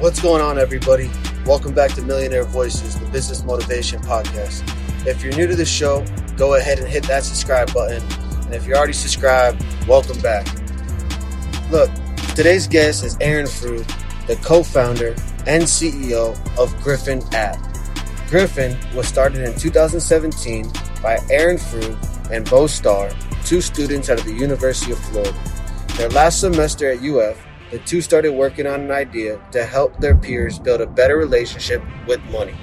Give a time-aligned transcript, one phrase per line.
[0.00, 1.10] What's going on, everybody?
[1.44, 4.62] Welcome back to Millionaire Voices, the business motivation podcast.
[5.04, 8.00] If you're new to the show, go ahead and hit that subscribe button.
[8.44, 10.46] And if you're already subscribed, welcome back.
[11.72, 11.90] Look,
[12.36, 13.84] today's guest is Aaron Froug,
[14.28, 15.16] the co founder
[15.48, 17.56] and CEO of Grifin App.
[18.28, 20.70] Grifin was started in 2017
[21.02, 23.10] by Aaron Froug and Bo Starr,
[23.44, 25.36] two students out of the University of Florida.
[25.96, 27.36] Their last semester at UF,
[27.70, 31.82] the two started working on an idea to help their peers build a better relationship
[32.06, 32.54] with money.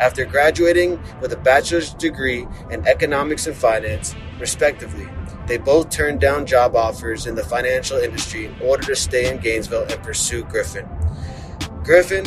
[0.00, 5.08] After graduating with a bachelor's degree in economics and finance, respectively,
[5.46, 9.38] they both turned down job offers in the financial industry in order to stay in
[9.40, 10.88] Gainesville and pursue Grifin.
[11.84, 12.26] Grifin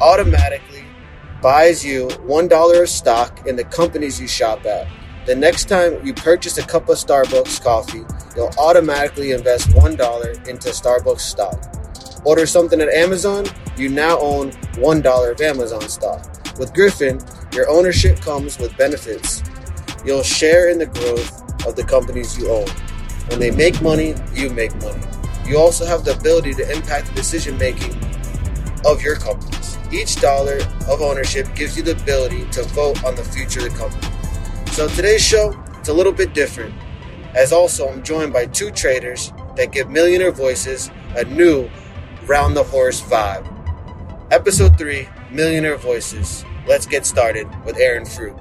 [0.00, 0.84] automatically
[1.40, 4.86] buys you $1 of stock in the companies you shop at.
[5.26, 10.68] The next time you purchase a cup of Starbucks coffee, you'll automatically invest $1 into
[10.70, 11.62] Starbucks stock.
[12.24, 13.44] Order something at Amazon,
[13.76, 16.24] you now own $1 of Amazon stock.
[16.58, 17.20] With Grifin,
[17.54, 19.42] your ownership comes with benefits.
[20.06, 22.68] You'll share in the growth of the companies you own.
[23.28, 25.02] When they make money, you make money.
[25.46, 27.94] You also have the ability to impact the decision making
[28.86, 29.76] of your companies.
[29.92, 33.78] Each dollar of ownership gives you the ability to vote on the future of the
[33.78, 34.19] company.
[34.72, 36.72] So today's show, it's a little bit different,
[37.34, 41.68] as also I'm joined by two traders that give Millionaire Voices a new
[42.24, 43.44] round the horse vibe.
[44.30, 46.44] Episode 3, Millionaire Voices.
[46.68, 48.38] Let's get started with Aaron Froug.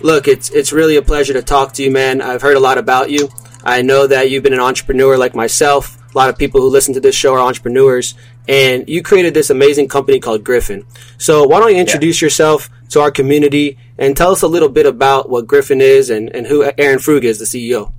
[0.00, 2.22] Look, it's it's really a pleasure to talk to you, man.
[2.22, 3.28] I've heard a lot about you.
[3.64, 5.98] I know that you've been an entrepreneur like myself.
[6.14, 8.14] A lot of people who listen to this show are entrepreneurs,
[8.48, 10.86] and you created this amazing company called Grifin.
[11.18, 12.26] So why don't you introduce yeah.
[12.26, 16.34] yourself to our community and tell us a little bit about what Grifin is and,
[16.34, 17.92] and who Aaron Froug is, the CEO.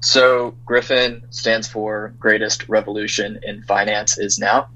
[0.00, 4.68] So Grifin stands for Greatest Revolution in Finance is Now.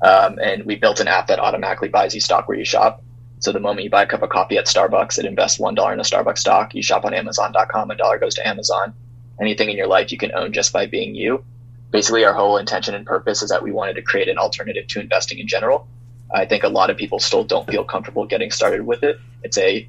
[0.00, 3.02] Um, and we built an app that automatically buys you stock where you shop.
[3.40, 5.92] So the moment you buy a cup of coffee at Starbucks, it invests one dollar
[5.92, 6.74] in a Starbucks stock.
[6.74, 8.94] You shop on Amazon.com, a dollar goes to Amazon.
[9.40, 11.44] Anything in your life you can own just by being you.
[11.90, 15.00] Basically, our whole intention and purpose is that we wanted to create an alternative to
[15.00, 15.88] investing in general.
[16.32, 19.18] I think a lot of people still don't feel comfortable getting started with it.
[19.42, 19.88] It's a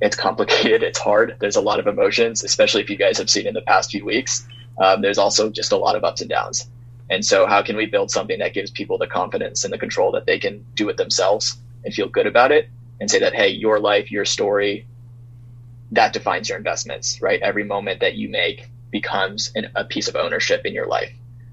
[0.00, 0.82] it's complicated.
[0.82, 1.36] It's hard.
[1.40, 4.04] There's a lot of emotions, especially if you guys have seen in the past few
[4.04, 4.46] weeks.
[4.78, 6.68] Um, there's also just a lot of ups and downs.
[7.10, 10.12] And so, how can we build something that gives people the confidence and the control
[10.12, 12.68] that they can do it themselves and feel good about it
[13.00, 14.86] and say that, hey, your life, your story,
[15.92, 17.40] that defines your investments, right?
[17.42, 21.12] Every moment that you make becomes an, a piece of ownership in your life.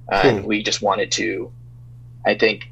[0.10, 0.28] Uh, hmm.
[0.28, 1.52] And we just wanted to,
[2.26, 2.71] I think,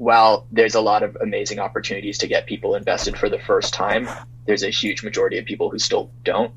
[0.00, 4.08] while there's a lot of amazing opportunities to get people invested for the first time,
[4.46, 6.54] there's a huge majority of people who still don't.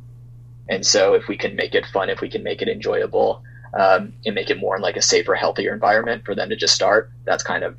[0.69, 3.43] And so, if we can make it fun, if we can make it enjoyable,
[3.77, 6.73] um, and make it more in like a safer, healthier environment for them to just
[6.73, 7.11] start.
[7.25, 7.77] That's kind of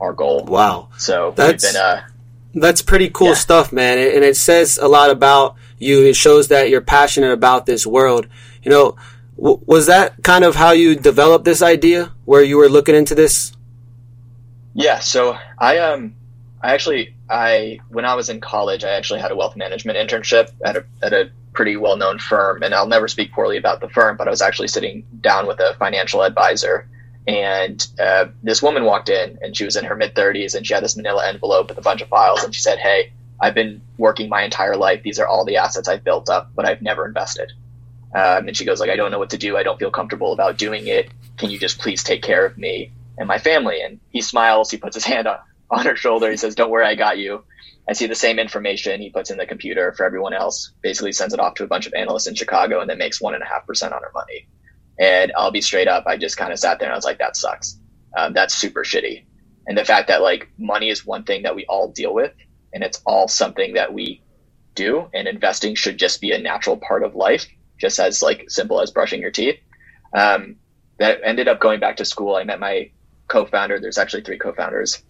[0.00, 0.46] our goal.
[0.46, 0.88] Wow.
[0.96, 2.00] So that's been, uh,
[2.54, 3.34] that's pretty cool yeah.
[3.34, 3.98] stuff, man.
[3.98, 6.02] And it says a lot about you.
[6.06, 8.26] It shows that you're passionate about this world.
[8.62, 8.96] You know,
[9.36, 13.14] w- was that kind of how you developed this idea, where you were looking into
[13.14, 13.53] this?
[14.74, 14.98] Yeah.
[14.98, 16.14] So I um,
[16.62, 20.50] I actually I when I was in college, I actually had a wealth management internship
[20.64, 23.88] at a at a pretty well known firm, and I'll never speak poorly about the
[23.88, 26.88] firm, but I was actually sitting down with a financial advisor.
[27.26, 30.74] And uh, this woman walked in, and she was in her mid 30s, and she
[30.74, 32.44] had this manila envelope with a bunch of files.
[32.44, 35.02] And she said, Hey, I've been working my entire life.
[35.02, 37.52] These are all the assets I've built up, but I've never invested.
[38.14, 39.56] Um, and she goes, like, I don't know what to do.
[39.56, 41.10] I don't feel comfortable about doing it.
[41.36, 43.80] Can you just please take care of me and my family?
[43.80, 44.70] And he smiles.
[44.70, 45.38] He puts his hand on,
[45.70, 46.30] on her shoulder.
[46.30, 47.44] He says, Don't worry, I got you.
[47.88, 51.34] I see the same information he puts in the computer for everyone else, basically sends
[51.34, 53.46] it off to a bunch of analysts in Chicago and then makes one and a
[53.46, 54.48] half percent on her money.
[54.98, 57.18] And I'll be straight up, I just kind of sat there and I was like,
[57.18, 57.78] that sucks.
[58.16, 59.24] Um, that's super shitty.
[59.66, 62.32] And the fact that like money is one thing that we all deal with
[62.72, 64.22] and it's all something that we
[64.74, 67.46] do and investing should just be a natural part of life,
[67.78, 69.58] just as like simple as brushing your teeth.
[70.14, 70.56] Um,
[70.98, 72.36] that ended up going back to school.
[72.36, 72.90] I met my
[73.28, 73.80] co-founder.
[73.80, 75.02] There's actually three co-founders.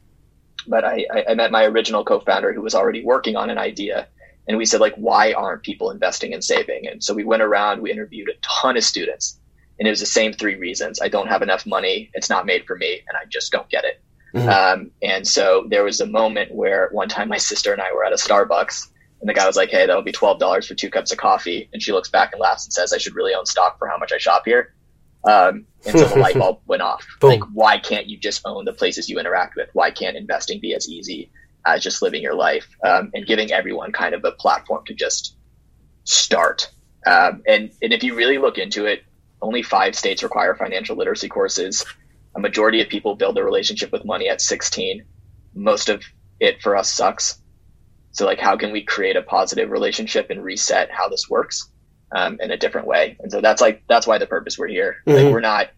[0.66, 4.08] But I, I met my original co-founder who was already working on an idea.
[4.48, 6.86] And we said like why aren't people investing and saving?
[6.86, 9.38] And so we went around we interviewed a ton of students.
[9.78, 11.00] And it was the same three reasons.
[11.00, 12.10] I don't have enough money.
[12.14, 14.00] It's not made for me and i just don't get it.
[14.34, 14.48] Mm-hmm.
[14.48, 18.04] um, and so there was a moment where one time my sister and i were
[18.04, 18.88] at a starbucks
[19.20, 21.68] and the guy was like hey that'll be $12 for two cups of coffee.
[21.72, 23.98] And she looks back and laughs and says i should really own stock for how
[23.98, 24.74] much i shop here
[25.24, 27.06] um, until the light bulb went off.
[27.20, 27.30] Boom.
[27.30, 29.68] Like, why can't you just own the places you interact with?
[29.72, 31.30] Why can't investing be as easy
[31.66, 35.36] as just living your life um, and giving everyone kind of a platform to just
[36.04, 36.70] start?
[37.06, 39.04] Um, and and if you really look into it,
[39.42, 41.84] only five states require financial literacy courses.
[42.36, 45.04] a majority of people build their relationship with money at 16.
[45.54, 46.02] Most of
[46.40, 47.40] it for us sucks.
[48.10, 51.68] So like, how can we create a positive relationship and reset how this works
[52.14, 53.16] um, in a different way?
[53.20, 54.96] And so that's like that's why the purpose we're here.
[55.06, 55.24] Mm-hmm.
[55.24, 55.70] Like we're not.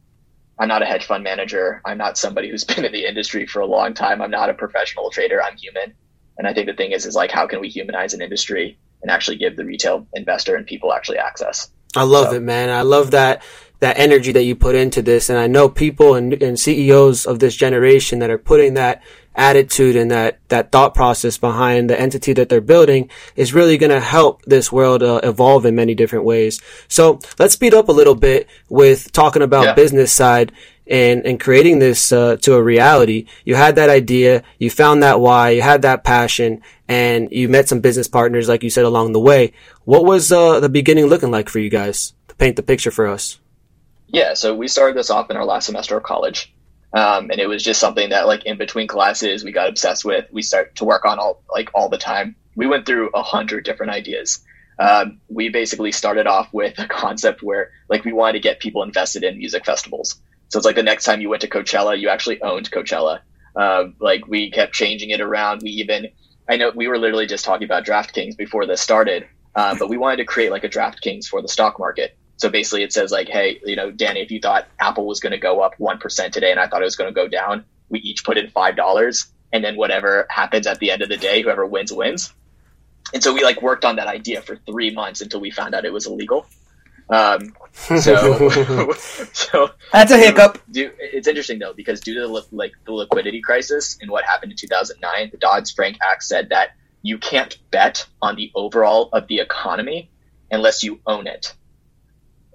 [0.58, 1.82] I'm not a hedge fund manager.
[1.84, 4.22] I'm not somebody who's been in the industry for a long time.
[4.22, 5.42] I'm not a professional trader.
[5.42, 5.94] I'm human.
[6.38, 9.10] And I think the thing is, is like, how can we humanize an industry and
[9.10, 11.70] actually give the retail investor and people actually access?
[11.94, 12.36] I love so.
[12.36, 12.70] it, man.
[12.70, 13.42] I love that
[13.80, 15.28] that energy that you put into this.
[15.28, 19.02] And I know people and, and CEOs of this generation that are putting that
[19.36, 23.90] attitude and that, that thought process behind the entity that they're building is really going
[23.90, 26.60] to help this world uh, evolve in many different ways.
[26.88, 29.74] So let's speed up a little bit with talking about yeah.
[29.74, 30.52] business side
[30.86, 33.26] and, and creating this uh, to a reality.
[33.44, 37.68] You had that idea, you found that why, you had that passion, and you met
[37.68, 39.52] some business partners, like you said, along the way.
[39.84, 43.06] What was uh, the beginning looking like for you guys to paint the picture for
[43.06, 43.38] us?
[44.08, 46.52] Yeah, so we started this off in our last semester of college.
[46.96, 50.24] Um, and it was just something that like in between classes we got obsessed with.
[50.32, 52.34] We started to work on all like all the time.
[52.56, 54.42] We went through a hundred different ideas.
[54.78, 58.82] Um, we basically started off with a concept where like we wanted to get people
[58.82, 60.18] invested in music festivals.
[60.48, 63.20] So it's like the next time you went to Coachella, you actually owned Coachella.
[63.54, 65.60] Uh, like we kept changing it around.
[65.62, 66.08] We even,
[66.48, 69.98] I know we were literally just talking about DraftKings before this started, uh, but we
[69.98, 72.16] wanted to create like a DraftKings for the stock market.
[72.36, 75.32] So basically, it says like, hey, you know, Danny, if you thought Apple was going
[75.32, 77.64] to go up one percent today, and I thought it was going to go down,
[77.88, 81.16] we each put in five dollars, and then whatever happens at the end of the
[81.16, 82.32] day, whoever wins wins.
[83.14, 85.84] And so we like worked on that idea for three months until we found out
[85.84, 86.46] it was illegal.
[87.08, 88.48] Um, so,
[89.32, 90.58] so that's a hiccup.
[90.70, 94.52] Do, it's interesting though because due to the, like the liquidity crisis and what happened
[94.52, 96.70] in 2009, the Dodd Frank Act said that
[97.02, 100.10] you can't bet on the overall of the economy
[100.50, 101.54] unless you own it.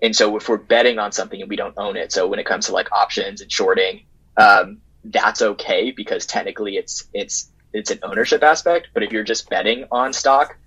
[0.02, 2.46] And so if we're betting on something and we don't own it, so when it
[2.46, 4.06] comes to like options and shorting,
[4.38, 8.90] um, that's okay because technically it's it's it's an ownership aspect.
[8.94, 10.58] But if you're just betting on stock,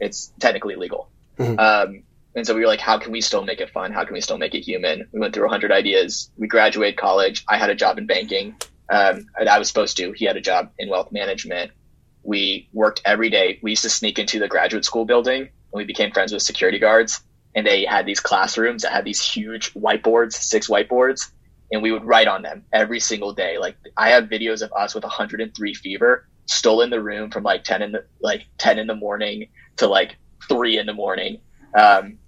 [0.00, 1.08] it's technically legal.
[1.38, 1.58] Mm-hmm.
[1.58, 2.02] Um,
[2.36, 3.92] and so we were like, how can we still make it fun?
[3.92, 5.08] How can we still make it human?
[5.12, 6.30] We went through 100 ideas.
[6.36, 7.44] We graduated college.
[7.48, 8.56] I had a job in banking.
[8.90, 10.12] Um, I was supposed to.
[10.12, 11.70] He had a job in wealth management.
[12.24, 13.60] We worked every day.
[13.62, 16.78] We used to sneak into the graduate school building and we became friends with security
[16.78, 17.22] guards
[17.54, 21.30] and they had these classrooms that had these huge whiteboards, six whiteboards,
[21.70, 23.58] and we would write on them every single day.
[23.58, 27.64] Like I have videos of us with 103 fever, still in the room from like
[27.64, 30.16] 10 in the like 10 in the morning to like
[30.48, 31.40] three in the morning,
[31.78, 32.18] um,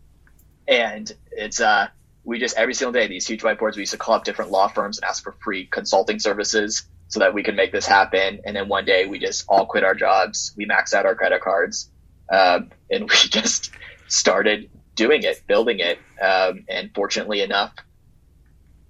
[0.69, 1.88] and it's uh
[2.25, 3.76] we just every single day these huge whiteboards.
[3.76, 7.20] We used to call up different law firms and ask for free consulting services so
[7.20, 8.40] that we could make this happen.
[8.44, 11.40] And then one day we just all quit our jobs, we maxed out our credit
[11.40, 11.90] cards,
[12.32, 13.70] uh, and we just
[14.08, 15.98] started doing it, building it.
[16.20, 17.72] Um, and fortunately enough,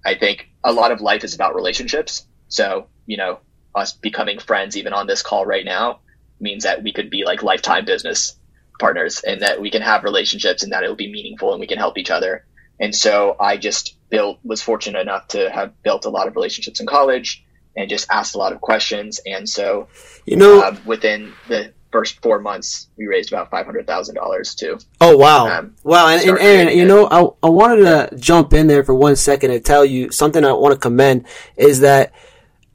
[0.05, 2.25] I think a lot of life is about relationships.
[2.47, 3.39] So, you know,
[3.75, 5.99] us becoming friends, even on this call right now,
[6.39, 8.37] means that we could be like lifetime business
[8.79, 11.77] partners and that we can have relationships and that it'll be meaningful and we can
[11.77, 12.45] help each other.
[12.79, 16.79] And so I just built, was fortunate enough to have built a lot of relationships
[16.79, 17.43] in college
[17.75, 19.19] and just asked a lot of questions.
[19.25, 19.87] And so,
[20.25, 24.55] you know, uh, within the first four months, we raised about five hundred thousand dollars
[24.55, 24.77] too.
[25.01, 26.07] Oh wow, um, wow!
[26.07, 29.51] And, and Aaron, you know, I I wanted to jump in there for one second
[29.51, 31.25] and tell you something I want to commend
[31.55, 32.13] is that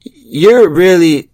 [0.01, 1.29] you're really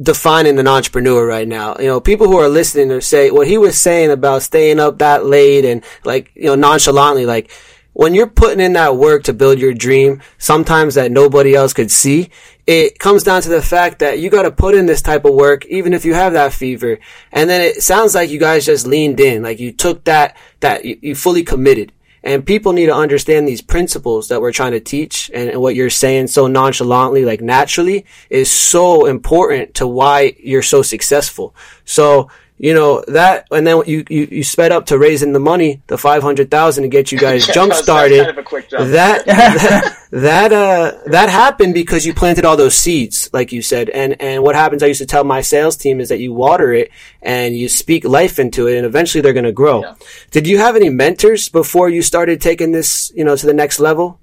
[0.00, 1.76] defining an entrepreneur right now.
[1.78, 4.98] You know, people who are listening are say what he was saying about staying up
[4.98, 7.50] that late and like you know nonchalantly like
[7.96, 11.90] when you're putting in that work to build your dream, sometimes that nobody else could
[11.90, 12.28] see,
[12.66, 15.32] it comes down to the fact that you got to put in this type of
[15.32, 16.98] work, even if you have that fever.
[17.32, 20.84] And then it sounds like you guys just leaned in, like you took that, that
[20.84, 21.90] you, you fully committed.
[22.22, 25.74] And people need to understand these principles that we're trying to teach and, and what
[25.74, 31.54] you're saying so nonchalantly, like naturally is so important to why you're so successful.
[31.86, 35.82] So, you know that and then you, you, you sped up to raising the money
[35.88, 38.24] the 500,000 to get you guys yeah, jump started.
[38.24, 43.52] kind of that, that that uh that happened because you planted all those seeds like
[43.52, 43.90] you said.
[43.90, 46.72] And and what happens I used to tell my sales team is that you water
[46.72, 49.82] it and you speak life into it and eventually they're going to grow.
[49.82, 49.94] Yeah.
[50.30, 53.80] did you have any mentors before you started taking this you know to the next
[53.80, 54.18] level?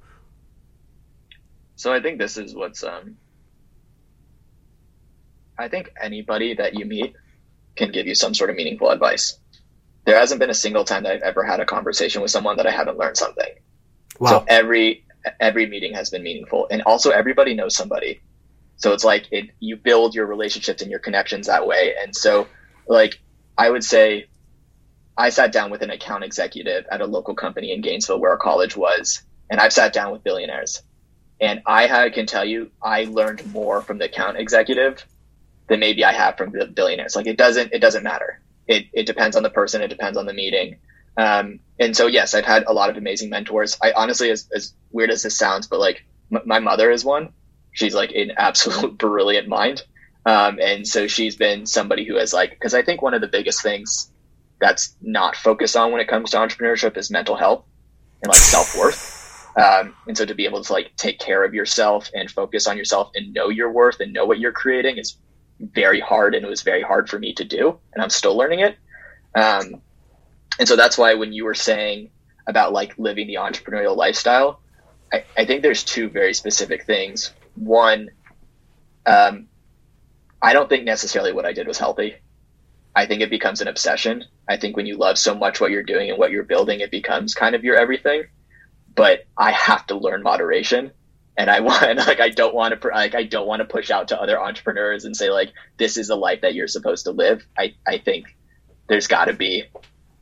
[1.76, 3.18] So I think this is what's um
[5.60, 7.16] I think anybody that you meet
[7.76, 9.38] can give you some sort of meaningful advice.
[10.06, 12.68] There hasn't been a single time that I've ever had a conversation with someone that
[12.68, 13.54] I haven't learned something.
[14.20, 14.30] Wow.
[14.30, 15.06] So every
[15.40, 18.22] every meeting has been meaningful, and also everybody knows somebody.
[18.76, 21.96] So it's like it you build your relationships and your connections that way.
[22.02, 22.48] And so,
[22.88, 23.20] like
[23.58, 24.28] I would say,
[25.18, 28.38] I sat down with an account executive at a local company in Gainesville where our
[28.38, 30.82] college was, and I've sat down with billionaires
[31.40, 35.06] And I can tell you, I learned more from the account executive
[35.68, 37.16] than maybe I have from the billionaires.
[37.16, 38.42] Like it doesn't, it doesn't matter.
[38.68, 39.82] It, it depends on the person.
[39.82, 40.78] It depends on the meeting.
[41.18, 43.78] Um, and so, yes, I've had a lot of amazing mentors.
[43.82, 47.34] I honestly, as, as weird as this sounds, but like m- my mother is one.
[47.72, 49.84] She's like an absolute brilliant mind.
[50.26, 53.28] Um, and so she's been somebody who has like, because I think one of the
[53.28, 54.10] biggest things
[54.60, 57.66] that's not focused on when it comes to entrepreneurship is mental health
[58.22, 59.12] and like self worth.
[59.58, 62.78] Um, and so to be able to like take care of yourself and focus on
[62.78, 65.18] yourself and know your worth and know what you're creating is
[65.60, 66.36] very hard.
[66.36, 67.80] And it was very hard for me to do.
[67.94, 68.78] And I'm still learning it.
[69.36, 69.82] Um,
[70.60, 72.10] and so that's why when you were saying
[72.46, 74.60] about like living the entrepreneurial lifestyle,
[75.12, 77.34] I, I think there's two very specific things.
[77.56, 78.10] One,
[79.06, 79.48] um,
[80.42, 82.16] I don't think necessarily what I did was healthy.
[82.96, 84.26] I think it becomes an obsession.
[84.48, 86.92] I think when you love so much what you're doing and what you're building, it
[86.92, 88.26] becomes kind of your everything.
[88.94, 90.92] But I have to learn moderation,
[91.38, 94.10] and I want like I don't want to like I don't want to push out
[94.10, 97.46] to other entrepreneurs and say like this is the life that you're supposed to live.
[97.58, 98.36] I I think
[98.88, 99.66] there's got to be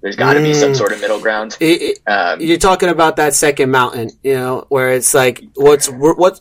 [0.01, 0.45] there's got to mm.
[0.45, 0.75] be some mm.
[0.75, 1.57] sort of middle ground.
[1.59, 5.87] It, it, um, you're talking about that second mountain, you know, where it's like what's
[5.87, 6.39] what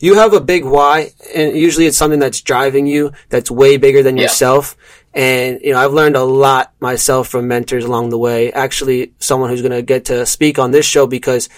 [0.00, 4.02] you have a big why, and usually it's something that's driving you that's way bigger
[4.02, 4.24] than yeah.
[4.24, 4.76] yourself.
[5.14, 8.52] And, you know, I've learned a lot myself from mentors along the way.
[8.52, 11.48] Actually, someone who's going to get to speak on this show because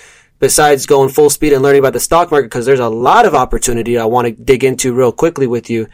[0.40, 3.34] besides going full speed and learning about the stock market, because there's a lot of
[3.34, 5.86] opportunity I want to dig into real quickly with you.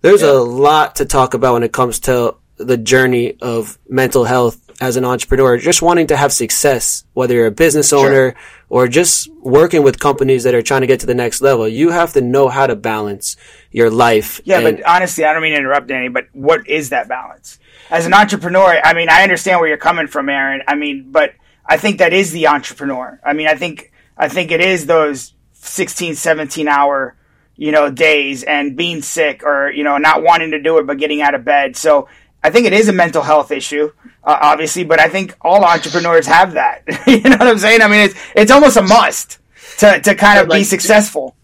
[0.00, 0.32] There's yeah.
[0.32, 4.96] a lot to talk about when it comes to the journey of mental health as
[4.96, 8.36] an entrepreneur, just wanting to have success, whether you're a business owner sure.
[8.68, 11.90] or just working with companies that are trying to get to the next level, you
[11.90, 13.36] have to know how to balance
[13.70, 14.40] your life.
[14.44, 17.58] Yeah, and- but honestly, I don't mean to interrupt, Danny, but what is that balance?
[17.90, 20.62] As an entrepreneur, I mean, I understand where you're coming from, Aaron.
[20.66, 21.34] I mean, but
[21.66, 23.20] I think that is the entrepreneur.
[23.24, 27.16] I mean, I think, I think it is those 16, 17 hour,
[27.56, 30.98] you know, days and being sick or, you know, not wanting to do it, but
[30.98, 31.76] getting out of bed.
[31.76, 32.08] So
[32.42, 33.90] I think it is a mental health issue,
[34.22, 36.82] uh, obviously, but I think all entrepreneurs have that.
[37.06, 37.80] you know what I'm saying?
[37.80, 39.38] I mean, it's it's almost a must
[39.78, 41.34] to to kind of like, be successful.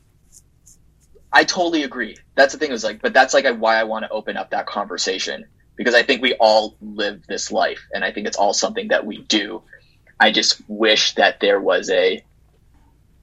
[1.32, 2.18] I totally agree.
[2.34, 4.66] That's the thing is like, but that's like why I want to open up that
[4.66, 5.46] conversation
[5.76, 9.06] because I think we all live this life, and I think it's all something that
[9.06, 9.62] we do.
[10.20, 12.22] I just wish that there was a,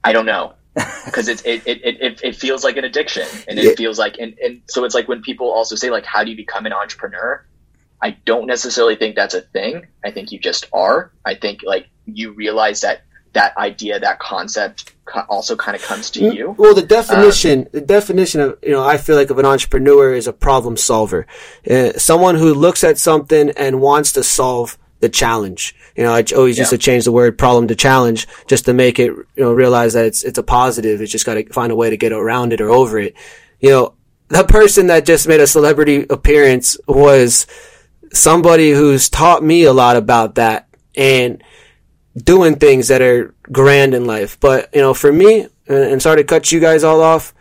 [0.04, 0.54] I don't know,
[1.06, 4.38] because it, it, it, it, it feels like an addiction and it feels like and,
[4.38, 7.44] and so it's like when people also say like how do you become an entrepreneur
[8.00, 9.86] I don't necessarily think that's a thing.
[10.04, 11.12] I think you just are.
[11.24, 13.02] I think like you realize that
[13.32, 14.94] that idea, that concept
[15.28, 16.54] also kind of comes to you.
[16.58, 20.14] Well, the definition, um, the definition of, you know, I feel like of an entrepreneur
[20.14, 21.26] is a problem solver.
[21.68, 25.74] Uh, someone who looks at something and wants to solve the challenge.
[25.96, 26.62] You know, I always yeah.
[26.62, 29.94] used to change the word problem to challenge just to make it, you know, realize
[29.94, 31.00] that it's, it's a positive.
[31.00, 33.14] It's just got to find a way to get around it or over it.
[33.60, 33.94] You know,
[34.28, 37.46] the person that just made a celebrity appearance was,
[38.10, 41.44] somebody who's taught me a lot about that and
[42.16, 44.40] doing things that are grand in life.
[44.40, 47.34] But, you know, for me, and sorry to cut you guys all off,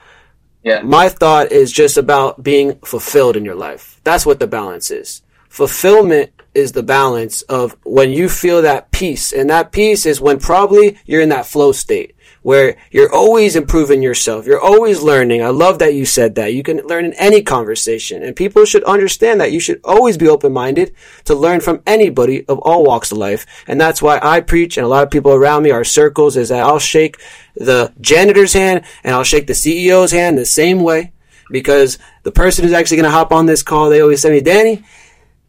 [0.63, 0.81] yeah.
[0.81, 4.01] my thought is just about being fulfilled in your life.
[4.03, 5.21] That's what the balance is.
[5.47, 9.31] Fulfillment is the balance of when you feel that peace.
[9.31, 14.01] And that peace is when probably you're in that flow state where you're always improving
[14.01, 14.45] yourself.
[14.45, 15.43] You're always learning.
[15.43, 16.53] I love that you said that.
[16.53, 20.29] You can learn in any conversation and people should understand that you should always be
[20.29, 20.95] open-minded
[21.25, 23.45] to learn from anybody of all walks of life.
[23.67, 26.49] And that's why I preach and a lot of people around me, our circles is
[26.49, 27.19] that I'll shake
[27.55, 31.13] the janitor's hand and I'll shake the CEO's hand the same way
[31.51, 34.41] because the person who's actually going to hop on this call, they always say me,
[34.41, 34.83] Danny,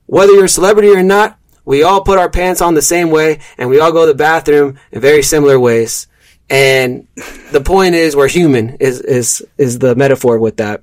[0.08, 3.40] whether you're a celebrity or not, we all put our pants on the same way
[3.58, 6.08] and we all go to the bathroom in very similar ways.
[6.50, 7.06] And
[7.52, 8.70] the point is, we're human.
[8.80, 10.80] Is is is the metaphor with that?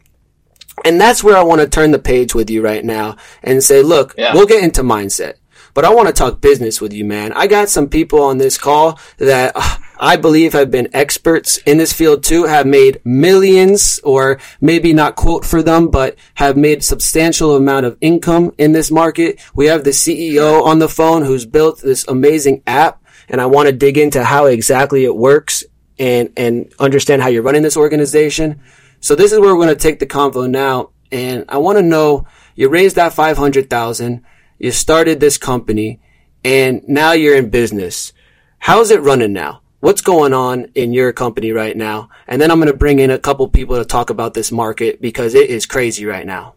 [0.84, 3.82] And that's where I want to turn the page with you right now and say,
[3.82, 4.34] look, yeah.
[4.34, 5.36] we'll get into mindset,
[5.74, 7.34] but I want to talk business with you, man.
[7.34, 11.80] I got some people on this call that uh, I believe have been experts in
[11.80, 16.84] this field too, have made millions or maybe not quote for them, but have made
[16.84, 19.42] substantial amount of income in this market.
[19.56, 23.68] We have the CEO on the phone who's built this amazing app and I want
[23.68, 25.64] to dig into how exactly it works
[25.98, 28.62] and and understand how you're running this organization.
[29.00, 31.82] So this is where we're going to take the convo now, and I want to
[31.82, 34.24] know you raised that five hundred thousand,
[34.60, 36.00] you started this company,
[36.44, 38.14] and now you're in business.
[38.60, 39.62] How's it running now?
[39.79, 42.10] What's going on in your company right now?
[42.27, 45.01] And then I'm going to bring in a couple people to talk about this market
[45.01, 46.55] because it is crazy right now.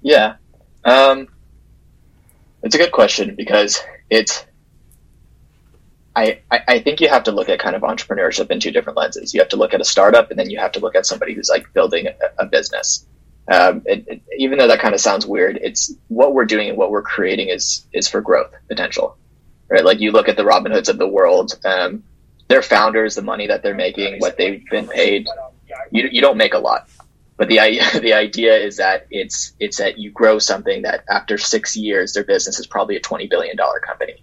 [0.00, 0.36] Yeah.
[0.84, 1.28] Um,
[2.62, 4.44] it's a good question because it's
[6.14, 9.32] I, I think you have to look at kind of entrepreneurship in two different lenses.
[9.32, 11.32] You have to look at a startup, and then you have to look at somebody
[11.32, 13.06] who's like building a, a business.
[13.50, 16.76] Um, it, it, even though that kind of sounds weird, it's what we're doing and
[16.76, 19.16] what we're creating is is for growth potential,
[19.68, 19.84] right?
[19.84, 22.02] Like you look at the Robinhoods of the world, um,
[22.48, 25.26] their founders, the money that they're making, what they've been paid,
[25.90, 26.88] you, you don't make a lot.
[27.36, 27.56] But the
[28.00, 32.24] the idea is that it's it's that you grow something that after six years, their
[32.24, 34.22] business is probably a twenty billion dollar company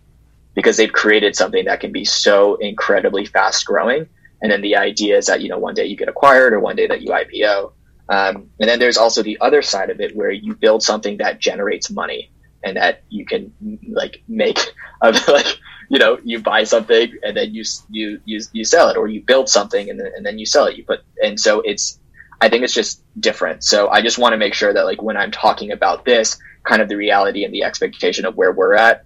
[0.56, 4.08] because they've created something that can be so incredibly fast growing.
[4.42, 6.76] And then the idea is that you know one day you get acquired or one
[6.76, 7.74] day that you IPO.
[8.10, 11.40] Um, and then there's also the other side of it where you build something that
[11.40, 12.32] generates money
[12.64, 13.54] and that you can
[13.90, 14.60] like make
[15.02, 18.98] of like you know you buy something and then you you you, you sell it
[18.98, 21.62] or you build something and then, and then you sell it you put and so
[21.62, 22.00] it's
[22.42, 25.18] i think it's just different so i just want to make sure that like when
[25.18, 29.06] i'm talking about this kind of the reality and the expectation of where we're at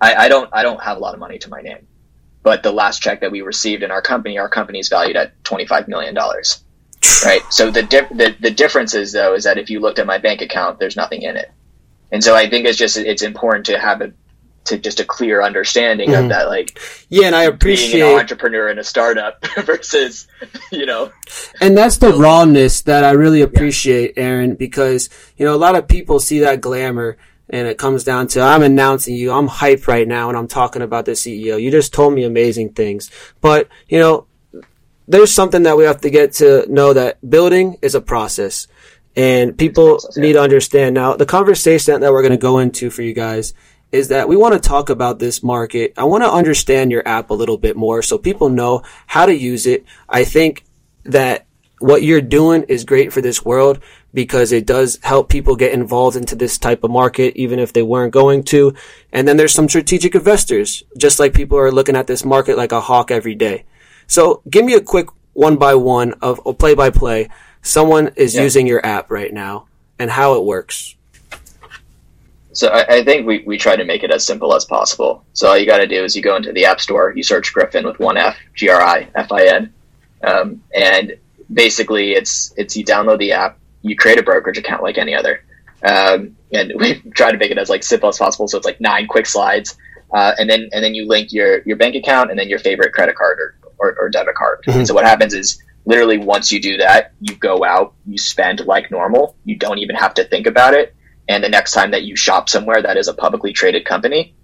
[0.00, 1.86] I, I don't I don't have a lot of money to my name,
[2.42, 5.42] but the last check that we received in our company, our company is valued at
[5.44, 6.62] twenty five million dollars.
[7.24, 7.42] Right.
[7.50, 10.40] So the, the the difference is though is that if you looked at my bank
[10.40, 11.50] account, there's nothing in it,
[12.10, 14.12] and so I think it's just it's important to have a
[14.64, 16.24] to just a clear understanding mm-hmm.
[16.24, 20.28] of that like yeah and i appreciate being an entrepreneur in a startup versus
[20.70, 21.10] you know
[21.62, 24.24] and that's the rawness that i really appreciate yeah.
[24.24, 27.16] aaron because you know a lot of people see that glamour
[27.50, 29.32] and it comes down to I'm announcing you.
[29.32, 31.60] I'm hyped right now and I'm talking about the CEO.
[31.60, 33.10] You just told me amazing things.
[33.40, 34.26] But, you know,
[35.06, 38.66] there's something that we have to get to know that building is a process
[39.18, 43.02] and people need to understand now the conversation that we're going to go into for
[43.02, 43.52] you guys
[43.90, 45.92] is that we want to talk about this market.
[45.96, 49.34] I want to understand your app a little bit more so people know how to
[49.34, 49.84] use it.
[50.08, 50.64] I think
[51.02, 51.46] that
[51.80, 53.80] what you're doing is great for this world
[54.14, 57.82] because it does help people get involved into this type of market, even if they
[57.82, 58.72] weren't going to.
[59.12, 62.72] And then there's some strategic investors, just like people are looking at this market like
[62.72, 63.64] a hawk every day.
[64.06, 67.30] So give me a quick one by one of a play by play.
[67.62, 68.42] Someone is yeah.
[68.42, 69.66] using your app right now
[69.98, 70.96] and how it works.
[72.52, 75.24] So I, I, think we, we try to make it as simple as possible.
[75.32, 77.54] So all you got to do is you go into the App Store, you search
[77.54, 79.72] Grifin with one F, G R I F I N,
[80.24, 81.16] um, and
[81.52, 85.44] basically it's it's you download the app, you create a brokerage account like any other.
[85.84, 88.48] Um, and we try to make it as like simple as possible.
[88.48, 89.76] So it's like nine quick slides.
[90.12, 92.94] Uh, and then, and then you link your, your bank account and then your favorite
[92.94, 94.60] credit card or, or, or debit card.
[94.66, 94.84] Mm-hmm.
[94.84, 98.90] So what happens is literally once you do that, you go out, you spend like
[98.90, 99.34] normal.
[99.46, 100.94] You don't even have to think about it.
[101.30, 104.34] And the next time that you shop somewhere that is a publicly traded company,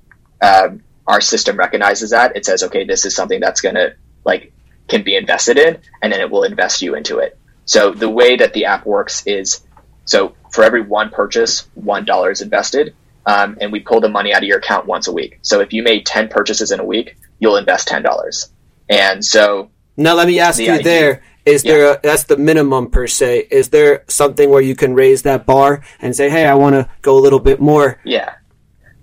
[0.41, 2.35] um, our system recognizes that.
[2.35, 4.55] It says, okay, this is something that's going to like
[4.89, 7.39] can be invested in, and then it will invest you into it.
[7.67, 9.61] So the way that the app works is
[10.07, 12.95] so for every one purchase, one dollar is invested,
[13.27, 15.41] um, and we pull the money out of your account once a week.
[15.43, 18.51] So if you made ten purchases in a week, you'll invest ten dollars.
[18.89, 21.23] And so now let me ask the you idea, there.
[21.45, 21.73] Is yeah.
[21.73, 23.49] there a, that's the minimum per se?
[23.51, 26.89] Is there something where you can raise that bar and say, "Hey, I want to
[27.03, 28.01] go a little bit more"?
[28.05, 28.35] Yeah,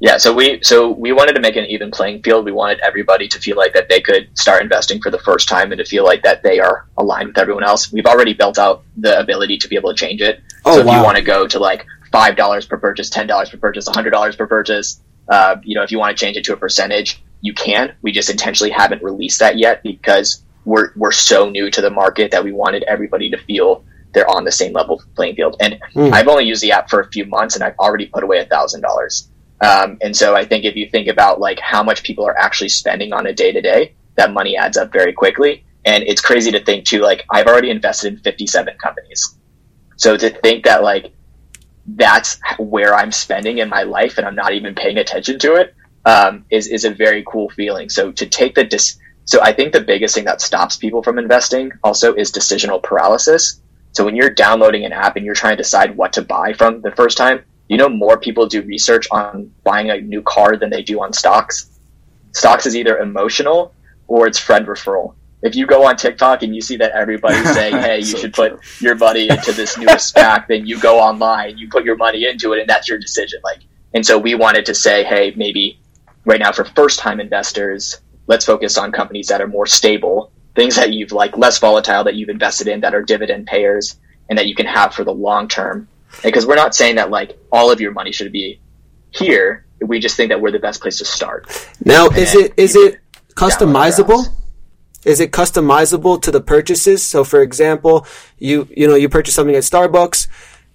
[0.01, 2.43] yeah, so we so we wanted to make an even playing field.
[2.43, 5.71] We wanted everybody to feel like that they could start investing for the first time
[5.71, 7.93] and to feel like that they are aligned with everyone else.
[7.93, 10.41] We've already built out the ability to be able to change it.
[10.65, 10.97] Oh, so if wow.
[10.97, 14.09] you want to go to like five dollars per purchase, ten dollars per purchase, hundred
[14.09, 14.99] dollars per purchase,
[15.29, 17.93] uh, you know, if you want to change it to a percentage, you can.
[18.01, 22.31] We just intentionally haven't released that yet because we're we're so new to the market
[22.31, 25.55] that we wanted everybody to feel they're on the same level playing field.
[25.59, 26.11] And mm.
[26.11, 28.45] I've only used the app for a few months and I've already put away a
[28.45, 29.29] thousand dollars.
[29.61, 32.69] Um, and so I think if you think about like how much people are actually
[32.69, 35.63] spending on a day to day, that money adds up very quickly.
[35.85, 39.35] And it's crazy to think too, like I've already invested in 57 companies.
[39.95, 41.13] So to think that like
[41.87, 45.73] that's where I'm spending in my life and I'm not even paying attention to it
[46.05, 47.89] um, is is a very cool feeling.
[47.89, 48.97] So to take the dis-
[49.31, 53.61] so I think the biggest thing that stops people from investing also is decisional paralysis.
[53.93, 56.81] So when you're downloading an app and you're trying to decide what to buy from
[56.81, 60.69] the first time, you know more people do research on buying a new car than
[60.69, 61.69] they do on stocks.
[62.33, 63.73] Stocks is either emotional
[64.09, 65.15] or it's friend referral.
[65.41, 68.33] If you go on TikTok and you see that everybody's saying, "Hey, you so should
[68.33, 68.49] true.
[68.49, 72.25] put your money into this new SPAC," then you go online, you put your money
[72.25, 73.39] into it, and that's your decision.
[73.45, 73.61] Like,
[73.93, 75.79] and so we wanted to say, "Hey, maybe
[76.25, 80.93] right now for first-time investors, let's focus on companies that are more stable, things that
[80.93, 83.97] you've like less volatile that you've invested in that are dividend payers
[84.29, 85.87] and that you can have for the long term
[86.23, 88.59] because we're not saying that like all of your money should be
[89.11, 89.65] here.
[89.79, 91.47] We just think that we're the best place to start.
[91.83, 92.99] Now, and is it is it
[93.33, 94.27] customizable?
[95.03, 97.03] Is it customizable to the purchases?
[97.03, 98.05] So, for example,
[98.37, 100.27] you you know you purchase something at Starbucks.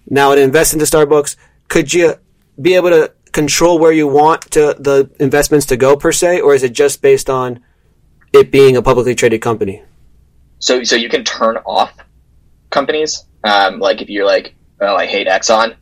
[0.09, 1.35] Now, it invests into Starbucks.
[1.67, 2.15] Could you
[2.61, 6.55] be able to control where you want to the investments to go per se, or
[6.55, 7.59] is it just based on
[8.33, 9.83] it being a publicly traded company?
[10.57, 11.93] So, so you can turn off
[12.71, 13.25] companies.
[13.43, 15.75] Um, like if you're like, oh, I hate Exxon,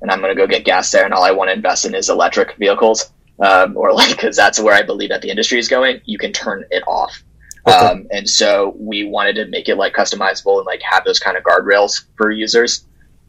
[0.00, 1.94] and I'm going to go get gas there, and all I want to invest in
[1.94, 5.68] is electric vehicles, um, or like because that's where I believe that the industry is
[5.68, 6.00] going.
[6.06, 7.22] You can turn it off.
[7.68, 7.76] Okay.
[7.76, 11.36] Um, and so we wanted to make it like customizable and like have those kind
[11.36, 12.86] of guardrails for users.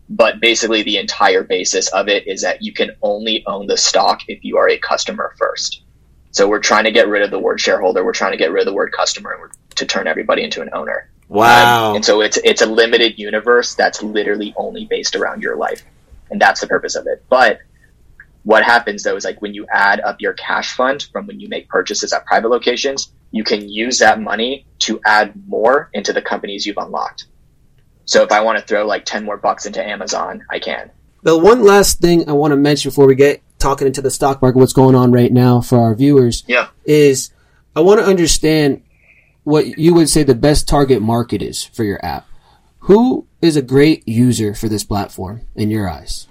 [0.09, 4.21] But basically, the entire basis of it is that you can only own the stock
[4.27, 5.83] if you are a customer first.
[6.31, 8.03] So we're trying to get rid of the word shareholder.
[8.03, 11.09] We're trying to get rid of the word customer to turn everybody into an owner.
[11.29, 11.91] Wow!
[11.91, 15.83] Um, and so it's it's a limited universe that's literally only based around your life
[16.33, 17.23] and that's the purpose of it.
[17.29, 17.59] But
[18.43, 21.47] what happens though is like when you add up your cash fund from when you
[21.47, 26.21] make purchases at private locations, you can use that money to add more into the
[26.21, 27.25] companies you've unlocked.
[28.05, 30.91] So if I want to throw like 10 more bucks into Amazon, I can.
[31.23, 34.41] The one last thing I want to mention before we get talking into the stock
[34.41, 36.67] market, what's going on right now for our viewers, yeah.
[36.83, 37.31] is
[37.75, 38.83] I want to understand
[39.43, 42.27] what you would say the best target market is for your app.
[42.79, 46.27] Who is a great user for this platform in your eyes?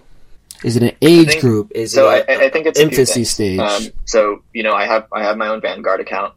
[0.62, 1.72] Is it an age think, group?
[1.74, 3.58] Is so it I, I think it's infancy stage?
[3.58, 6.34] Um, so you know, I have I have my own Vanguard account.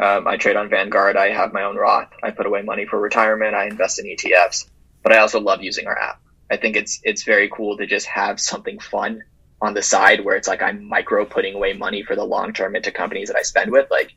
[0.00, 1.16] Um, I trade on Vanguard.
[1.16, 2.08] I have my own Roth.
[2.22, 3.54] I put away money for retirement.
[3.54, 4.68] I invest in ETFs.
[5.02, 6.20] But I also love using our app.
[6.50, 9.22] I think it's it's very cool to just have something fun
[9.60, 12.76] on the side where it's like I'm micro putting away money for the long term
[12.76, 13.90] into companies that I spend with.
[13.90, 14.12] Like,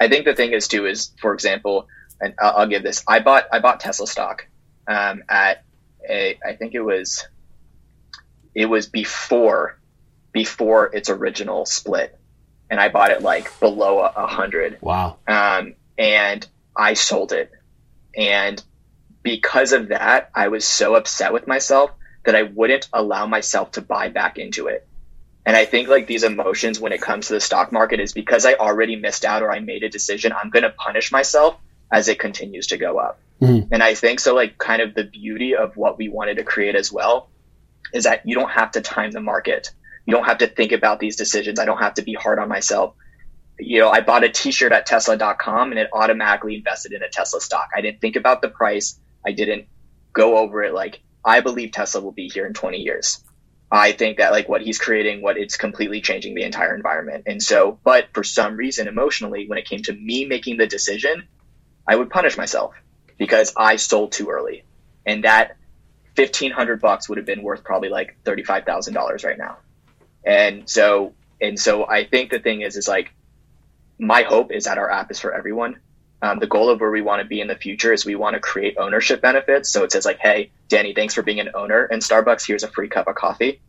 [0.00, 1.88] I think the thing is too is, for example,
[2.20, 3.04] and I'll, I'll give this.
[3.06, 4.46] I bought I bought Tesla stock
[4.86, 5.64] um, at
[6.08, 7.26] a, I think it was,
[8.54, 9.78] it was before,
[10.32, 12.18] before its original split,
[12.70, 14.78] and I bought it like below a, hundred.
[14.80, 15.18] Wow.
[15.26, 17.50] Um, and I sold it,
[18.16, 18.62] and
[19.22, 21.90] because of that, I was so upset with myself
[22.24, 24.86] that I wouldn't allow myself to buy back into it.
[25.44, 28.44] And I think like these emotions when it comes to the stock market is because
[28.44, 31.56] I already missed out or I made a decision, I'm going to punish myself
[31.90, 33.18] as it continues to go up.
[33.40, 33.72] Mm-hmm.
[33.72, 36.74] And I think so, like, kind of the beauty of what we wanted to create
[36.74, 37.30] as well
[37.92, 39.70] is that you don't have to time the market.
[40.06, 41.58] You don't have to think about these decisions.
[41.58, 42.94] I don't have to be hard on myself.
[43.58, 47.08] You know, I bought a t shirt at Tesla.com and it automatically invested in a
[47.08, 47.68] Tesla stock.
[47.76, 48.98] I didn't think about the price.
[49.24, 49.66] I didn't
[50.12, 50.72] go over it.
[50.72, 53.22] Like, I believe Tesla will be here in 20 years.
[53.70, 57.24] I think that like what he's creating, what it's completely changing the entire environment.
[57.26, 61.28] And so, but for some reason, emotionally, when it came to me making the decision,
[61.86, 62.74] I would punish myself
[63.16, 64.64] because I sold too early,
[65.06, 65.56] and that
[66.16, 69.58] fifteen hundred bucks would have been worth probably like thirty five thousand dollars right now.
[70.24, 73.12] And so, and so, I think the thing is, is like
[73.98, 75.80] my hope is that our app is for everyone.
[76.22, 78.34] Um, the goal of where we want to be in the future is we want
[78.34, 79.72] to create ownership benefits.
[79.72, 82.46] So it says like, hey, Danny, thanks for being an owner in Starbucks.
[82.46, 83.60] Here's a free cup of coffee.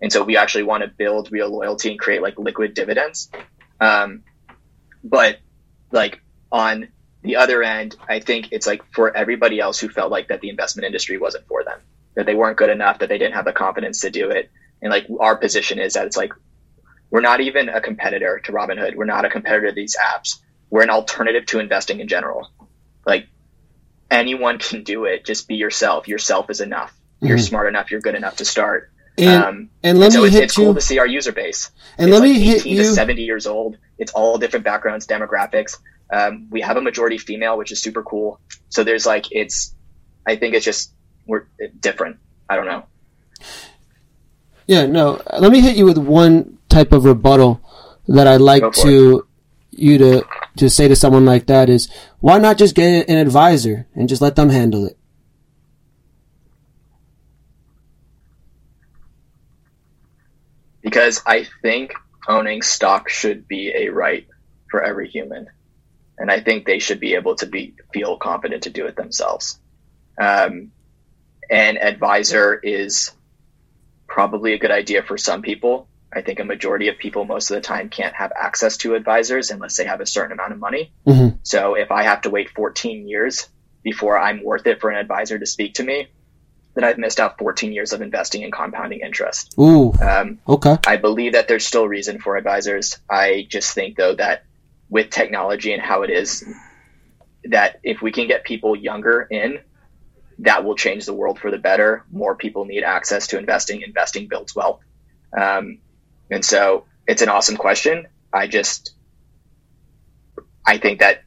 [0.00, 3.30] And so we actually want to build real loyalty and create like liquid dividends.
[3.80, 4.22] Um,
[5.02, 5.38] but
[5.90, 6.20] like
[6.52, 6.88] on
[7.22, 10.50] the other end, I think it's like for everybody else who felt like that the
[10.50, 11.80] investment industry wasn't for them,
[12.14, 14.50] that they weren't good enough, that they didn't have the confidence to do it.
[14.82, 16.32] And like our position is that it's like
[17.10, 18.94] we're not even a competitor to Robinhood.
[18.94, 20.38] We're not a competitor to these apps.
[20.70, 22.48] We're an alternative to investing in general.
[23.06, 23.28] Like
[24.10, 25.24] anyone can do it.
[25.24, 26.08] Just be yourself.
[26.08, 26.94] Yourself is enough.
[27.20, 27.44] You're mm-hmm.
[27.44, 27.90] smart enough.
[27.90, 28.90] You're good enough to start.
[29.16, 30.64] And, um, and let and so me it's, hit it's you.
[30.64, 31.70] cool to see our user base.
[31.96, 32.78] And it's let like me hit you.
[32.78, 33.76] to 70 years old.
[33.98, 35.78] It's all different backgrounds, demographics.
[36.12, 38.40] Um, we have a majority female, which is super cool.
[38.68, 39.74] So there's like it's.
[40.26, 40.92] I think it's just
[41.26, 41.46] we're
[41.80, 42.18] different.
[42.48, 42.84] I don't know.
[44.68, 45.20] Yeah, no.
[45.38, 47.60] Let me hit you with one type of rebuttal
[48.06, 49.24] that I'd like to
[49.72, 49.80] it.
[49.80, 50.26] you to
[50.58, 51.88] to say to someone like that is
[52.20, 54.98] why not just get an advisor and just let them handle it.
[60.82, 61.94] Because I think
[62.28, 64.26] owning stock should be a right
[64.70, 65.48] for every human
[66.18, 69.58] and I think they should be able to be feel confident to do it themselves.
[70.20, 70.72] Um,
[71.48, 73.12] an advisor is
[74.08, 75.86] probably a good idea for some people.
[76.12, 79.50] I think a majority of people most of the time can't have access to advisors
[79.50, 80.90] unless they have a certain amount of money.
[81.06, 81.36] Mm-hmm.
[81.42, 83.46] So if I have to wait 14 years
[83.82, 86.08] before I'm worth it for an advisor to speak to me,
[86.74, 89.54] then I've missed out 14 years of investing in compounding interest.
[89.58, 89.92] Ooh.
[90.00, 90.78] Um, okay.
[90.86, 92.98] I believe that there's still reason for advisors.
[93.10, 94.44] I just think though that
[94.88, 96.44] with technology and how it is
[97.44, 99.60] that if we can get people younger in
[100.40, 102.04] that will change the world for the better.
[102.10, 103.82] More people need access to investing.
[103.82, 104.80] Investing builds wealth.
[105.36, 105.78] Um,
[106.30, 108.06] and so it's an awesome question.
[108.32, 108.92] I just
[110.66, 111.22] i think that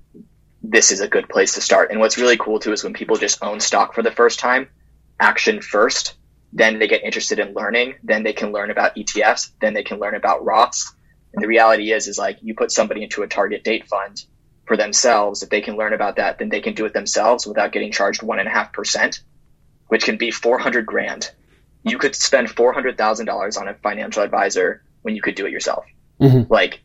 [0.61, 1.89] this is a good place to start.
[1.89, 4.69] And what's really cool too is when people just own stock for the first time
[5.19, 6.15] action first
[6.53, 9.99] then they get interested in learning then they can learn about etfs then they can
[9.99, 10.93] learn about roths.
[11.33, 14.23] And the reality is, is like you put somebody into a target date fund
[14.71, 17.73] for themselves, if they can learn about that, then they can do it themselves without
[17.73, 19.19] getting charged one and a half percent,
[19.89, 21.29] which can be 400 grand.
[21.83, 25.83] You could spend $400,000 on a financial advisor when you could do it yourself.
[26.21, 26.49] Mm-hmm.
[26.49, 26.79] Like,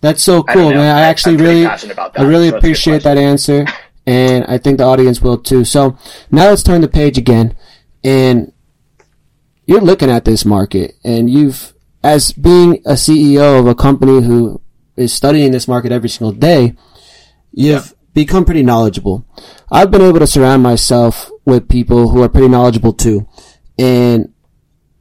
[0.00, 0.78] that's so cool, man.
[0.78, 3.66] I, I actually really, I really so appreciate that answer,
[4.06, 5.64] and I think the audience will too.
[5.64, 5.98] So
[6.30, 7.56] now let's turn the page again,
[8.04, 8.52] and
[9.66, 14.60] you're looking at this market, and you've, as being a CEO of a company who
[14.94, 16.76] is studying this market every single day,
[17.52, 17.92] you've yeah.
[18.14, 19.24] become pretty knowledgeable.
[19.70, 23.28] I've been able to surround myself with people who are pretty knowledgeable too,
[23.78, 24.32] and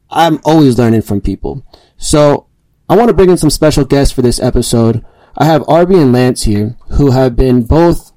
[0.10, 1.66] I'm always learning from people.
[1.98, 2.48] So
[2.90, 5.06] I want to bring in some special guests for this episode.
[5.38, 8.12] I have Arby and Lance here, who have been both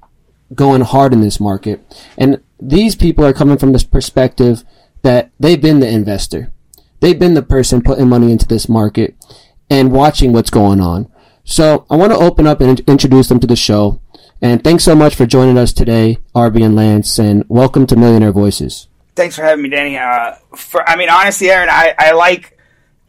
[0.53, 1.81] going hard in this market.
[2.17, 4.63] And these people are coming from this perspective
[5.01, 6.51] that they've been the investor.
[6.99, 9.15] They've been the person putting money into this market
[9.69, 11.11] and watching what's going on.
[11.43, 14.01] So I want to open up and introduce them to the show.
[14.45, 18.31] And thanks so much for joining us today, Arby and Lance, and welcome to Millionaire
[18.31, 18.87] Voices.
[19.15, 19.97] Thanks for having me, Danny.
[19.97, 22.55] Uh, for I mean, honestly, Aaron, I, I like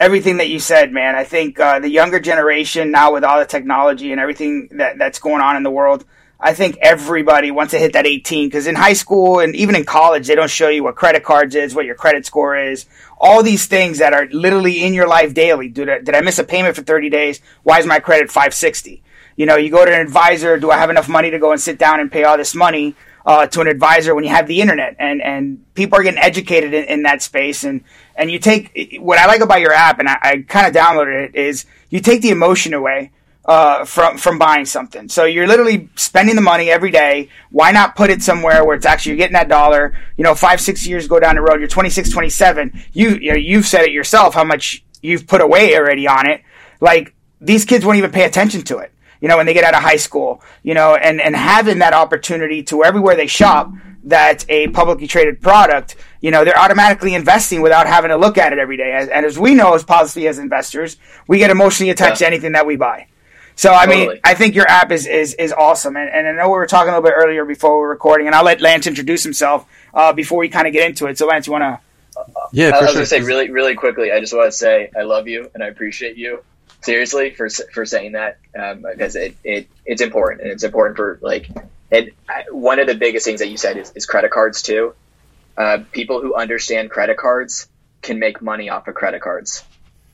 [0.01, 1.14] everything that you said, man.
[1.14, 5.18] I think uh, the younger generation now, with all the technology and everything that, that's
[5.18, 6.07] going on in the world,
[6.40, 9.85] I think everybody wants to hit that 18 because in high school and even in
[9.85, 12.87] college, they don't show you what credit cards is, what your credit score is,
[13.18, 15.68] all these things that are literally in your life daily.
[15.68, 17.42] Did I, did I miss a payment for 30 days?
[17.62, 19.03] Why is my credit 560?
[19.37, 20.59] You know, you go to an advisor.
[20.59, 22.94] Do I have enough money to go and sit down and pay all this money?
[23.25, 26.72] Uh, to an advisor when you have the internet and, and people are getting educated
[26.72, 27.83] in, in that space and
[28.14, 31.29] and you take what I like about your app, and I, I kind of downloaded
[31.29, 33.12] it is you take the emotion away
[33.44, 35.09] uh, from from buying something.
[35.09, 37.29] So you're literally spending the money every day.
[37.51, 39.96] Why not put it somewhere where it's actually you're getting that dollar?
[40.16, 42.85] You know, five six years go down the road, you're 26, 27.
[42.92, 46.42] You, you know, you've said it yourself how much you've put away already on it.
[46.81, 48.92] Like these kids won't even pay attention to it.
[49.20, 51.94] You know, when they get out of high school, you know, and, and having that
[51.94, 53.72] opportunity to everywhere they shop,
[54.05, 58.52] that's a publicly traded product, you know, they're automatically investing without having to look at
[58.52, 58.92] it every day.
[59.12, 62.29] And as we know, as policy as investors, we get emotionally attached yeah.
[62.29, 63.09] to anything that we buy.
[63.57, 64.09] So I totally.
[64.09, 66.66] mean, I think your app is is, is awesome, and, and I know we were
[66.66, 69.66] talking a little bit earlier before we were recording, and I'll let Lance introduce himself
[69.94, 71.16] uh, before we kind of get into it.
[71.16, 71.81] So Lance, you want to?
[72.52, 72.94] Yeah, I was sure.
[72.94, 74.12] gonna say really really quickly.
[74.12, 76.42] I just want to say I love you and I appreciate you
[76.87, 81.18] seriously for for saying that um, because it, it it's important and it's important for
[81.20, 81.51] like
[81.90, 82.12] and
[82.51, 84.94] one of the biggest things that you said is, is credit cards too.
[85.57, 87.68] Uh, people who understand credit cards
[88.03, 89.64] can make money off of credit cards.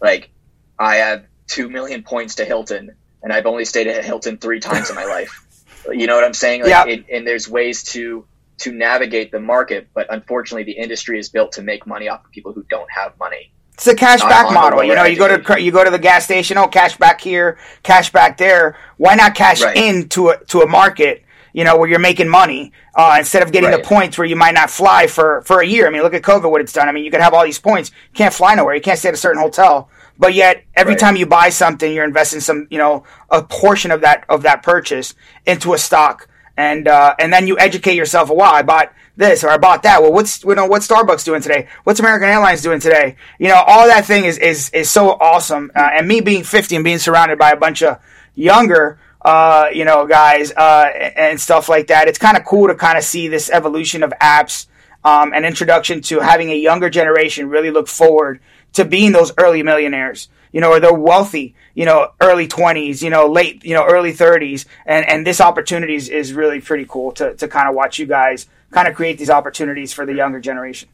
[0.00, 0.30] Like
[0.78, 4.90] I have two million points to Hilton, and I've only stayed at Hilton three times
[4.90, 5.46] in my life.
[5.90, 6.62] You know what I'm saying?
[6.62, 6.87] Like, yeah.
[6.87, 8.24] It, and there's ways to
[8.58, 12.30] to navigate the market, but unfortunately, the industry is built to make money off of
[12.30, 13.52] people who don't have money.
[13.74, 14.85] It's a cash back model.
[14.85, 16.58] You know, you go to you go to the gas station.
[16.58, 18.76] Oh, cash back here, cash back there.
[18.96, 19.76] Why not cash right.
[19.76, 23.70] into a to a market you know, where you're making money uh, instead of getting
[23.70, 23.82] right.
[23.82, 25.87] the points where you might not fly for, for a year.
[25.87, 26.88] I mean, look at COVID, what it's done.
[26.88, 29.08] I mean, you could have all these points, you can't fly nowhere, you can't stay
[29.08, 31.00] at a certain hotel, but yet every right.
[31.00, 34.62] time you buy something, you're investing some, you know, a portion of that of that
[34.62, 35.14] purchase
[35.46, 38.30] into a stock, and uh, and then you educate yourself.
[38.30, 40.03] Wow, I bought this or I bought that.
[40.03, 41.68] Well, what's you know what's Starbucks doing today?
[41.85, 43.16] What's American Airlines doing today?
[43.38, 45.70] You know, all that thing is is is so awesome.
[45.75, 47.98] Uh, and me being 50 and being surrounded by a bunch of
[48.35, 52.09] younger uh, you know, guys, uh, and stuff like that.
[52.09, 54.66] It's kind of cool to kind of see this evolution of apps,
[55.05, 58.40] um, and introduction to having a younger generation really look forward
[58.75, 63.11] to being those early millionaires, you know, or they're wealthy, you know, early twenties, you
[63.11, 64.66] know, late, you know, early thirties.
[64.87, 68.07] And, and this opportunity is, is really pretty cool to, to kind of watch you
[68.07, 70.88] guys kind of create these opportunities for the younger generation.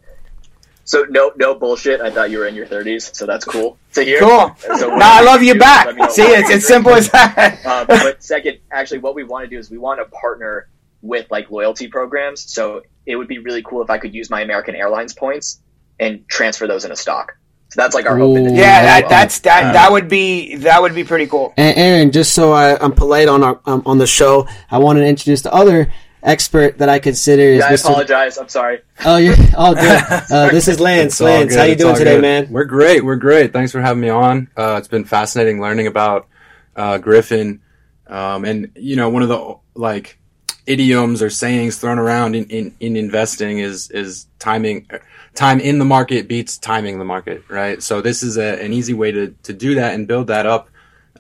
[0.85, 2.01] So no, no bullshit.
[2.01, 4.21] I thought you were in your thirties, so that's cool to hear.
[4.21, 4.55] Cool.
[4.59, 5.89] So now I love you back.
[6.11, 7.61] See, it's it's simple as that.
[7.67, 10.69] uh, but second, actually, what we want to do is we want to partner
[11.03, 12.51] with like loyalty programs.
[12.51, 15.61] So it would be really cool if I could use my American Airlines points
[16.01, 17.37] and transfer those in a stock.
[17.71, 18.39] So that's like our hope.
[18.39, 19.75] Yeah, that, that's that.
[19.75, 21.53] That would be that would be pretty cool.
[21.59, 24.97] And Aaron, just so I, am polite on our um, on the show, I want
[24.99, 25.93] to introduce the other
[26.29, 27.59] expert that I consider is.
[27.61, 27.91] Yeah, I Mr.
[27.91, 28.39] apologize.
[28.39, 28.81] I'm sorry.
[29.05, 30.03] Oh, you're all good.
[30.31, 31.21] Uh, this is Lance.
[31.21, 32.23] Lance, how you doing today, good.
[32.23, 32.49] man?
[32.51, 33.05] We're great.
[33.05, 33.53] We're great.
[33.53, 34.49] Thanks for having me on.
[34.57, 36.29] Uh, it's been fascinating learning about
[36.77, 37.61] uh, Grifin,
[38.07, 40.19] um, and you know, one of the like
[40.67, 44.87] idioms or sayings thrown around in, in, in investing is is timing
[45.35, 48.93] time in the market beats timing the market right so this is a, an easy
[48.93, 50.69] way to, to do that and build that up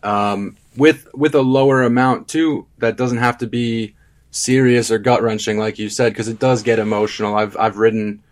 [0.03, 3.95] um, with with a lower amount too that doesn't have to be
[4.31, 7.37] serious or gut wrenching, like you said, because it does get emotional.
[7.37, 8.23] I've I've written,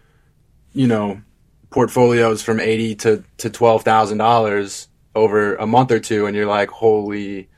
[0.72, 1.22] you know,
[1.70, 6.46] portfolios from eighty to to twelve thousand dollars over a month or two, and you're
[6.46, 7.48] like, holy,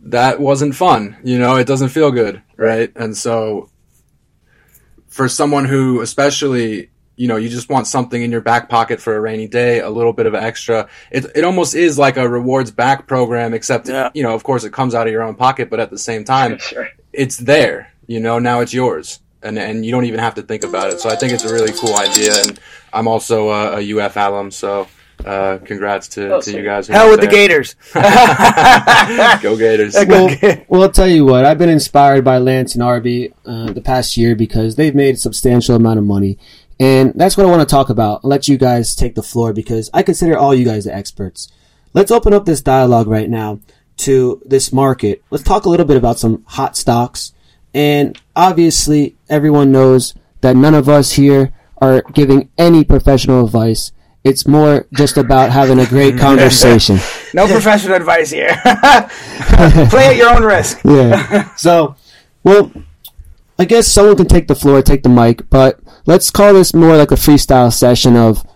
[0.00, 1.16] that wasn't fun.
[1.22, 2.90] You know, it doesn't feel good, right?
[2.96, 3.70] And so
[5.08, 9.16] for someone who, especially, you know, you just want something in your back pocket for
[9.16, 10.88] a rainy day, a little bit of extra.
[11.10, 14.10] It it almost is like a rewards back program, except yeah.
[14.14, 16.24] you know, of course, it comes out of your own pocket, but at the same
[16.24, 16.88] time, sure.
[17.16, 17.92] It's there.
[18.06, 21.00] You know, now it's yours, and and you don't even have to think about it.
[21.00, 22.60] So I think it's a really cool idea, and
[22.92, 24.86] I'm also a, a UF alum, so
[25.24, 26.86] uh, congrats to, oh, to you guys.
[26.86, 27.28] Hell with there.
[27.28, 27.74] the Gators.
[29.42, 29.94] Go Gators.
[30.06, 31.44] Well, well, I'll tell you what.
[31.44, 35.18] I've been inspired by Lance and Arby uh, the past year because they've made a
[35.18, 36.38] substantial amount of money.
[36.78, 38.20] And that's what I want to talk about.
[38.22, 41.48] I'll let you guys take the floor because I consider all you guys the experts.
[41.94, 43.60] Let's open up this dialogue right now
[43.98, 45.22] to this market.
[45.30, 47.32] Let's talk a little bit about some hot stocks.
[47.74, 53.92] And obviously, everyone knows that none of us here are giving any professional advice.
[54.24, 56.98] It's more just about having a great conversation.
[57.34, 58.48] no professional advice here.
[59.90, 60.80] Play at your own risk.
[60.84, 61.54] yeah.
[61.54, 61.96] So,
[62.42, 62.72] well,
[63.58, 66.96] I guess someone can take the floor, take the mic, but let's call this more
[66.96, 68.46] like a freestyle session of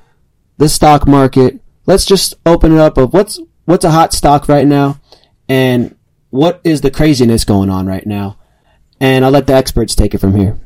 [0.59, 1.61] the stock market.
[1.87, 5.01] Let's just open it up of what's what's a hot stock right now
[5.51, 5.97] and
[6.31, 8.39] what is the craziness going on right now.
[9.01, 10.59] And I'll let the experts take it from here.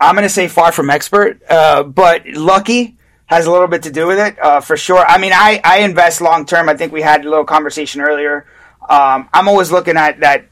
[0.00, 3.92] I'm going to say far from expert, uh, but lucky has a little bit to
[3.92, 5.04] do with it, uh, for sure.
[5.06, 6.68] I mean, I, I invest long term.
[6.68, 8.46] I think we had a little conversation earlier.
[8.88, 10.46] Um, I'm always looking at that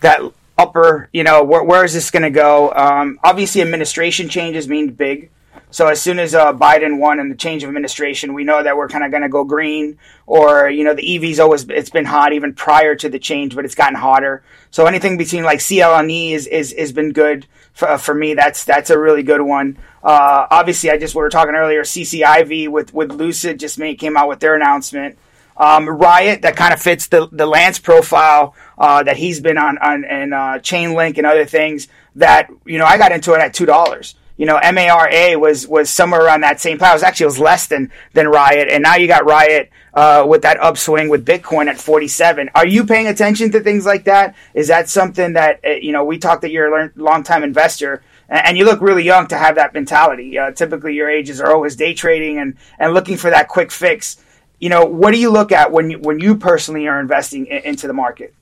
[0.00, 0.20] that
[0.58, 2.72] upper, you know, where, where is this going to go?
[2.72, 5.30] Um, obviously, administration changes mean big.
[5.72, 8.76] So as soon as uh, Biden won and the change of administration, we know that
[8.76, 9.98] we're kind of going to go green.
[10.26, 13.64] Or you know, the EVs always it's been hot even prior to the change, but
[13.64, 14.44] it's gotten hotter.
[14.70, 18.14] So anything between like CL and E is is has been good for, uh, for
[18.14, 18.34] me.
[18.34, 19.78] That's that's a really good one.
[20.02, 21.84] Uh, obviously, I just we were talking earlier.
[21.84, 25.18] CCIV with with Lucid just made came out with their announcement.
[25.56, 29.78] Um, Riot that kind of fits the the Lance profile uh, that he's been on
[29.78, 31.88] on and uh, Chainlink and other things.
[32.16, 35.88] That you know, I got into it at two dollars you know, MARA was was
[35.88, 36.74] somewhere around that same.
[36.74, 40.26] It was actually it was less than than Riot, and now you got Riot uh,
[40.28, 42.50] with that upswing with Bitcoin at 47.
[42.56, 44.34] Are you paying attention to things like that?
[44.52, 46.02] Is that something that uh, you know?
[46.02, 49.54] We talked that you're a long time investor, and, you look really young to have
[49.54, 50.36] that mentality.
[50.36, 54.16] Uh, typically, your ages are always day trading and and looking for that quick fix.
[54.58, 57.58] You know, what do you look at when you when you personally are investing in,
[57.62, 58.34] into the market?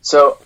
[0.00, 0.38] So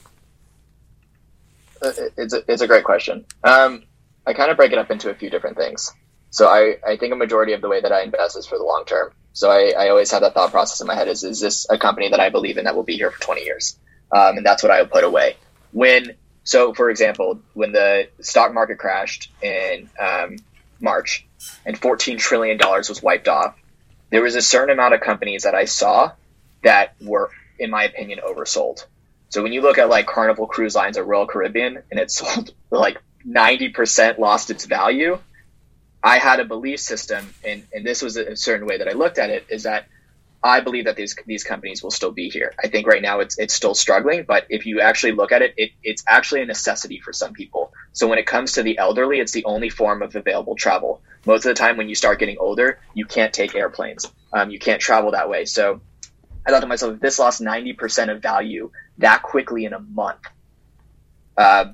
[1.83, 3.25] it's a, it's a great question.
[3.45, 3.85] Um,
[4.27, 5.93] I kind of break it up into a few different things.
[6.31, 8.65] So I, I think a majority of the way that I invest is for the
[8.65, 9.13] long term.
[9.33, 11.79] So I, I always have that thought process in my head is, is this a
[11.79, 13.79] company that I believe in that will be here for 20 years?
[14.15, 15.37] Um, and that's what I would put away.
[15.73, 16.15] When,
[16.45, 20.37] so for example, when the stock market crashed in um,
[20.81, 21.27] March
[21.65, 23.55] and $14 trillion was wiped off,
[24.11, 26.13] there was a certain amount of companies that I saw
[26.63, 28.85] that were, in my opinion, oversold.
[29.29, 32.53] So when you look at like Carnival Cruise Lines or Royal Caribbean and it sold
[32.71, 35.19] like 90% lost its value,
[36.03, 39.19] I had a belief system, and, and this was a certain way that I looked
[39.19, 39.87] at it, is that
[40.43, 42.55] I believe that these these companies will still be here.
[42.63, 45.55] I think right now it's it's still struggling, but if you actually look at it,
[45.57, 47.73] it, it's actually a necessity for some people.
[47.93, 51.03] So when it comes to the elderly, it's the only form of available travel.
[51.27, 54.07] Most of the time, when you start getting older, you can't take airplanes.
[54.33, 55.45] Um, you can't travel that way.
[55.45, 55.81] So
[56.47, 59.81] I thought to myself, if this lost ninety percent of value that quickly in a
[59.81, 60.21] month,
[61.37, 61.73] uh,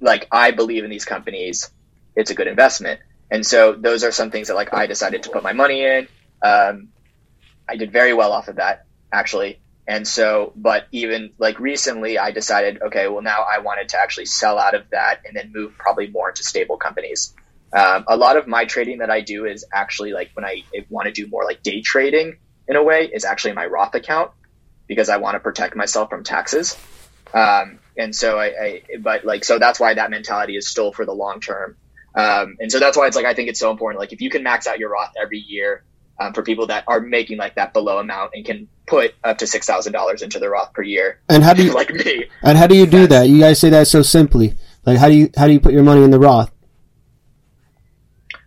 [0.00, 1.70] like I believe in these companies,
[2.14, 3.00] it's a good investment.
[3.30, 6.08] And so those are some things that like I decided to put my money in.
[6.42, 6.88] Um,
[7.68, 9.60] I did very well off of that actually.
[9.86, 14.26] And so, but even like recently, I decided, okay, well now I wanted to actually
[14.26, 17.34] sell out of that and then move probably more into stable companies.
[17.72, 21.06] Um, a lot of my trading that I do is actually like when I want
[21.06, 24.30] to do more like day trading in a way is actually my Roth account
[24.86, 26.76] because I want to protect myself from taxes.
[27.32, 31.04] Um, and so I, I, but like, so that's why that mentality is still for
[31.04, 31.76] the long term.
[32.14, 34.00] Um, and so that's why it's like, I think it's so important.
[34.00, 35.84] Like if you can max out your Roth every year,
[36.18, 39.46] um, for people that are making like that below amount and can put up to
[39.46, 41.20] six thousand dollars into the Roth per year.
[41.28, 42.26] And how do you like me?
[42.42, 43.28] And how do you do that?
[43.28, 44.56] You guys say that so simply.
[44.84, 46.52] Like how do you how do you put your money in the Roth?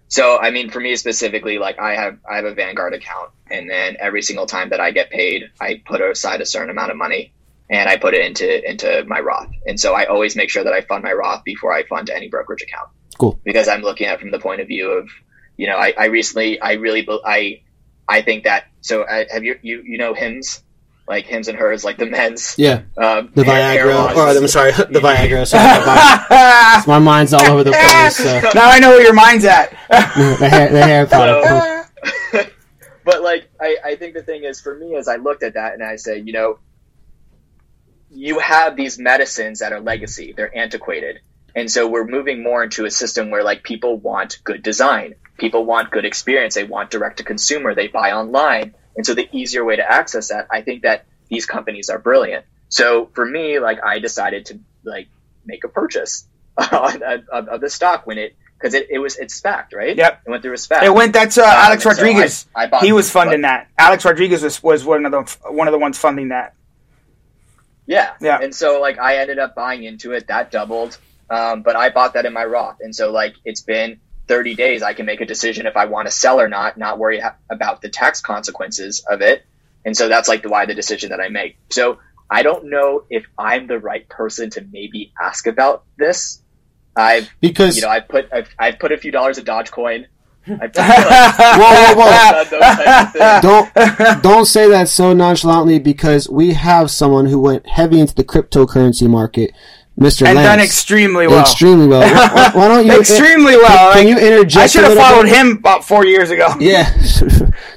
[0.08, 3.70] So I mean, for me specifically, like I have I have a Vanguard account, and
[3.70, 6.98] then every single time that I get paid, I put aside a certain amount of
[6.98, 7.34] money
[7.70, 9.52] and I put it into into my Roth.
[9.66, 12.30] And so I always make sure that I fund my Roth before I fund any
[12.30, 12.89] brokerage account.
[13.18, 13.39] Cool.
[13.43, 15.10] Because I'm looking at it from the point of view of,
[15.58, 17.62] you know, I, I recently I really I
[18.08, 20.64] I think that so I, uh, have you you you know Hims?
[21.10, 22.82] Like Hims and hers like the men's yeah.
[22.98, 24.14] um, the Viagra.
[24.14, 24.72] or I'm sorry.
[24.76, 25.48] The Viagra.
[25.48, 28.41] Sorry, my mind's all over the place so.
[28.54, 29.72] now I know where your mind's at.
[29.89, 31.77] The hair the hair product
[33.08, 35.74] but like I, I think the thing is for me is I looked at that
[35.74, 36.60] and I say you know
[38.12, 41.22] you have these medicines that are legacy, they're antiquated.
[41.55, 45.66] And so we're moving more into a system where like people want good design, people
[45.66, 48.76] want good experience, they want direct to consumer, they buy online.
[48.97, 52.45] And so the easier way to access that, I think that these companies are brilliant.
[52.70, 55.08] So for me, like I decided to like
[55.45, 56.28] make a purchase
[56.58, 57.01] of,
[57.32, 59.95] of the stock when it because it, it was it's SPAC, right?
[59.95, 60.22] Yep.
[60.26, 60.84] It went through a SPAC.
[60.84, 61.14] It went.
[61.14, 62.36] That's uh, um, Alex Rodriguez.
[62.39, 63.70] So I, I he was funding that.
[63.78, 66.53] Alex Rodriguez was, was one of the one of the ones funding that.
[67.86, 68.14] Yeah.
[68.20, 68.39] Yeah.
[68.41, 70.28] And so like I ended up buying into it.
[70.28, 70.97] That doubled.
[71.30, 74.84] Um, but I bought that in my Roth, and so like it's been 30 days.
[74.84, 77.36] I can make a decision if I want to sell or not, not worry ha-
[77.49, 79.45] about the tax consequences of it.
[79.86, 81.58] And so that's like the why the decision that I make.
[81.70, 81.99] So
[82.30, 86.41] I don't know if I'm the right person to maybe ask about this.
[86.98, 90.08] I've because you know I put I've, I've put a few dollars of Dogecoin.
[90.48, 93.41] Like, whoa, whoa, whoa!
[93.41, 93.74] don't
[94.24, 99.10] don't say that so nonchalantly because we have someone who went heavy into the cryptocurrency
[99.10, 99.52] market,
[100.00, 100.26] Mr.
[100.26, 100.48] And Lance.
[100.48, 101.41] done extremely well.
[101.41, 102.02] Extremely well.
[102.02, 103.93] Why, why don't you extremely well?
[103.93, 104.64] Can, can you interject?
[104.64, 105.36] I should have followed bit?
[105.36, 106.48] him about four years ago.
[106.60, 106.98] Yeah,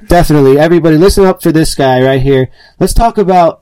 [0.06, 0.58] definitely.
[0.58, 2.50] Everybody, listen up for this guy right here.
[2.78, 3.59] Let's talk about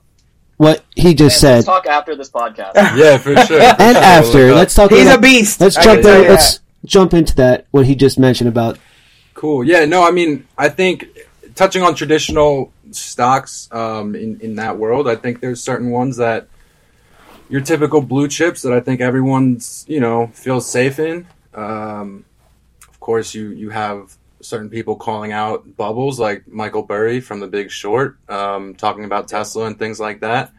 [0.59, 1.55] what he just said.
[1.55, 2.73] Let's talk after this podcast.
[2.75, 3.61] yeah, for sure.
[3.79, 4.91] and after, let's talk.
[4.91, 5.61] He's about, a beast.
[5.61, 6.27] Let's jump in.
[6.27, 7.65] Let's jump into that.
[7.71, 8.77] What he just mentioned about.
[9.33, 9.63] Cool.
[9.63, 9.85] Yeah.
[9.85, 10.05] No.
[10.05, 11.07] I mean, I think
[11.55, 16.49] touching on traditional stocks um, in in that world, I think there's certain ones that
[17.47, 21.25] your typical blue chips that I think everyone's you know feels safe in.
[21.53, 22.25] Um,
[22.89, 27.47] of course, you you have certain people calling out bubbles like Michael Burry from The
[27.47, 30.51] Big Short, um, talking about Tesla and things like that.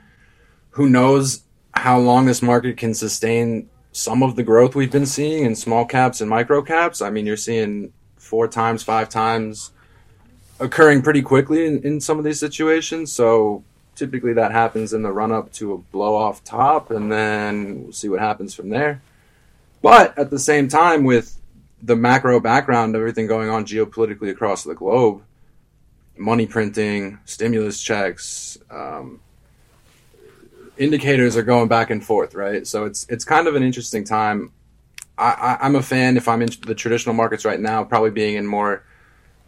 [0.70, 5.44] Who knows how long this market can sustain some of the growth we've been seeing
[5.44, 7.00] in small caps and micro caps?
[7.00, 9.72] I mean, you're seeing four times, five times
[10.60, 13.10] occurring pretty quickly in, in some of these situations.
[13.10, 13.64] So
[13.96, 17.92] typically that happens in the run up to a blow off top, and then we'll
[17.92, 19.02] see what happens from there.
[19.82, 21.39] But at the same time, with
[21.82, 25.22] the macro background of everything going on geopolitically across the globe,
[26.16, 29.20] money printing, stimulus checks, um,
[30.76, 32.66] indicators are going back and forth, right?
[32.66, 34.52] So it's it's kind of an interesting time.
[35.18, 38.36] I, I, am a fan if I'm in the traditional markets right now, probably being
[38.36, 38.84] in more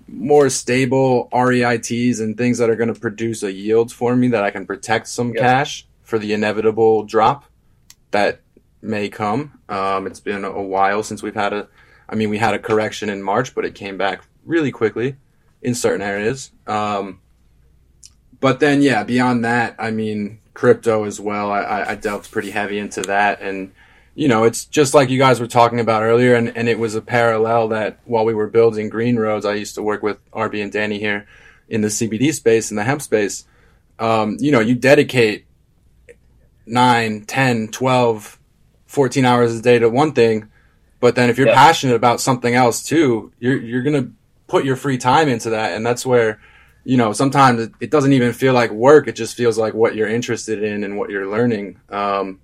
[0.06, 4.44] more stable REITs and things that are going to produce a yield for me that
[4.44, 7.44] I can protect some cash for the inevitable drop
[8.10, 8.40] that
[8.82, 9.60] may come.
[9.68, 11.68] Um, it's been a while since we've had a
[12.12, 15.16] I mean, we had a correction in March, but it came back really quickly
[15.62, 16.52] in certain areas.
[16.66, 17.22] Um,
[18.38, 21.50] but then, yeah, beyond that, I mean, crypto as well.
[21.50, 23.72] I, I delved pretty heavy into that, and
[24.14, 26.94] you know, it's just like you guys were talking about earlier, and, and it was
[26.94, 30.62] a parallel that while we were building Green Roads, I used to work with RB
[30.62, 31.26] and Danny here
[31.66, 33.46] in the CBD space, in the hemp space.
[33.98, 35.46] Um, you know, you dedicate
[36.66, 38.38] 9, 10, 12,
[38.86, 40.50] 14 hours a day to one thing,
[41.02, 44.08] but then if you're passionate about something else too, you're you're gonna
[44.46, 46.40] put your free time into that, and that's where
[46.84, 49.96] you know sometimes it, it doesn't even feel like work; it just feels like what
[49.96, 51.80] you're interested in and what you're learning.
[51.90, 52.40] Um,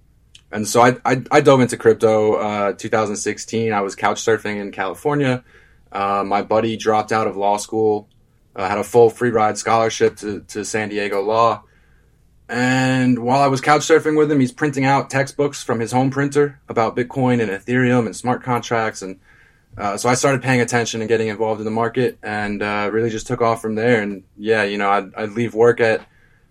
[0.50, 3.72] and so I, I, I dove into crypto uh, 2016.
[3.72, 5.44] I was couch surfing in California.
[5.92, 8.09] Uh, my buddy dropped out of law school,
[8.56, 11.62] uh, had a full free ride scholarship to, to San Diego Law.
[12.49, 16.11] And while I was couch surfing with him, he's printing out textbooks from his home
[16.11, 19.03] printer about Bitcoin and Ethereum and smart contracts.
[19.03, 19.20] And
[19.76, 23.11] uh, so I started paying attention and getting involved in the market and uh, really
[23.11, 24.01] just took off from there.
[24.01, 26.07] And yeah, you know, I'd, I'd leave work at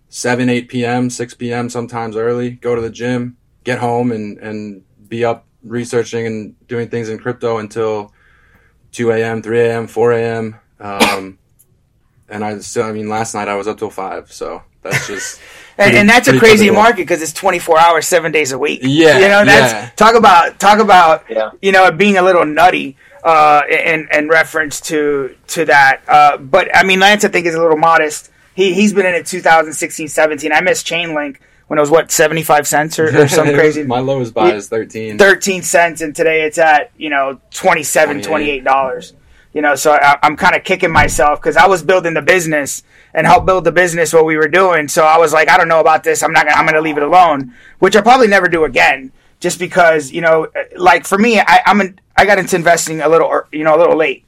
[0.09, 4.83] 7, 8 p.m., 6 p.m., sometimes early, go to the gym, get home and, and
[5.07, 8.13] be up researching and doing things in crypto until
[8.91, 10.55] 2 a.m., 3 a.m., 4 a.m.
[10.79, 11.39] Um,
[12.29, 14.31] and I still, I mean, last night I was up till 5.
[14.31, 15.41] So that's just.
[15.77, 18.79] and, and, that's a crazy market because it's 24 hours, seven days a week.
[18.83, 19.89] Yeah, you know that's yeah.
[19.95, 21.51] talk about talk about yeah.
[21.61, 26.01] you know being a little nutty uh, in in reference to to that.
[26.07, 28.31] Uh, but I mean, Lance, I think is a little modest.
[28.55, 30.51] He he's been in it 2016, 17.
[30.51, 33.83] I missed Chainlink when it was what 75 cents or, or some crazy.
[33.83, 35.17] My lowest buy is 13.
[35.17, 39.13] 13 cents, and today it's at you know 27 28 dollars.
[39.57, 42.83] You know, so I, I'm kind of kicking myself because I was building the business
[43.15, 44.87] and help build the business what we were doing.
[44.87, 46.21] So I was like, I don't know about this.
[46.21, 46.45] I'm not.
[46.45, 49.11] Gonna, I'm going to leave it alone, which I'll probably never do again.
[49.39, 53.09] Just because you know, like for me, I, I'm an, I got into investing a
[53.09, 54.25] little, you know, a little late.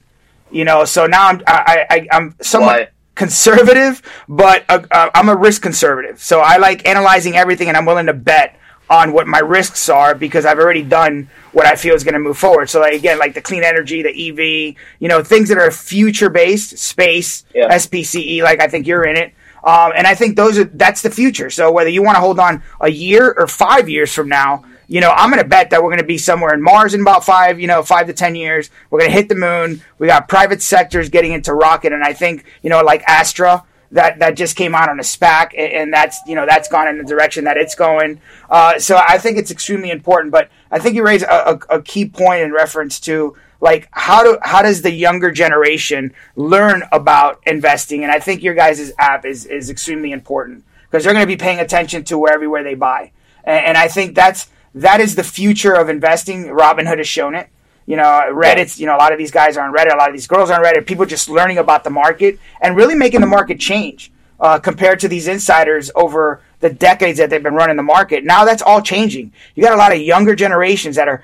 [0.49, 2.80] You know, so now I'm I, I I'm somewhat.
[2.80, 2.89] Why?
[3.13, 6.23] conservative, but uh, uh, I'm a risk conservative.
[6.23, 8.57] So I like analyzing everything, and I'm willing to bet
[8.89, 12.19] on what my risks are because I've already done what I feel is going to
[12.19, 12.69] move forward.
[12.69, 16.29] So like, again, like the clean energy, the EV, you know, things that are future
[16.29, 17.67] based, space, yeah.
[17.75, 19.33] SPCE, like I think you're in it.
[19.63, 21.49] Um, and I think those are that's the future.
[21.49, 25.01] So whether you want to hold on a year or five years from now, you
[25.01, 27.23] know, I'm going to bet that we're going to be somewhere in Mars in about
[27.23, 28.71] five, you know, five to 10 years.
[28.89, 29.83] We're going to hit the moon.
[29.99, 31.93] We got private sectors getting into rocket.
[31.93, 35.57] And I think, you know, like Astra, that, that just came out on a SPAC
[35.57, 38.21] and that's, you know, that's gone in the direction that it's going.
[38.49, 41.81] Uh, so I think it's extremely important, but I think you raise a, a, a
[41.81, 47.41] key point in reference to, like how do how does the younger generation learn about
[47.45, 51.27] investing and i think your guys' app is is extremely important because they're going to
[51.27, 53.11] be paying attention to where everywhere they buy
[53.43, 56.45] and, and, i think that's that is the future of investing.
[56.45, 57.49] Robinhood has shown it.
[57.89, 60.09] You know, Reddit's, you know, a lot of these guys are on Reddit, a lot
[60.09, 63.19] of these girls are on Reddit, people just learning about the market and really making
[63.19, 67.77] the market change uh, compared to these insiders over the decades that they've been running
[67.77, 68.23] the market.
[68.23, 69.33] Now that's all changing.
[69.55, 71.23] You got a lot of younger generations that are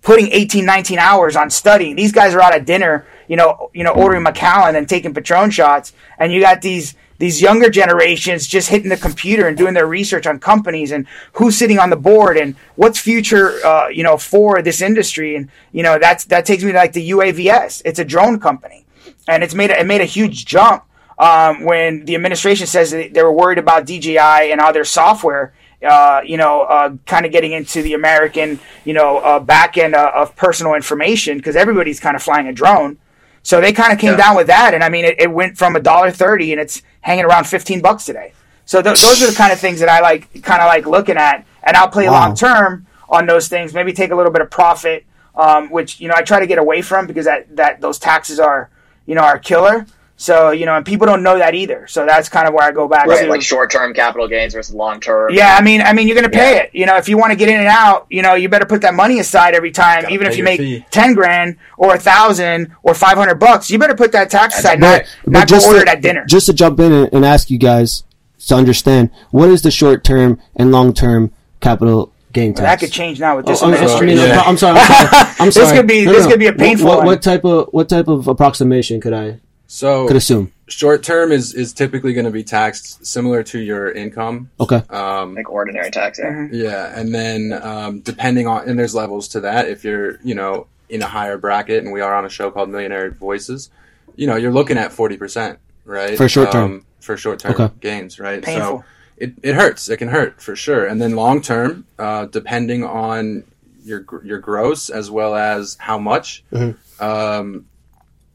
[0.00, 1.96] putting 18, 19 hours on studying.
[1.96, 5.50] These guys are out at dinner, you know, you know, ordering Macallan and taking Patron
[5.50, 9.86] shots, and you got these these younger generations just hitting the computer and doing their
[9.86, 14.16] research on companies and who's sitting on the board and what's future uh, you know
[14.16, 15.36] for this industry.
[15.36, 18.84] And you know that's that takes me to like the UAVS it's a drone company.
[19.28, 20.84] And it's made a, it made a huge jump
[21.18, 25.52] um, when the administration says they were worried about DJI and other software
[25.82, 29.94] uh, you know, uh, kind of getting into the American, you know, uh, back end
[29.94, 32.98] uh, of personal information because everybody's kind of flying a drone.
[33.46, 34.16] So they kind of came yeah.
[34.16, 36.82] down with that, and I mean, it, it went from a dollar thirty, and it's
[37.02, 38.32] hanging around fifteen bucks today.
[38.64, 41.16] So th- those are the kind of things that I like, kind of like looking
[41.16, 42.26] at, and I'll play wow.
[42.26, 43.72] long term on those things.
[43.72, 46.58] Maybe take a little bit of profit, um, which you know I try to get
[46.58, 48.68] away from because that that those taxes are
[49.06, 49.86] you know are killer.
[50.18, 51.86] So you know, and people don't know that either.
[51.86, 54.54] So that's kind of where I go back right, to like short term capital gains
[54.54, 55.34] versus long term.
[55.34, 56.62] Yeah, I mean, I mean, you're going to pay yeah.
[56.62, 56.70] it.
[56.72, 58.80] You know, if you want to get in and out, you know, you better put
[58.80, 60.86] that money aside every time, even if you make fee.
[60.90, 63.70] ten grand or a thousand or five hundred bucks.
[63.70, 66.00] You better put that tax aside, but, not, but not just go order to, at
[66.00, 66.24] dinner.
[66.24, 68.02] Just to jump in and ask you guys
[68.46, 72.62] to understand what is the short term and long term capital gain tax.
[72.62, 74.18] Well, that could change now with this oh, administration.
[74.18, 74.40] I mean, yeah.
[74.46, 74.78] I'm sorry.
[74.80, 75.34] I'm sorry.
[75.40, 75.66] I'm sorry.
[75.66, 76.30] this could be no, this no.
[76.30, 76.86] could be a painful.
[76.86, 80.52] What, what, what, type of what type of approximation could I so could assume?
[80.68, 84.50] Short term is is typically going to be taxed similar to your income.
[84.58, 84.82] Okay.
[84.90, 86.18] Um, like ordinary tax.
[86.18, 86.30] Yeah.
[86.30, 86.54] Mm-hmm.
[86.54, 89.68] Yeah, and then um, depending on and there's levels to that.
[89.68, 92.68] If you're you know in a higher bracket, and we are on a show called
[92.68, 93.70] Millionaire Voices,
[94.16, 96.16] you know you're looking at forty percent, right?
[96.16, 96.64] For short term.
[96.64, 97.70] Um, for short term okay.
[97.80, 98.42] gains, right?
[98.42, 98.78] Painful.
[98.78, 98.84] So
[99.16, 99.88] it, it hurts.
[99.88, 100.86] It can hurt for sure.
[100.86, 103.44] And then long term, uh, depending on
[103.82, 106.44] your your gross as well as how much.
[106.52, 107.02] Mm-hmm.
[107.02, 107.66] Um,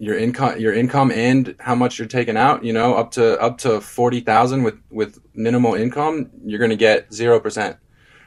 [0.02, 3.60] your income your income and how much you're taking out you know up to up
[3.60, 7.78] to 40,000 with with minimal income you're going to get 0%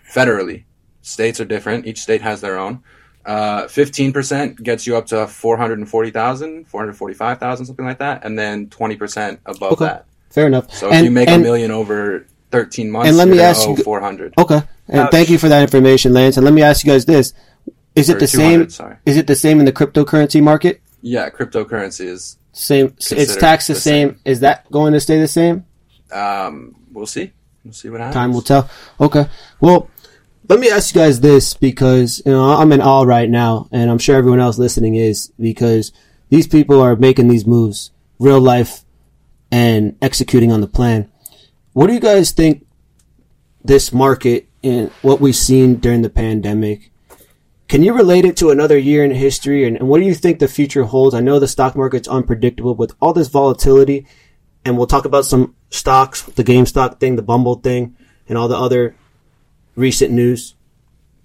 [0.09, 0.65] federally.
[1.03, 1.87] States are different.
[1.87, 2.83] Each state has their own.
[3.27, 9.73] Uh, 15% gets you up to 440,000 445,000 something like that and then 20% above
[9.73, 9.87] okay.
[9.87, 10.07] that.
[10.31, 10.73] Fair enough.
[10.73, 13.77] So and, if you make a million over 13 months and let me ask you
[13.77, 14.63] 400 okay.
[14.87, 15.11] And Ouch.
[15.11, 16.37] thank you for that information lance.
[16.37, 17.33] And let me ask you guys this.
[17.97, 18.97] Is it the same sorry.
[19.05, 22.97] is it the same in the cryptocurrency market yeah, cryptocurrency is same.
[22.97, 24.09] It's taxed the, the same.
[24.11, 24.21] same.
[24.25, 25.67] Is that going to stay the same?
[26.11, 27.31] Um, we'll see.
[27.63, 28.15] We'll see what happens.
[28.15, 28.71] Time will tell.
[28.99, 29.27] Okay.
[29.61, 29.91] Well,
[30.49, 33.91] let me ask you guys this because you know I'm in awe right now, and
[33.91, 35.93] I'm sure everyone else listening is because
[36.31, 38.85] these people are making these moves, real life,
[39.53, 41.11] and executing on the plan.
[41.75, 42.67] What do you guys think
[43.63, 46.93] this market and what we've seen during the pandemic
[47.69, 49.67] can you relate it to another year in history?
[49.67, 51.15] And, and, what do you think the future holds?
[51.15, 54.07] I know the stock market's unpredictable with all this volatility,
[54.65, 57.97] and we'll talk about some stocks, the GameStop thing, the Bumble thing,
[58.29, 58.95] and all the other
[59.77, 60.55] recent news.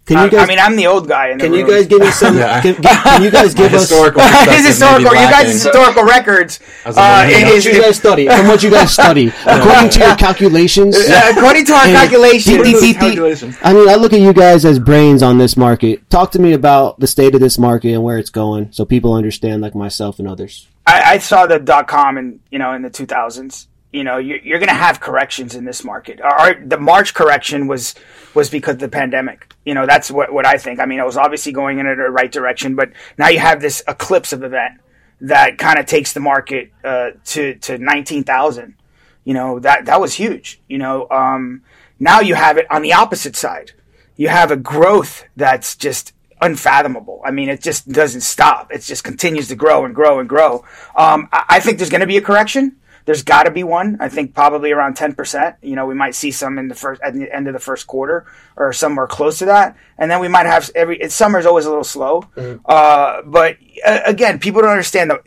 [0.10, 1.38] Can you guys, I mean, I'm the old guy.
[1.38, 2.36] can you guys give me some?
[2.36, 2.60] yeah.
[2.64, 4.24] can, can, you guys give us historical?
[4.50, 5.04] his historical.
[5.04, 6.60] You guys' historical records.
[6.84, 10.98] Uh, is, you guys study from what you guys study according to your calculations.
[10.98, 12.58] Uh, according to our calculations.
[12.98, 13.56] calculations.
[13.62, 16.10] I mean, I look at you guys as brains on this market.
[16.10, 19.14] Talk to me about the state of this market and where it's going, so people
[19.14, 20.68] understand, like myself and others.
[20.88, 24.40] I, I saw the dot com in you know in the 2000s you know you're,
[24.40, 26.22] you're going to have corrections in this market.
[26.22, 27.96] Our, the March correction was
[28.34, 29.54] was because of the pandemic.
[29.66, 30.80] You know that's what what I think.
[30.80, 33.84] I mean, it was obviously going in the right direction, but now you have this
[33.88, 34.80] eclipse of event
[35.22, 38.76] that kind of takes the market uh, to to nineteen thousand.
[39.24, 40.62] You know that that was huge.
[40.68, 41.64] You know um,
[42.00, 43.72] now you have it on the opposite side.
[44.16, 47.22] You have a growth that's just unfathomable.
[47.26, 48.72] I mean, it just doesn't stop.
[48.72, 50.66] It just continues to grow and grow and grow.
[50.96, 52.78] Um, I, I think there's going to be a correction
[53.10, 53.98] there's got to be one.
[54.00, 55.56] I think probably around 10%.
[55.64, 57.88] You know, we might see some in the first at the end of the first
[57.88, 61.10] quarter or somewhere close to that, and then we might have every.
[61.10, 62.62] Summer's always a little slow, mm-hmm.
[62.66, 65.24] uh, but uh, again, people don't understand that.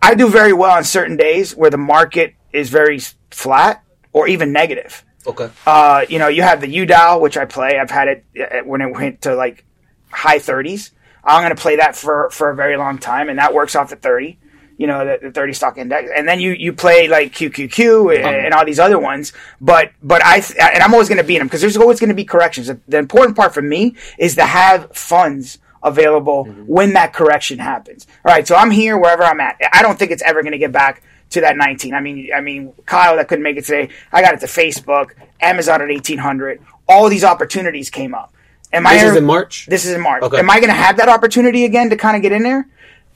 [0.00, 3.00] I do very well on certain days where the market is very
[3.32, 5.04] flat, or even negative.
[5.26, 5.50] Okay.
[5.66, 7.80] Uh, you know, you have the UDOW, which I play.
[7.80, 9.64] I've had it uh, when it went to like
[10.08, 10.92] high 30s.
[11.24, 13.90] I'm going to play that for, for a very long time, and that works off
[13.90, 14.38] the 30
[14.78, 16.08] you know, the, the 30 stock index.
[16.14, 19.32] And then you, you play like QQQ and, and all these other ones.
[19.60, 20.36] But, but I,
[20.72, 22.70] and I'm always going to beat them because there's always going to be corrections.
[22.86, 26.62] The important part for me is to have funds available mm-hmm.
[26.62, 28.06] when that correction happens.
[28.24, 28.46] All right.
[28.46, 29.60] So I'm here wherever I'm at.
[29.72, 31.92] I don't think it's ever going to get back to that 19.
[31.92, 33.90] I mean, I mean, Kyle that couldn't make it today.
[34.12, 35.10] I got it to Facebook,
[35.40, 36.62] Amazon at 1800.
[36.88, 38.32] All these opportunities came up.
[38.72, 39.66] Am this I, is in March.
[39.66, 40.22] This is in March.
[40.22, 40.38] Okay.
[40.38, 42.68] Am I going to have that opportunity again to kind of get in there?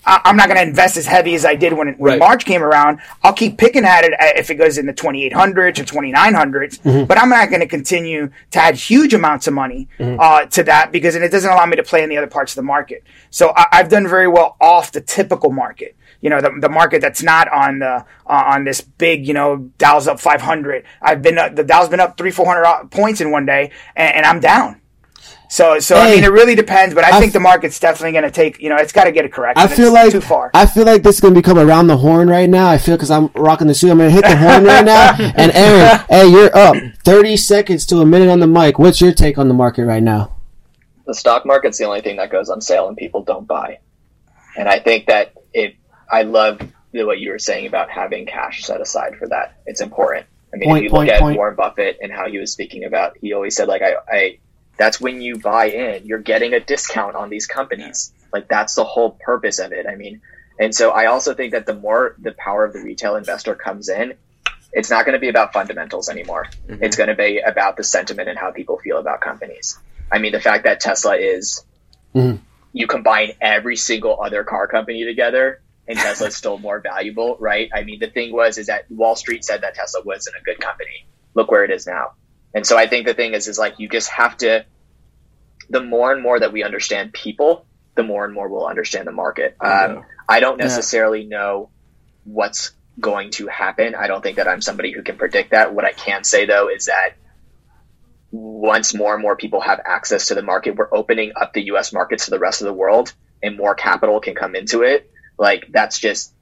[0.04, 2.18] I'm not going to invest as heavy as I did when, when right.
[2.18, 3.00] March came around.
[3.22, 7.04] I'll keep picking at it if it goes in the 2800s or 2900s, mm-hmm.
[7.04, 10.18] but I'm not going to continue to add huge amounts of money mm-hmm.
[10.18, 12.52] uh, to that because and it doesn't allow me to play in the other parts
[12.52, 13.04] of the market.
[13.30, 15.96] So I, have done very well off the typical market.
[16.20, 19.70] You know, the, the market that's not on the uh, on this big, you know,
[19.78, 20.84] Dow's up 500.
[21.00, 23.72] I've been uh, the Dow's been up three, four hundred uh, points in one day,
[23.96, 24.81] and, and I'm down.
[25.52, 27.78] So, so hey, I mean, it really depends, but I, I think f- the market's
[27.78, 28.58] definitely going to take.
[28.58, 29.62] You know, it's got to get a correction.
[29.62, 30.50] I feel it's like too far.
[30.54, 32.70] I feel like this is going to become around the horn right now.
[32.70, 33.90] I feel because I'm rocking the suit.
[33.90, 35.12] I'm going to hit the horn right now.
[35.36, 36.74] And Aaron, hey, you're up.
[37.04, 38.78] Thirty seconds to a minute on the mic.
[38.78, 40.36] What's your take on the market right now?
[41.06, 43.80] The stock market's the only thing that goes on sale and people don't buy.
[44.56, 45.76] And I think that it.
[46.10, 49.60] I love what you were saying about having cash set aside for that.
[49.66, 50.24] It's important.
[50.54, 51.36] I mean, point, if you point, look at point.
[51.36, 54.38] Warren Buffett and how he was speaking about, he always said like, I, I
[54.82, 56.06] that's when you buy in.
[56.06, 58.12] You're getting a discount on these companies.
[58.32, 59.86] Like that's the whole purpose of it.
[59.86, 60.22] I mean,
[60.58, 63.88] and so I also think that the more the power of the retail investor comes
[63.88, 64.14] in,
[64.72, 66.46] it's not going to be about fundamentals anymore.
[66.66, 66.82] Mm-hmm.
[66.82, 69.78] It's going to be about the sentiment and how people feel about companies.
[70.10, 71.64] I mean, the fact that Tesla is,
[72.12, 72.42] mm-hmm.
[72.72, 77.70] you combine every single other car company together and Tesla is still more valuable, right?
[77.72, 80.58] I mean, the thing was, is that Wall Street said that Tesla wasn't a good
[80.58, 81.06] company.
[81.34, 82.14] Look where it is now.
[82.54, 84.64] And so I think the thing is, is like you just have to.
[85.72, 89.12] The more and more that we understand people, the more and more we'll understand the
[89.12, 89.56] market.
[89.60, 91.28] Um, I don't necessarily yeah.
[91.28, 91.70] know
[92.24, 93.94] what's going to happen.
[93.94, 95.74] I don't think that I'm somebody who can predict that.
[95.74, 97.14] What I can say though is that
[98.30, 101.92] once more and more people have access to the market, we're opening up the US
[101.92, 103.12] markets to the rest of the world
[103.42, 105.10] and more capital can come into it.
[105.38, 106.34] Like that's just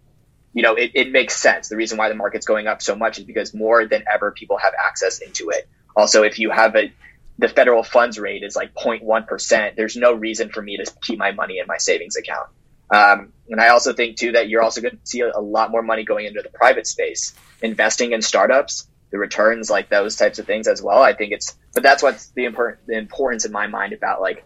[0.52, 1.68] you know, it, it makes sense.
[1.68, 4.58] The reason why the market's going up so much is because more than ever people
[4.58, 5.68] have access into it.
[5.96, 6.92] Also, if you have a
[7.40, 11.32] the federal funds rate is like 0.1%, there's no reason for me to keep my
[11.32, 12.46] money in my savings account.
[12.90, 15.70] Um, and I also think too that you're also going to see a, a, lot
[15.70, 20.38] more money going into the private space, investing in startups, the returns, like those types
[20.38, 21.00] of things as well.
[21.00, 24.44] I think it's, but that's what's the important, the importance in my mind about like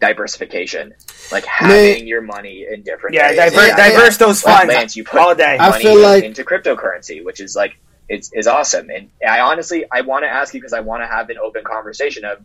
[0.00, 0.94] diversification,
[1.32, 3.14] like having your money in different.
[3.14, 4.26] Yeah, diver- yeah, diverse yeah.
[4.26, 4.96] those funds.
[4.96, 5.58] you put all day.
[5.60, 7.76] I feel like into cryptocurrency, which is like
[8.12, 8.90] is, is awesome.
[8.90, 11.64] And I honestly, I want to ask you because I want to have an open
[11.64, 12.44] conversation of,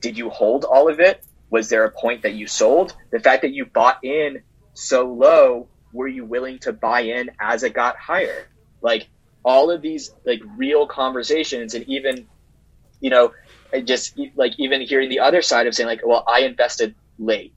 [0.00, 1.22] did you hold all of it?
[1.50, 2.94] Was there a point that you sold?
[3.10, 4.42] The fact that you bought in
[4.74, 8.46] so low, were you willing to buy in as it got higher?
[8.80, 9.08] Like
[9.44, 12.28] all of these like real conversations and even,
[13.00, 13.32] you know,
[13.84, 17.54] just like even hearing the other side of saying like, well, I invested late,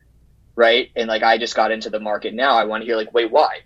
[0.55, 0.89] right?
[0.95, 2.55] And like I just got into the market now.
[2.57, 3.59] I want to hear like, wait, why?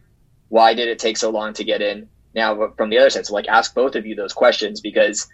[0.50, 2.10] Why did it take so long to get in?
[2.36, 3.26] Now from the other side.
[3.26, 5.28] So like ask both of you those questions because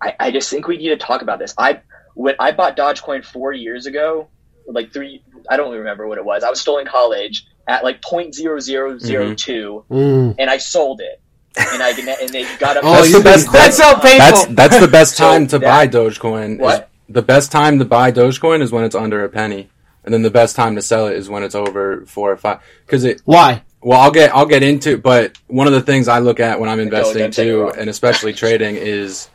[0.00, 1.54] I, I just think we need to talk about this.
[1.58, 1.80] I
[2.14, 4.28] when I bought Dogecoin four years ago,
[4.66, 6.44] like three I don't remember what it was.
[6.44, 10.34] I was still in college at like point zero zero zero two, mm.
[10.38, 11.20] and I sold it.
[11.56, 12.84] And I and they got up.
[12.86, 14.18] oh, that's, the best, that's so painful.
[14.18, 16.58] That's that's the best time so to that, buy Dogecoin.
[16.58, 16.90] What?
[17.08, 19.70] the best time to buy Dogecoin is when it's under a penny,
[20.04, 22.60] and then the best time to sell it is when it's over four or five.
[22.84, 26.18] Because it why well, I'll get I'll get into, but one of the things I
[26.18, 29.28] look at when I'm investing too, and especially trading, is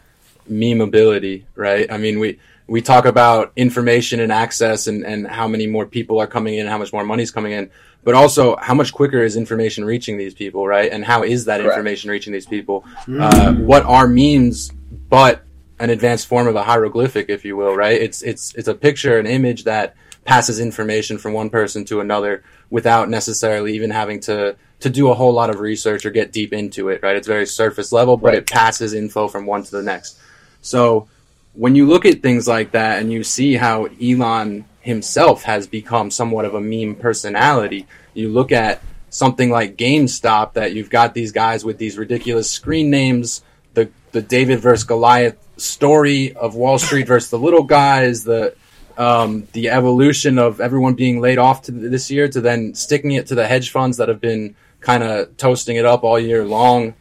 [0.50, 1.44] memeability.
[1.56, 1.90] Right?
[1.92, 6.20] I mean, we we talk about information and access, and and how many more people
[6.20, 7.70] are coming in, how much more money's coming in,
[8.04, 10.92] but also how much quicker is information reaching these people, right?
[10.92, 11.76] And how is that Correct.
[11.76, 12.86] information reaching these people?
[13.06, 13.22] Mm.
[13.22, 14.72] Uh, what are memes,
[15.10, 15.44] but
[15.80, 18.02] an advanced form of a hieroglyphic, if you will, right?
[18.02, 19.96] It's it's it's a picture, an image that
[20.30, 25.14] passes information from one person to another without necessarily even having to to do a
[25.16, 27.16] whole lot of research or get deep into it, right?
[27.16, 28.38] It's very surface level, but right.
[28.38, 30.20] it passes info from one to the next.
[30.62, 31.08] So
[31.54, 36.12] when you look at things like that and you see how Elon himself has become
[36.12, 41.32] somewhat of a meme personality, you look at something like GameStop that you've got these
[41.32, 43.42] guys with these ridiculous screen names,
[43.74, 48.54] the the David versus Goliath story of Wall Street versus the little guys, the
[49.00, 53.28] um, the evolution of everyone being laid off to this year to then sticking it
[53.28, 56.94] to the hedge funds that have been kind of toasting it up all year long.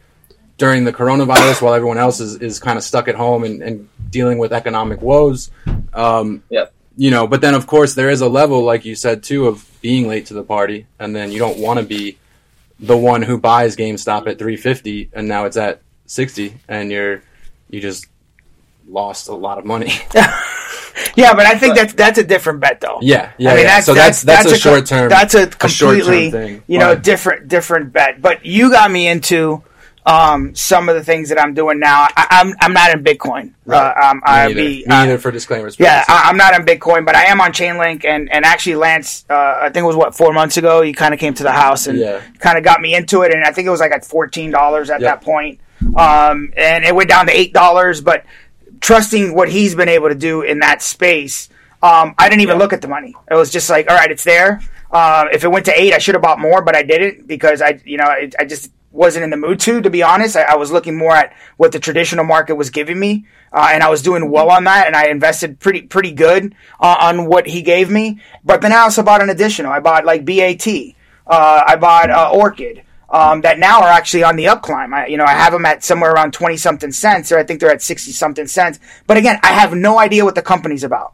[0.57, 3.87] during the coronavirus while everyone else is, is kind of stuck at home and, and
[4.09, 5.51] dealing with economic woes.
[5.93, 6.73] Um, yep.
[6.97, 9.69] You know, but then of course there is a level, like you said too, of
[9.81, 12.17] being late to the party, and then you don't want to be
[12.79, 17.21] the one who buys GameStop at 350 and now it's at 60, and you're
[17.69, 18.05] you just
[18.87, 19.91] lost a lot of money.
[21.15, 22.99] yeah, but I think that's that's a different bet though.
[23.01, 23.51] Yeah, yeah.
[23.51, 23.75] I mean, yeah.
[23.75, 25.09] That's, so that's that's, that's, a, short term.
[25.09, 28.21] That's a completely a thing, you know different different bet.
[28.21, 29.63] But you got me into
[30.05, 32.07] um, some of the things that I'm doing now.
[32.15, 33.53] I, am I'm, I'm not in Bitcoin.
[33.65, 33.77] Right.
[33.77, 35.79] Uh, um, I be me uh, for disclaimers.
[35.79, 39.25] Yeah, I, am not in Bitcoin, but I am on Chainlink, and and actually Lance,
[39.29, 41.51] uh, I think it was what four months ago, he kind of came to the
[41.51, 42.21] house and yeah.
[42.39, 44.89] kind of got me into it, and I think it was like at fourteen dollars
[44.89, 45.21] at yep.
[45.21, 45.59] that point.
[45.95, 48.25] Um, and it went down to eight dollars, but
[48.81, 51.49] trusting what he's been able to do in that space,
[51.81, 52.63] um, I didn't even yeah.
[52.63, 53.15] look at the money.
[53.29, 54.61] It was just like, all right, it's there.
[54.91, 57.61] Uh, if it went to eight, I should have bought more, but I didn't because
[57.61, 60.35] I, you know, I, I just wasn't in the mood to, to be honest.
[60.35, 63.83] I, I, was looking more at what the traditional market was giving me, uh, and
[63.83, 67.47] I was doing well on that, and I invested pretty pretty good uh, on what
[67.47, 68.19] he gave me.
[68.43, 69.71] But then I also bought an additional.
[69.71, 70.67] I bought like BAT.
[71.27, 72.83] Uh, I bought uh, Orchid.
[73.11, 74.93] Um, that now are actually on the up climb.
[74.93, 77.59] I, you know, I have them at somewhere around 20 something cents, or I think
[77.59, 78.79] they're at 60 something cents.
[79.07, 81.13] But again, I have no idea what the company's about.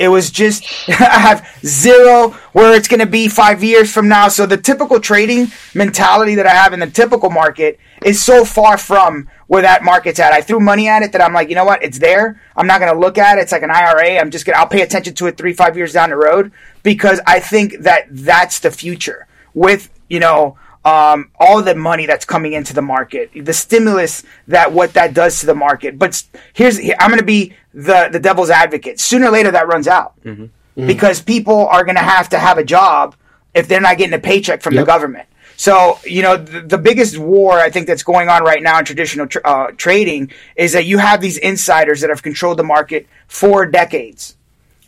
[0.00, 4.28] It was just, I have zero where it's going to be five years from now.
[4.28, 8.78] So the typical trading mentality that I have in the typical market is so far
[8.78, 10.32] from where that market's at.
[10.32, 11.82] I threw money at it that I'm like, you know what?
[11.82, 12.40] It's there.
[12.56, 13.42] I'm not going to look at it.
[13.42, 14.18] It's like an IRA.
[14.18, 16.50] I'm just going to, I'll pay attention to it three, five years down the road
[16.82, 22.24] because I think that that's the future with, you know, um, all the money that's
[22.24, 25.98] coming into the market, the stimulus that what that does to the market.
[25.98, 26.22] But
[26.52, 28.98] here's I'm going to be the the devil's advocate.
[29.00, 30.44] Sooner or later, that runs out mm-hmm.
[30.44, 30.86] Mm-hmm.
[30.86, 33.14] because people are going to have to have a job
[33.54, 34.82] if they're not getting a paycheck from yep.
[34.82, 35.28] the government.
[35.56, 38.84] So, you know, the, the, biggest war I think that's going on right now in
[38.86, 43.06] traditional tr- uh, trading is that you have these insiders that have controlled the market
[43.28, 44.36] for decades.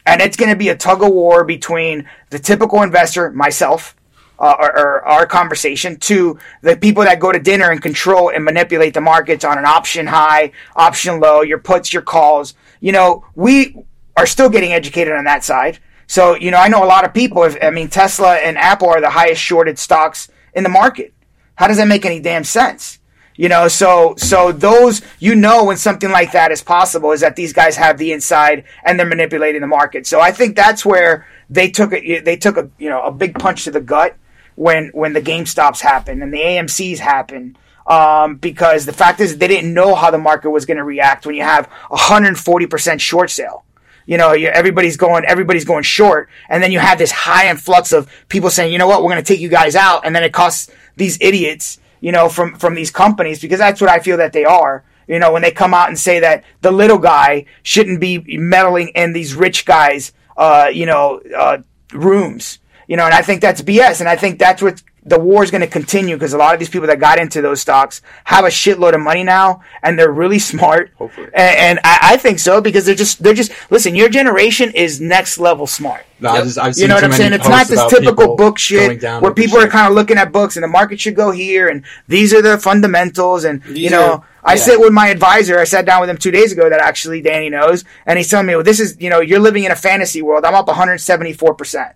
[0.07, 3.95] And it's going to be a tug of war between the typical investor, myself,
[4.43, 8.45] uh, or, or, our conversation to the people that go to dinner and control and
[8.45, 12.55] manipulate the markets on an option high, option low, your puts, your calls.
[12.80, 13.76] You know, we
[14.16, 15.78] are still getting educated on that side.
[16.09, 17.45] So, you know, I know a lot of people.
[17.45, 21.14] If, I mean, Tesla and Apple are the highest shorted stocks in the market.
[21.55, 22.99] How does that make any damn sense?
[23.36, 27.34] You know, so so those you know when something like that is possible is that
[27.34, 30.07] these guys have the inside and they're manipulating the market.
[30.07, 33.38] So I think that's where they took a they took a you know a big
[33.38, 34.16] punch to the gut
[34.55, 37.57] when when the Game Stops happen and the AMC's happen.
[37.84, 41.26] Um, because the fact is they didn't know how the market was going to react
[41.26, 43.64] when you have 140% short sale.
[44.07, 48.11] You know, everybody's going, everybody's going short, and then you have this high influx of
[48.28, 50.32] people saying, you know what, we're going to take you guys out, and then it
[50.32, 54.32] costs these idiots, you know, from from these companies because that's what I feel that
[54.32, 54.84] they are.
[55.07, 58.88] You know, when they come out and say that the little guy shouldn't be meddling
[58.88, 61.59] in these rich guys, uh, you know, uh,
[61.92, 62.59] rooms
[62.93, 64.01] you know, and I think that's BS.
[64.01, 66.61] And I think that's what the war is going to continue because a lot of
[66.61, 70.12] these people that got into those stocks have a shitload of money now and they're
[70.12, 70.90] really smart.
[70.99, 71.28] Hopefully.
[71.32, 75.01] And, and I, I, think so because they're just, they're just, listen, your generation is
[75.01, 76.05] next level smart.
[76.20, 76.45] No, yep.
[76.45, 77.32] just, you know what I'm saying?
[77.32, 80.62] It's not this typical book shit where people are kind of looking at books and
[80.62, 83.45] the market should go here and these are the fundamentals.
[83.45, 85.59] And, these you know, are, I sit with my advisor.
[85.59, 87.86] I sat down with him two days ago that actually Danny knows.
[88.05, 90.45] And he's telling me, well, this is, you know, you're living in a fantasy world.
[90.45, 91.95] I'm up 174%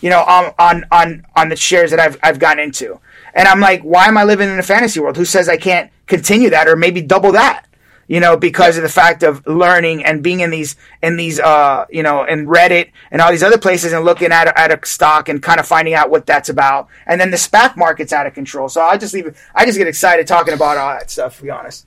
[0.00, 3.00] you know, on on on on the shares that I've I've gotten into.
[3.34, 5.16] And I'm like, why am I living in a fantasy world?
[5.16, 7.66] Who says I can't continue that or maybe double that?
[8.08, 11.86] You know, because of the fact of learning and being in these in these uh
[11.90, 15.28] you know in Reddit and all these other places and looking at at a stock
[15.28, 16.88] and kind of finding out what that's about.
[17.06, 18.68] And then the SPAC market's out of control.
[18.68, 19.36] So I just leave it.
[19.54, 21.36] I just get excited talking about all that stuff.
[21.36, 21.86] To be honest,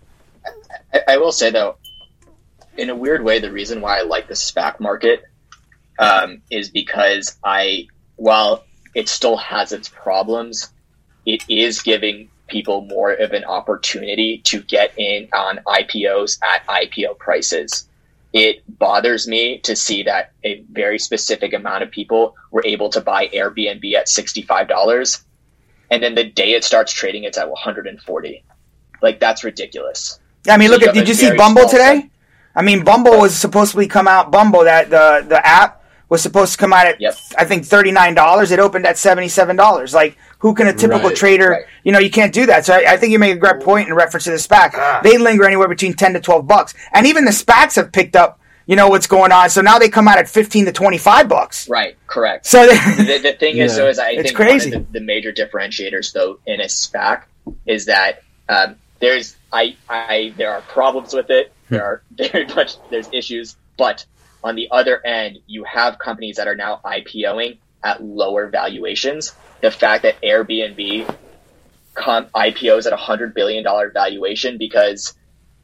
[0.94, 1.76] I, I will say though,
[2.78, 5.24] in a weird way, the reason why I like the SPAC market
[6.00, 8.64] um, is because I while
[8.96, 10.70] it still has its problems,
[11.26, 17.18] it is giving people more of an opportunity to get in on IPOs at IPO
[17.18, 17.88] prices.
[18.34, 23.02] It bothers me to see that a very specific amount of people were able to
[23.02, 25.24] buy Airbnb at $65
[25.94, 28.44] and then the day it starts trading it's at 140.
[29.02, 30.20] Like that's ridiculous.
[30.46, 32.10] Yeah, I mean, so look at did you see Bumble today?
[32.56, 34.32] I mean, Bumble was supposed to come out.
[34.32, 37.16] Bumble that the the app was supposed to come out at yep.
[37.38, 38.52] I think thirty nine dollars.
[38.52, 39.94] It opened at seventy seven dollars.
[39.94, 41.50] Like who can a typical right, trader?
[41.52, 41.66] Right.
[41.86, 42.66] You know, you can't do that.
[42.66, 44.72] So I, I, think you make a great point in reference to the SPAC.
[44.74, 45.00] Ah.
[45.02, 48.40] They linger anywhere between ten to twelve bucks, and even the SPACs have picked up.
[48.66, 51.30] You know what's going on, so now they come out at fifteen to twenty five
[51.30, 51.68] bucks.
[51.70, 52.46] Right, correct.
[52.46, 53.66] So they, the, the thing yeah.
[53.66, 54.72] is, so is I it's think crazy.
[54.72, 57.24] one of the, the, major differentiators though in a SPAC
[57.66, 61.54] is that um, there's I I there are problems with it.
[61.70, 64.06] There are very much there's issues, but
[64.44, 69.34] on the other end, you have companies that are now IPOing at lower valuations.
[69.62, 71.16] The fact that Airbnb
[71.94, 75.14] com- IPOs at a hundred billion dollar valuation because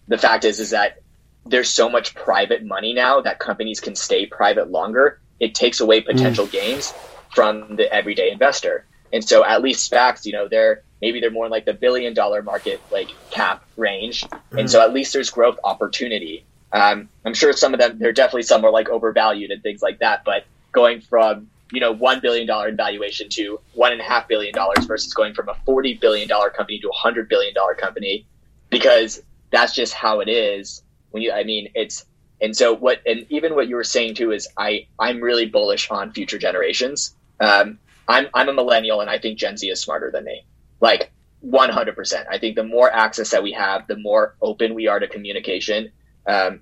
[0.08, 1.02] the fact is is that
[1.46, 5.20] there's so much private money now that companies can stay private longer.
[5.40, 6.52] It takes away potential mm.
[6.52, 6.94] gains
[7.34, 8.86] from the everyday investor.
[9.12, 12.44] And so at least SPACs, you know, they're maybe they're more like the billion dollar
[12.44, 14.24] market like cap range.
[14.52, 14.60] Mm.
[14.60, 16.46] And so at least there's growth opportunity.
[16.72, 20.00] Um, I'm sure some of them, they're definitely some are like overvalued and things like
[20.00, 20.24] that.
[20.24, 24.54] But going from you know one billion dollar valuation to one and a half billion
[24.54, 28.26] dollars versus going from a forty billion dollar company to a hundred billion dollar company,
[28.70, 30.84] because that's just how it is.
[31.12, 32.06] When you, I mean, it's
[32.42, 35.90] and so what, and even what you were saying too is I I'm really bullish
[35.90, 37.16] on future generations.
[37.40, 40.46] Um, I'm I'm a millennial and I think Gen Z is smarter than me.
[40.82, 41.12] Like
[41.46, 42.26] 100%.
[42.30, 45.92] I think the more access that we have, the more open we are to communication.
[46.28, 46.62] Um,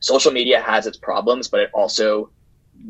[0.00, 2.30] social media has its problems, but it also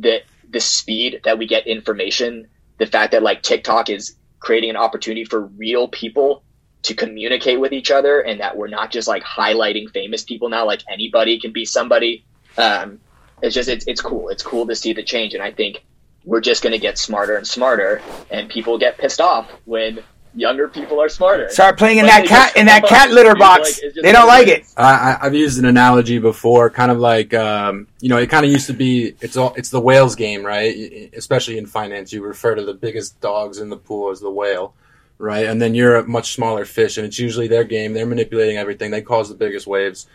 [0.01, 0.21] the
[0.51, 5.25] the speed that we get information, the fact that like TikTok is creating an opportunity
[5.25, 6.43] for real people
[6.83, 10.65] to communicate with each other, and that we're not just like highlighting famous people now.
[10.65, 12.25] Like anybody can be somebody.
[12.57, 13.01] Um,
[13.43, 14.29] it's just it's it's cool.
[14.29, 15.85] It's cool to see the change, and I think
[16.25, 20.01] we're just going to get smarter and smarter, and people get pissed off when
[20.39, 21.49] younger people are smarter.
[21.51, 23.83] Start playing in that cat in that cat litter box.
[23.83, 24.67] Like, they don't like it.
[24.77, 28.53] I, have used an analogy before, kind of like um, you know, it kind of
[28.53, 31.11] used to be it's all it's the whales game, right?
[31.15, 34.75] Especially in finance, you refer to the biggest dogs in the pool as the whale,
[35.19, 35.47] right?
[35.47, 37.93] And then you're a much smaller fish, and it's usually their game.
[37.93, 38.91] They're manipulating everything.
[38.91, 40.07] They cause the biggest waves.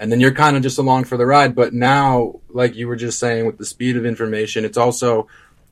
[0.00, 1.56] And then you're kind of just along for the ride.
[1.56, 5.26] But now, like you were just saying, with the speed of information, it's also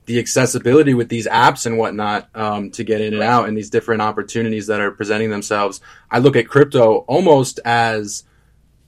[0.07, 3.69] the accessibility with these apps and whatnot um, to get in and out and these
[3.69, 5.81] different opportunities that are presenting themselves.
[6.09, 8.23] I look at crypto almost as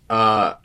[0.10, 0.56] uh,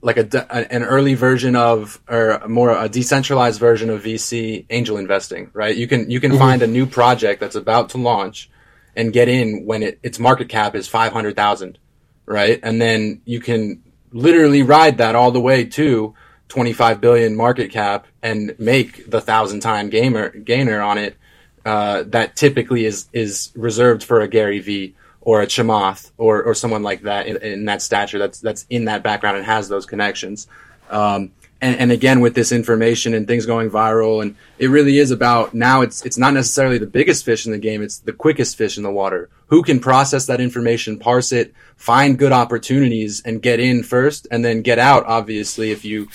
[0.00, 5.50] like a, an early version of or more a decentralized version of VC angel investing,
[5.52, 5.76] right?
[5.76, 6.40] You can you can mm-hmm.
[6.40, 8.48] find a new project that's about to launch
[8.94, 11.78] and get in when it, its market cap is 500,000,
[12.26, 12.60] right?
[12.62, 16.14] And then you can literally ride that all the way to
[16.54, 21.16] 25 billion market cap and make the thousand time gamer gainer on it
[21.64, 26.54] uh, that typically is is reserved for a Gary Vee or a Chamath or or
[26.54, 29.84] someone like that in, in, that stature that's that's in that background and has those
[29.84, 30.46] connections.
[30.90, 35.10] Um, and, and again, with this information and things going viral, and it really is
[35.10, 35.80] about now.
[35.80, 38.82] It's it's not necessarily the biggest fish in the game; it's the quickest fish in
[38.82, 39.30] the water.
[39.46, 44.44] Who can process that information, parse it, find good opportunities, and get in first, and
[44.44, 45.06] then get out.
[45.06, 46.08] Obviously, if you,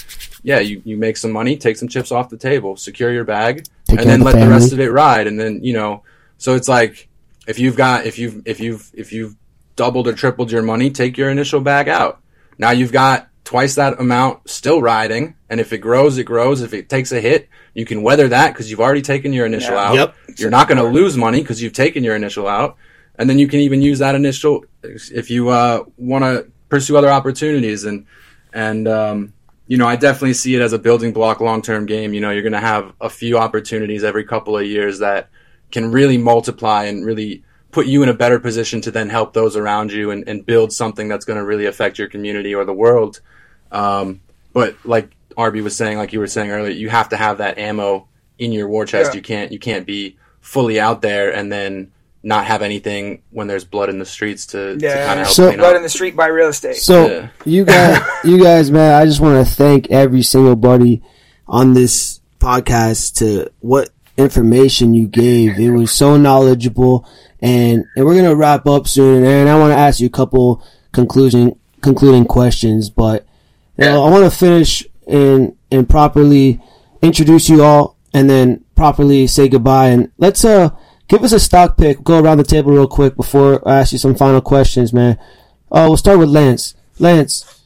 [0.43, 3.65] yeah, you, you make some money, take some chips off the table, secure your bag,
[3.85, 4.47] take and then the let family.
[4.47, 5.27] the rest of it ride.
[5.27, 6.03] And then you know,
[6.37, 7.09] so it's like
[7.47, 9.35] if you've got if you've if you've if you've
[9.75, 12.21] doubled or tripled your money, take your initial bag out.
[12.57, 15.35] Now you've got twice that amount still riding.
[15.49, 16.61] And if it grows, it grows.
[16.61, 19.73] If it takes a hit, you can weather that because you've already taken your initial
[19.73, 19.89] yeah.
[19.89, 19.95] out.
[19.95, 20.15] Yep.
[20.37, 22.77] You're not going to lose money because you've taken your initial out.
[23.17, 27.09] And then you can even use that initial if you uh, want to pursue other
[27.09, 27.85] opportunities.
[27.85, 28.05] And,
[28.53, 29.33] and, um,
[29.69, 32.15] you know, I definitely see it as a building block long term game.
[32.15, 35.29] You know, you're going to have a few opportunities every couple of years that
[35.71, 39.55] can really multiply and really put you in a better position to then help those
[39.55, 42.73] around you and, and build something that's going to really affect your community or the
[42.73, 43.21] world.
[43.71, 44.21] Um,
[44.53, 47.59] but like Arby was saying, like you were saying earlier, you have to have that
[47.59, 48.07] ammo
[48.39, 49.11] in your war chest.
[49.11, 49.17] Yeah.
[49.17, 51.91] You can't you can't be fully out there and then
[52.21, 54.95] not have anything when there's blood in the streets to, yeah.
[54.95, 56.75] to kind of help so, blood in the street buy real estate.
[56.75, 57.29] So yeah.
[57.45, 61.01] you guys, you guys, man, I just want to thank every single buddy
[61.47, 65.59] on this podcast to what information you gave.
[65.59, 67.07] It was so knowledgeable,
[67.41, 69.23] and and we're gonna wrap up soon.
[69.23, 73.25] And I want to ask you a couple conclusion concluding questions, but
[73.77, 73.95] yeah.
[73.95, 76.61] I want to finish and and properly
[77.01, 79.87] introduce you all, and then properly say goodbye.
[79.87, 80.69] And let's uh
[81.09, 82.01] give us a stock pick.
[82.03, 85.19] Go around the table real quick before I ask you some final questions, man.
[85.69, 86.75] Uh, we'll start with Lance.
[86.97, 87.61] Lance,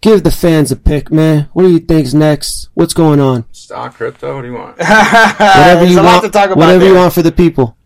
[0.00, 1.48] give the fans a pick, man.
[1.52, 2.68] What do you think's next?
[2.74, 3.46] What's going on?
[3.52, 4.36] Stock, crypto.
[4.36, 4.78] What do you want?
[4.78, 6.22] whatever you want.
[6.34, 6.88] whatever there.
[6.88, 7.76] you want for the people.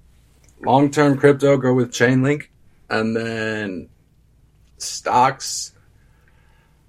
[0.63, 2.49] Long term crypto, go with Chainlink,
[2.91, 3.89] and then
[4.77, 5.73] stocks.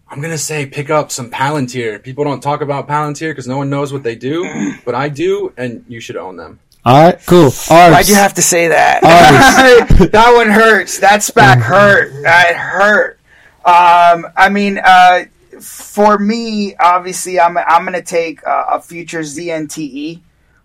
[0.10, 2.04] I'm gonna say pick up some Palantir.
[2.04, 5.54] People don't talk about Palantir because no one knows what they do, but I do,
[5.56, 6.60] and you should own them.
[6.84, 7.46] All right, cool.
[7.46, 7.68] Arts.
[7.70, 9.02] Why'd you have to say that?
[10.12, 11.00] that one hurts.
[11.00, 11.62] That SPAC mm-hmm.
[11.62, 12.24] hurt.
[12.24, 13.20] That hurt.
[13.64, 15.26] Um, I mean, uh,
[15.60, 20.22] for me, obviously, I'm I'm gonna take uh, a future ZNTE.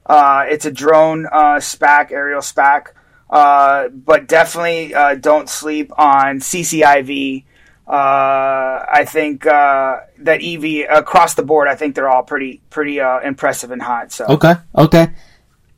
[0.06, 2.88] Uh, it's a drone uh, SPAC, aerial SPAC.
[3.28, 7.44] Uh, but definitely uh, don't sleep on CCIV.
[7.86, 11.68] Uh, I think uh, that EV across the board.
[11.68, 14.12] I think they're all pretty pretty uh, impressive and hot.
[14.12, 15.08] So okay, okay.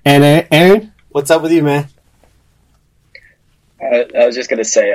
[0.04, 1.88] And Aaron, what's up with you, man?
[3.80, 4.92] I, I was just gonna say,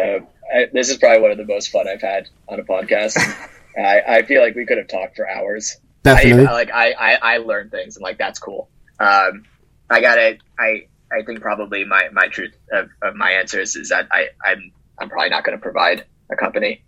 [0.53, 3.17] I, this is probably one of the most fun I've had on a podcast.
[3.77, 5.77] I, I feel like we could have talked for hours.
[6.03, 6.45] Definitely.
[6.45, 8.69] I, like I, I, I learn things and like that's cool.
[8.99, 9.45] Um,
[9.89, 10.41] I got it.
[10.59, 14.71] I I think probably my my truth of, of my answers is that I I'm
[14.99, 16.83] I'm probably not going to provide a company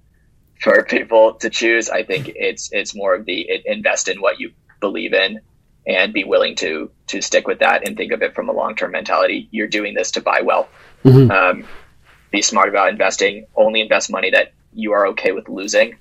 [0.60, 1.90] for people to choose.
[1.90, 5.40] I think it's it's more of the invest in what you believe in
[5.88, 8.76] and be willing to to stick with that and think of it from a long
[8.76, 9.48] term mentality.
[9.52, 10.70] You're doing this to buy wealth.
[11.04, 11.32] Mm-hmm.
[11.32, 11.68] Um,
[12.32, 13.48] be smart about investing.
[13.56, 15.98] Only invest money that you are okay with losing.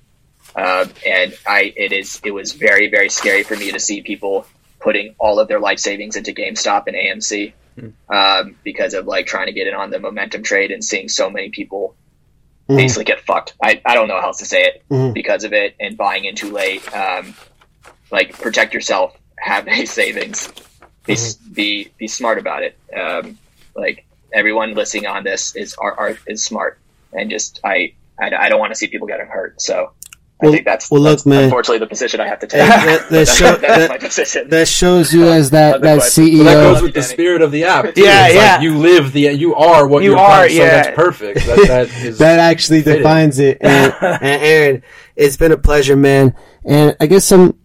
[0.55, 4.45] Uh, and I, it is, it was very, very scary for me to see people
[4.79, 7.93] putting all of their life savings into GameStop and AMC mm.
[8.13, 11.29] um, because of like trying to get in on the momentum trade and seeing so
[11.29, 11.95] many people
[12.69, 12.77] mm.
[12.77, 13.53] basically get fucked.
[13.61, 15.13] I, I don't know how else to say it mm.
[15.13, 16.87] because of it and buying in too late.
[16.95, 17.33] Um,
[18.11, 20.47] like protect yourself, have a savings,
[21.05, 21.53] be, mm-hmm.
[21.53, 22.77] be, be smart about it.
[22.95, 23.37] Um,
[23.75, 26.79] like everyone listening on this is are, are is smart
[27.13, 29.61] and just I I, I don't want to see people getting hurt.
[29.61, 29.91] So
[30.41, 31.43] well, I think that's, well, that's look, man.
[31.45, 32.59] unfortunately the position I have to take.
[32.59, 36.43] that, that, show, that, that, shows you as that, that CEO.
[36.43, 37.85] that goes with the spirit of the app.
[37.95, 38.01] Too.
[38.03, 38.51] Yeah, it's yeah.
[38.53, 40.47] Like you live the, you are what you are.
[40.49, 41.45] yeah, so that's perfect.
[41.45, 43.01] That, that, is that actually fitting.
[43.01, 43.59] defines it.
[43.61, 44.83] And, and Aaron,
[45.15, 46.35] it's been a pleasure, man.
[46.65, 47.57] And I guess some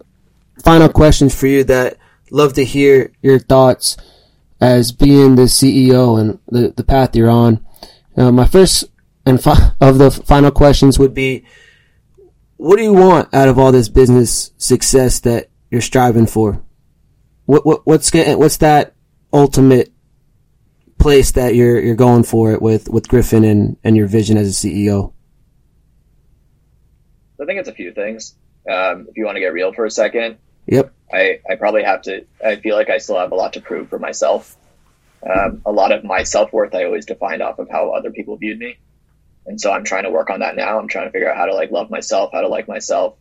[0.71, 1.97] final questions for you that
[2.31, 3.97] love to hear your thoughts
[4.61, 7.67] as being the CEO and the, the path you're on.
[8.17, 8.85] Uh, my first
[9.27, 11.45] and fi- of the final questions would be,
[12.57, 16.63] what do you want out of all this business success that you're striving for?
[17.47, 18.95] What, what what's what's that
[19.33, 19.93] ultimate
[21.01, 24.47] place that you're you're going for it with with Grifin and and your vision as
[24.65, 25.15] a CEO?
[27.43, 28.37] I think it's a few things.
[28.71, 30.37] Um, if you want to get real for a second,
[30.71, 30.93] Yep.
[31.13, 33.89] I, I probably have to, I feel like I still have a lot to prove
[33.89, 34.57] for myself.
[35.29, 38.37] Um, a lot of my self worth I always defined off of how other people
[38.37, 38.77] viewed me.
[39.47, 40.79] And so I'm trying to work on that now.
[40.79, 43.17] I'm trying to figure out how to like love myself, how to like myself.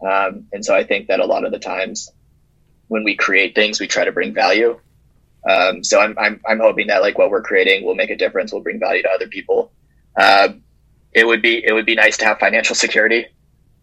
[0.00, 2.10] Um, and so I think that a lot of the times
[2.88, 4.80] when we create things, we try to bring value.
[5.48, 8.50] Um, so I'm, I'm, I'm hoping that like what we're creating will make a difference,
[8.52, 9.72] will bring value to other people.
[10.16, 10.54] Uh,
[11.12, 13.26] it would be, it would be nice to have financial security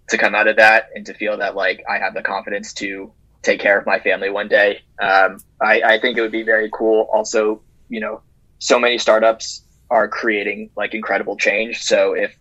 [0.09, 3.13] to come out of that and to feel that like I have the confidence to
[3.41, 4.81] take care of my family one day.
[4.99, 7.07] Um, I, I think it would be very cool.
[7.13, 8.21] Also, you know,
[8.59, 11.81] so many startups are creating like incredible change.
[11.81, 12.35] So if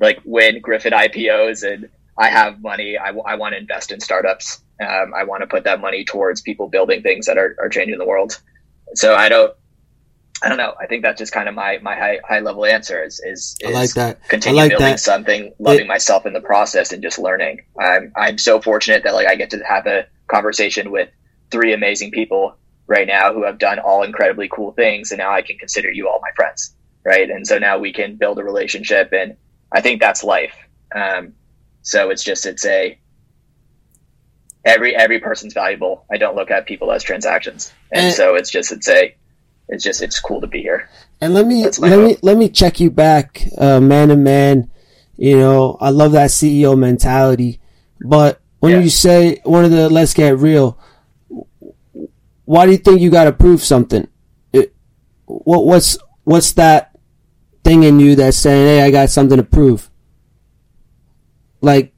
[0.00, 1.88] like when Grifin IPOs and
[2.18, 4.62] I have money, I, w- I want to invest in startups.
[4.80, 7.98] Um, I want to put that money towards people building things that are, are changing
[7.98, 8.40] the world.
[8.94, 9.52] So I don't,
[10.42, 10.74] I don't know.
[10.78, 13.68] I think that's just kind of my my high high level answer is is, is
[13.68, 14.28] I like that.
[14.28, 15.00] Continue like building that.
[15.00, 17.62] something, loving it, myself in the process, and just learning.
[17.78, 21.08] I'm I'm so fortunate that like I get to have a conversation with
[21.50, 22.56] three amazing people
[22.86, 26.08] right now who have done all incredibly cool things, and now I can consider you
[26.08, 26.74] all my friends,
[27.04, 27.30] right?
[27.30, 29.36] And so now we can build a relationship, and
[29.72, 30.54] I think that's life.
[30.94, 31.32] Um,
[31.80, 32.98] so it's just it's a
[34.66, 36.04] every every person's valuable.
[36.10, 39.16] I don't look at people as transactions, and, and so it's just it's a
[39.68, 40.88] it's just it's cool to be here.
[41.20, 42.06] And let me let hope.
[42.06, 44.70] me let me check you back, uh, man to man.
[45.16, 47.60] You know, I love that CEO mentality.
[48.00, 48.80] But when yeah.
[48.80, 50.78] you say one of the let's get real,
[52.44, 54.06] why do you think you got to prove something?
[54.52, 54.74] It,
[55.24, 56.96] what what's what's that
[57.64, 59.90] thing in you that's saying, "Hey, I got something to prove"?
[61.60, 61.94] Like,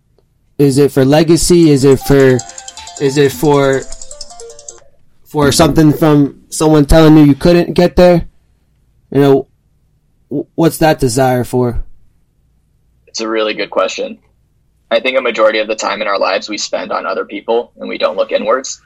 [0.57, 1.71] is it for legacy?
[1.71, 2.39] Is it for
[3.01, 3.83] is it for
[5.25, 8.29] for something from someone telling you you couldn't get there?
[9.11, 9.49] You know,
[10.55, 11.85] what's that desire for?
[13.07, 14.19] It's a really good question.
[14.91, 17.73] I think a majority of the time in our lives we spend on other people
[17.77, 18.81] and we don't look inwards.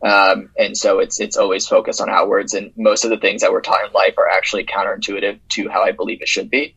[0.00, 2.54] Um, and so it's it's always focused on outwards.
[2.54, 5.82] And most of the things that we're taught in life are actually counterintuitive to how
[5.82, 6.76] I believe it should be.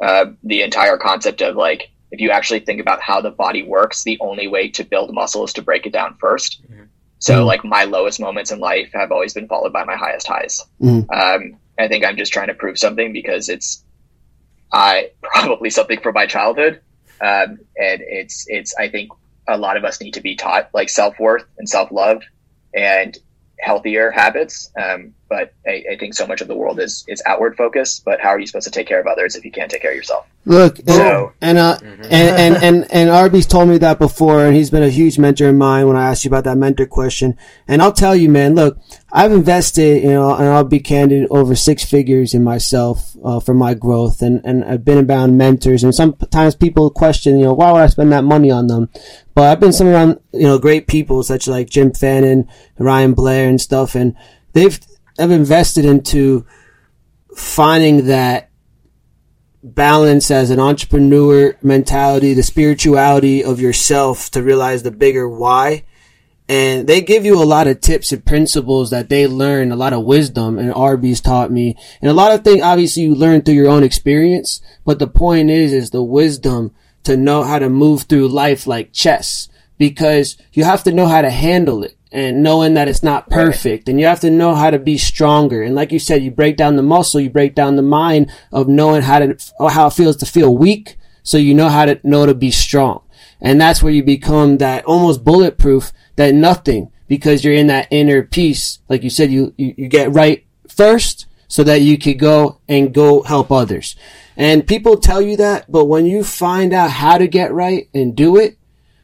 [0.00, 4.04] Uh, the entire concept of like if you actually think about how the body works,
[4.04, 6.84] the only way to build muscle is to break it down 1st mm-hmm.
[7.18, 7.46] So mm.
[7.46, 10.64] like my lowest moments in life have always been followed by my highest highs.
[10.80, 11.06] Mm.
[11.10, 13.84] Um, I think I'm just trying to prove something because it's
[14.72, 16.80] I probably something from my childhood,
[17.20, 19.12] um, and it's it's I think
[19.48, 22.22] a lot of us need to be taught like self worth and self love
[22.74, 23.16] and
[23.58, 24.70] healthier habits.
[24.80, 28.04] Um, but I, I, think so much of the world is is outward focused.
[28.04, 29.90] But how are you supposed to take care of others if you can't take care
[29.90, 30.26] of yourself?
[30.44, 32.02] Look, so, and uh, mm-hmm.
[32.02, 35.48] and, and and and Arby's told me that before, and he's been a huge mentor
[35.48, 37.36] of mine when I asked you about that mentor question.
[37.66, 38.78] And I'll tell you, man, look,
[39.12, 43.54] I've invested, you know, and I'll be candid, over six figures in myself uh, for
[43.54, 47.72] my growth, and and I've been around mentors, and sometimes people question, you know, why
[47.72, 48.88] would I spend that money on them?
[49.34, 52.48] But I've been some around, you know, great people such like Jim Fannin,
[52.78, 54.14] Ryan Blair, and stuff, and
[54.52, 54.78] they've
[55.18, 56.46] have invested into
[57.34, 58.50] finding that
[59.62, 65.84] balance as an entrepreneur mentality, the spirituality of yourself to realize the bigger why.
[66.48, 69.92] And they give you a lot of tips and principles that they learn, a lot
[69.92, 71.76] of wisdom, and Arby's taught me.
[72.00, 74.60] And a lot of things, obviously, you learn through your own experience.
[74.84, 78.92] But the point is, is the wisdom to know how to move through life like
[78.92, 83.28] chess because you have to know how to handle it and knowing that it's not
[83.28, 83.90] perfect.
[83.90, 85.62] And you have to know how to be stronger.
[85.62, 88.68] And like you said you break down the muscle you break down the mind of
[88.68, 89.36] knowing how to
[89.68, 93.02] how it feels to feel weak so you know how to know to be strong.
[93.38, 98.22] And that's where you become that almost bulletproof that nothing because you're in that inner
[98.22, 98.78] peace.
[98.88, 102.94] Like you said you you, you get right first so that you could go and
[102.94, 103.94] go help others.
[104.38, 108.16] And people tell you that but when you find out how to get right and
[108.16, 108.56] do it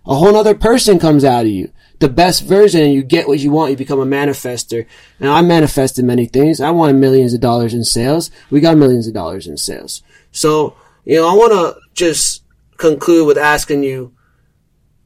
[0.07, 1.71] a whole other person comes out of you
[2.03, 4.87] the best version and you get what you want, you become a manifester.
[5.19, 6.61] And I manifested many things.
[6.61, 8.31] I wanted millions of dollars in sales.
[8.51, 10.03] We got millions of dollars in sales.
[10.33, 12.43] So, you know, I want to just
[12.77, 14.13] conclude with asking you,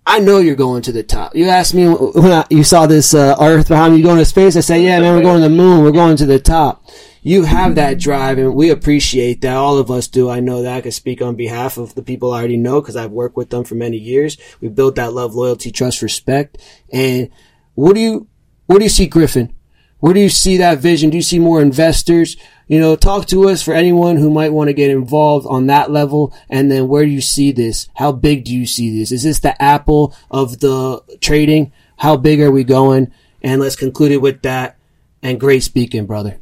[0.07, 1.35] I know you're going to the top.
[1.37, 4.25] You asked me when I, you saw this uh, Earth behind me, you going to
[4.25, 4.57] space.
[4.57, 5.83] I said, yeah, man, we're going to the moon.
[5.83, 6.83] We're going to the top
[7.27, 9.57] you have that drive and we appreciate that.
[9.57, 10.31] All of us do.
[10.31, 12.95] I know that I can speak on behalf of the people I already know because
[12.95, 14.39] I've worked with them for many years.
[14.61, 16.59] We built that love, loyalty, trust, respect.
[16.93, 17.31] And
[17.75, 18.29] what do you,
[18.67, 19.53] where do you see Grifin?
[19.99, 21.11] Where do you see that vision?
[21.11, 22.37] Do you see more investors?
[22.69, 25.91] You know, talk to us for anyone who might want to get involved on that
[25.91, 26.33] level.
[26.49, 27.89] And then where do you see this?
[27.97, 29.11] How big do you see this?
[29.11, 31.73] Is this the Apple of the trading?
[31.97, 33.13] How big are we going?
[33.43, 34.79] And let's conclude it with that.
[35.25, 36.39] And great speaking, brother.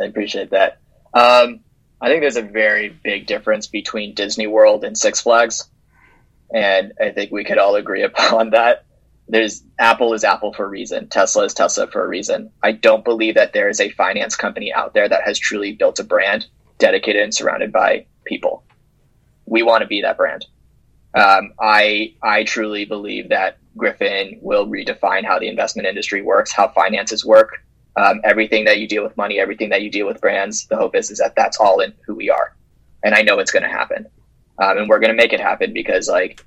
[0.00, 0.80] I appreciate that.
[1.14, 1.60] Um,
[2.00, 5.68] I think there's a very big difference between Disney World and Six Flags,
[6.54, 8.84] and I think we could all agree upon that.
[9.30, 11.08] There's Apple is Apple for a reason.
[11.08, 12.50] Tesla is Tesla for a reason.
[12.62, 15.98] I don't believe that there is a finance company out there that has truly built
[15.98, 16.46] a brand
[16.78, 18.64] dedicated and surrounded by people.
[19.44, 20.46] We want to be that brand.
[21.14, 26.68] Um, I I truly believe that Grifin will redefine how the investment industry works, how
[26.68, 27.62] finances work,
[27.98, 30.94] um, everything that you deal with money, everything that you deal with brands, the hope
[30.94, 32.54] is is that that's all in who we are,
[33.02, 34.06] and I know it's going to happen,
[34.58, 36.44] um, and we're going to make it happen because like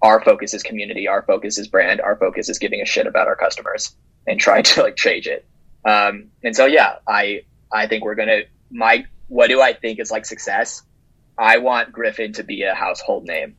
[0.00, 3.26] our focus is community, our focus is brand, our focus is giving a shit about
[3.28, 3.94] our customers
[4.26, 5.46] and trying to like change it.
[5.84, 10.10] Um, and so yeah, I I think we're gonna my what do I think is
[10.10, 10.82] like success?
[11.36, 13.56] I want Grifin to be a household name,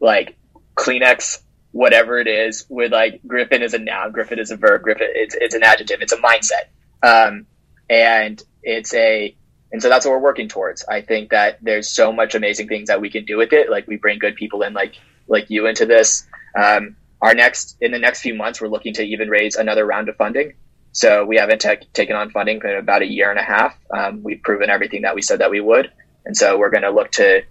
[0.00, 0.36] like
[0.74, 1.42] Kleenex
[1.76, 5.34] whatever it is with like Grifin is a noun, Grifin is a verb, Grifin it's
[5.38, 6.66] it's an adjective, it's a mindset.
[7.02, 7.46] Um,
[7.90, 9.36] and it's a
[9.72, 10.84] and so that's what we're working towards.
[10.86, 13.70] I think that there's so much amazing things that we can do with it.
[13.70, 14.94] Like we bring good people in like
[15.28, 16.26] like you into this.
[16.58, 20.08] Um, our next in the next few months we're looking to even raise another round
[20.08, 20.54] of funding.
[20.92, 23.76] So we haven't te- taken on funding for about a year and a half.
[23.90, 25.92] Um, we've proven everything that we said that we would,
[26.24, 27.42] and so we're going to look to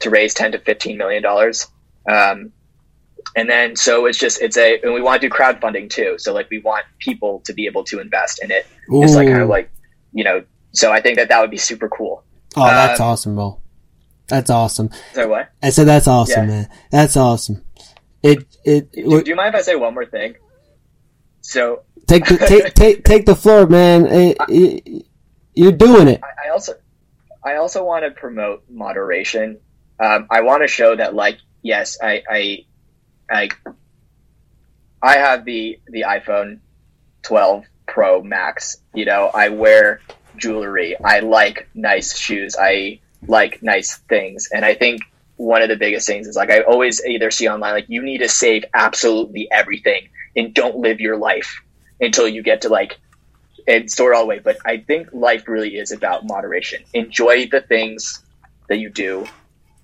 [0.00, 1.66] to raise ten to fifteen million dollars.
[2.08, 2.52] Um,
[3.36, 6.16] and then so it's just it's a and we want to do crowdfunding too.
[6.18, 8.66] So like we want people to be able to invest in it.
[8.92, 9.02] Ooh.
[9.02, 9.70] It's like kind of like
[10.12, 10.44] you know.
[10.72, 12.24] So I think that that would be super cool.
[12.56, 13.60] Oh, that's um, awesome, bro.
[14.26, 14.90] That's awesome.
[15.12, 15.50] So what?
[15.62, 16.54] I said that's awesome, yeah.
[16.54, 16.68] man.
[16.90, 17.64] That's awesome.
[18.22, 18.92] It it.
[18.92, 20.36] Do, do, you mind if I say one more thing?
[21.42, 24.06] So take the, take take take the floor, man.
[24.06, 25.06] It, it,
[25.54, 26.20] you're doing it.
[26.22, 26.74] I, I also
[27.44, 29.60] I also want to promote moderation.
[30.00, 32.66] Um, I want to show that, like, yes, I, I
[33.30, 33.58] like
[35.02, 36.60] I have the the iPhone
[37.22, 38.76] 12 Pro Max.
[38.94, 40.00] You know, I wear
[40.36, 40.96] jewelry.
[41.02, 42.56] I like nice shoes.
[42.58, 45.02] I like nice things, and I think
[45.36, 48.18] one of the biggest things is like I always either see online like you need
[48.18, 51.60] to save absolutely everything and don't live your life
[52.00, 52.98] until you get to like
[53.66, 54.38] and store all away.
[54.38, 56.84] But I think life really is about moderation.
[56.92, 58.22] Enjoy the things
[58.68, 59.26] that you do.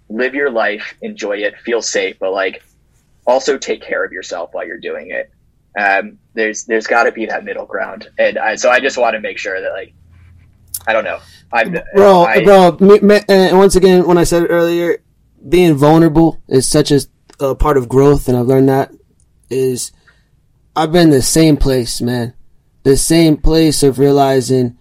[0.09, 2.62] Live your life, enjoy it, feel safe, but like
[3.31, 5.31] also take care of yourself while you're doing it.
[5.78, 9.15] Um, there's there's got to be that middle ground, and I, so I just want
[9.15, 9.94] to make sure that like
[10.86, 11.20] I don't know,
[11.52, 12.77] I'm bro, I, bro.
[13.28, 15.02] And once again, when I said earlier,
[15.48, 17.01] being vulnerable is such a,
[17.39, 18.93] a part of growth, and I've learned that
[19.48, 19.93] is
[20.74, 22.35] I've been the same place, man.
[22.82, 24.78] the same place of realizing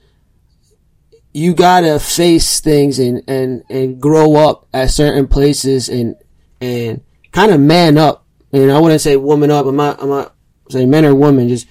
[1.34, 6.16] you gotta face things and, and, and grow up at certain places and
[6.62, 7.02] and
[7.32, 8.26] kind of man up.
[8.52, 9.66] And I wouldn't say woman up.
[9.66, 10.36] I'm not I'm not
[10.70, 11.50] saying men or women.
[11.50, 11.68] Just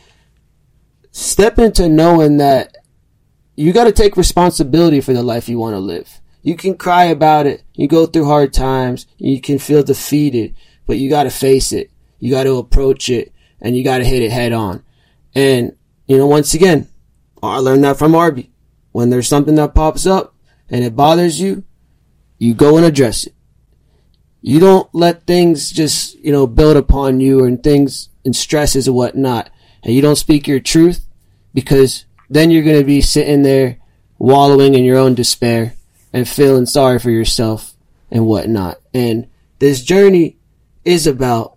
[1.11, 2.77] step into knowing that
[3.57, 6.21] you got to take responsibility for the life you want to live.
[6.43, 7.65] You can cry about it.
[7.75, 9.07] You go through hard times.
[9.17, 10.55] You can feel defeated,
[10.87, 11.91] but you got to face it.
[12.21, 14.85] You got to approach it and you got to hit it head on.
[15.35, 15.77] And,
[16.07, 16.89] you know, once again,
[17.43, 18.53] I learned that from Arby.
[18.93, 20.35] When there's something that pops up
[20.69, 21.65] and it bothers you,
[22.39, 23.35] you go and address it.
[24.41, 28.97] You don't let things just, you know, build upon you and things and stresses and
[28.97, 29.51] whatnot.
[29.83, 31.07] And you don't speak your truth
[31.55, 33.79] because then you're going to be sitting there
[34.19, 35.75] wallowing in your own despair
[36.13, 37.75] and feeling sorry for yourself
[38.11, 38.79] and whatnot.
[38.95, 39.29] And
[39.59, 40.37] this journey
[40.85, 41.57] is about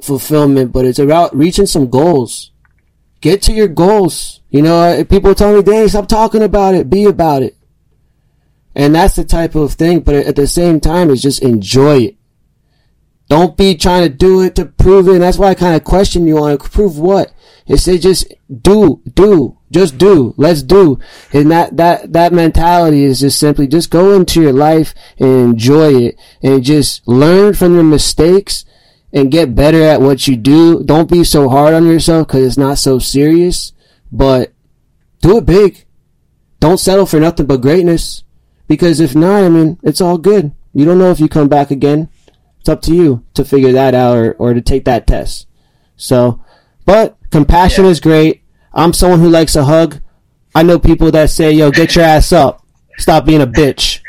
[0.00, 2.50] fulfillment, but it's about reaching some goals.
[3.20, 4.40] Get to your goals.
[4.50, 6.90] You know, uh, people tell me, Danny, stop talking about it.
[6.90, 7.56] Be about it.
[8.74, 12.16] And that's the type of thing, but at the same time, is just enjoy it.
[13.32, 15.14] Don't be trying to do it to prove it.
[15.14, 16.58] And that's why I kind of question you on.
[16.58, 17.32] Prove what?
[17.66, 18.30] It's say just
[18.60, 20.34] do, do, just do.
[20.36, 20.98] Let's do.
[21.32, 25.94] And that, that, that mentality is just simply just go into your life and enjoy
[25.94, 28.66] it and just learn from your mistakes
[29.14, 30.84] and get better at what you do.
[30.84, 33.72] Don't be so hard on yourself because it's not so serious,
[34.12, 34.52] but
[35.22, 35.86] do it big.
[36.60, 38.24] Don't settle for nothing but greatness
[38.68, 40.52] because if not, I mean, it's all good.
[40.74, 42.10] You don't know if you come back again.
[42.62, 45.48] It's up to you to figure that out or, or to take that test.
[45.96, 46.44] So,
[46.86, 47.90] but compassion yeah.
[47.90, 48.44] is great.
[48.72, 49.98] I'm someone who likes a hug.
[50.54, 52.64] I know people that say, yo, get your ass up.
[52.98, 54.00] Stop being a bitch.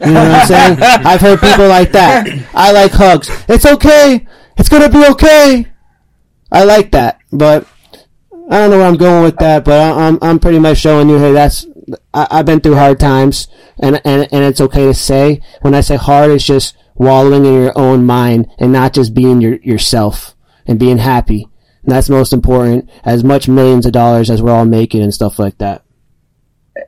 [0.00, 0.78] You know what I'm saying?
[0.82, 2.28] I've heard people like that.
[2.54, 3.30] I like hugs.
[3.48, 4.26] It's okay.
[4.58, 5.66] It's gonna be okay.
[6.52, 7.66] I like that, but
[8.50, 9.64] I don't know where I'm going with that.
[9.64, 11.66] But I, am I'm pretty much showing you, hey, that's
[12.12, 13.48] I, have been through hard times,
[13.78, 15.40] and and and it's okay to say.
[15.62, 19.40] When I say hard, it's just wallowing in your own mind and not just being
[19.40, 20.34] your yourself
[20.66, 21.48] and being happy.
[21.82, 22.88] And that's most important.
[23.04, 25.82] As much millions of dollars as we're all making and stuff like that.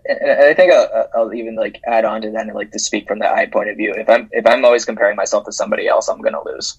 [0.06, 3.06] And I think I'll, I'll, even like add on to that, and like to speak
[3.06, 3.94] from the eye point of view.
[3.96, 6.78] If I'm if I'm always comparing myself to somebody else, I'm gonna lose,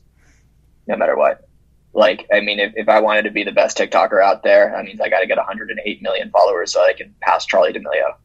[0.88, 1.48] no matter what.
[1.94, 4.84] Like, I mean, if, if I wanted to be the best TikToker out there, that
[4.84, 8.18] means I got to get 108 million followers so I can pass Charli D'Amelio,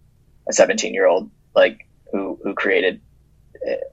[0.49, 3.01] a 17 year old like who who created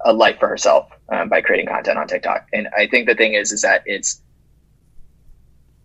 [0.03, 2.47] a life for herself um, by creating content on TikTok.
[2.53, 4.21] And I think the thing is, is that it's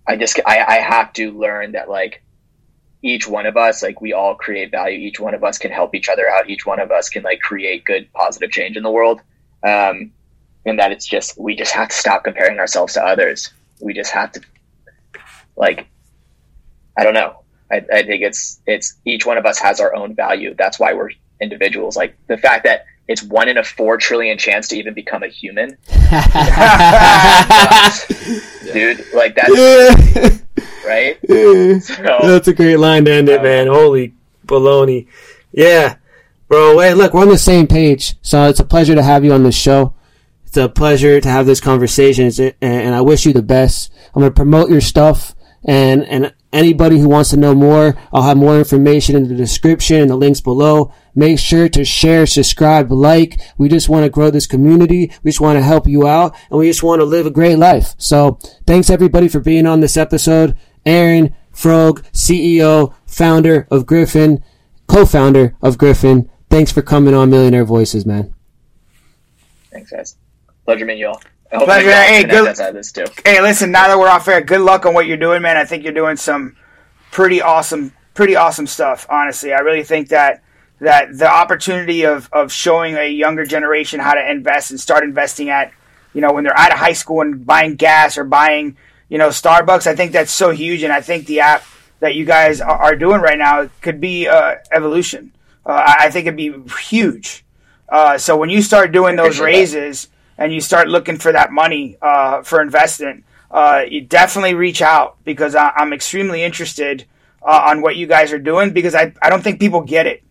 [0.07, 2.23] I just I, I have to learn that like
[3.03, 4.99] each one of us like we all create value.
[4.99, 6.49] Each one of us can help each other out.
[6.49, 9.21] Each one of us can like create good positive change in the world.
[9.63, 10.13] Um,
[10.67, 13.53] and that it's just we just have to stop comparing ourselves to others.
[13.81, 14.41] We just have to
[15.57, 15.87] like
[16.97, 17.41] i don't know.
[17.71, 20.55] I, I think it's it's each one of us has our own value.
[20.57, 21.11] That's why we're
[21.41, 21.97] individuals.
[21.97, 25.29] Like the fact that it's one in a four trillion chance to even become a
[25.29, 25.71] human.
[28.73, 30.39] Dude, like that's yeah.
[30.87, 31.19] right.
[31.29, 31.79] Yeah.
[31.79, 33.67] So, that's a great line to end it, uh, man.
[33.67, 34.15] Holy
[34.47, 35.09] baloney.
[35.53, 35.97] Yeah.
[36.49, 38.15] Bro, hey, look, we're on the same page.
[38.23, 39.95] So it's a pleasure to have you on this show.
[40.47, 43.93] It's a pleasure to have this conversation, and I wish you the best.
[44.15, 48.23] I'm going to promote your stuff, and, and Anybody who wants to know more, I'll
[48.23, 50.93] have more information in the description and the links below.
[51.15, 53.41] Make sure to share, subscribe, like.
[53.57, 55.12] We just want to grow this community.
[55.23, 57.57] We just want to help you out and we just want to live a great
[57.57, 57.95] life.
[57.99, 60.57] So thanks everybody for being on this episode.
[60.85, 64.43] Aaron Froug, CEO, founder of Grifin,
[64.86, 66.28] co-founder of Grifin.
[66.51, 68.35] Thanks for coming on Millionaire Voices, man.
[69.73, 70.16] Thanks, guys.
[70.65, 71.20] Pleasure meeting you all.
[71.51, 71.93] Pleasure.
[71.93, 72.57] Hey, good.
[72.57, 73.07] This too.
[73.24, 73.70] Hey, listen.
[73.70, 75.57] Now that we're off air, good luck on what you're doing, man.
[75.57, 76.57] I think you're doing some
[77.11, 79.07] pretty awesome, pretty awesome stuff.
[79.09, 80.44] Honestly, I really think that
[80.85, 85.51] that the opportunity of of showing a younger generation how to invest and start investing
[85.51, 85.73] at,
[86.12, 88.77] you know, when they're out of high school and buying gas or buying,
[89.09, 89.86] you know, Starbucks.
[89.86, 91.65] I think that's so huge, and I think the app
[92.01, 95.32] that you guys are doing right now could be uh, evolution.
[95.65, 97.44] Uh, I think it'd be huge.
[97.89, 101.97] Uh, so when you start doing those raises and you start looking for that money
[102.02, 107.06] uh, for investment, uh, you definitely reach out because I, am extremely interested
[107.43, 110.23] uh, on what you guys are doing because I, I don't think people get it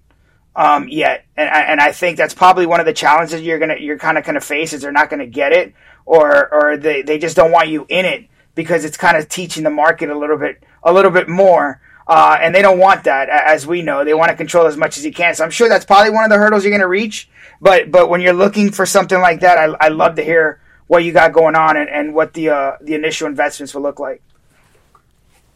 [0.56, 3.98] um, yet, and and I think that's probably one of the challenges you're gonna you're
[3.98, 5.74] kind of gonna face is they're not gonna get it
[6.06, 9.64] or or they, they just don't want you in it because it's kind of teaching
[9.64, 11.82] the market a little bit a little bit more.
[12.06, 14.04] Uh, and they don't want that, as we know.
[14.04, 15.34] They want to control as much as you can.
[15.36, 17.30] So I'm sure that's probably one of the hurdles you're going to reach.
[17.62, 21.06] But but when you're looking for something like that, I, I love to hear what
[21.06, 24.22] you got going on and, and what the uh, the initial investments will look like.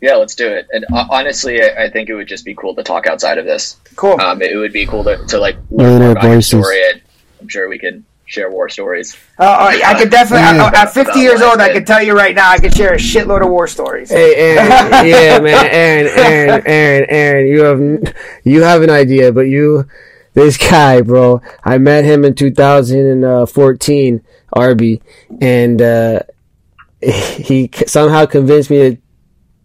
[0.01, 0.67] Yeah, let's do it.
[0.71, 3.45] And uh, honestly, I, I, think it would just be cool to talk outside of
[3.45, 3.77] this.
[3.95, 4.19] Cool.
[4.21, 7.01] Um, it would be cool to, to like learn more about your story, and
[7.41, 9.17] I'm sure we can share war stories.
[9.39, 10.57] Uh, uh I could definitely.
[10.57, 10.71] Yeah.
[10.75, 13.41] at 50 years old, I can tell you right now, I could share a shitload
[13.41, 14.11] of war stories.
[14.11, 14.67] Hey, Aaron.
[15.07, 17.47] yeah, man, Aaron, Aaron, Aaron, Aaron.
[17.47, 19.87] You have you have an idea, but you,
[20.33, 21.41] this guy, bro.
[21.63, 24.21] I met him in 2014,
[24.53, 25.01] Arby,
[25.41, 26.19] and uh,
[27.01, 28.97] he somehow convinced me to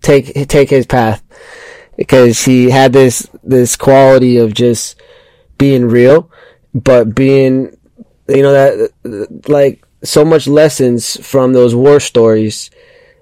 [0.03, 1.23] take take his path
[1.97, 5.01] because he had this this quality of just
[5.59, 6.31] being real,
[6.74, 7.77] but being
[8.29, 12.70] you know that like so much lessons from those war stories,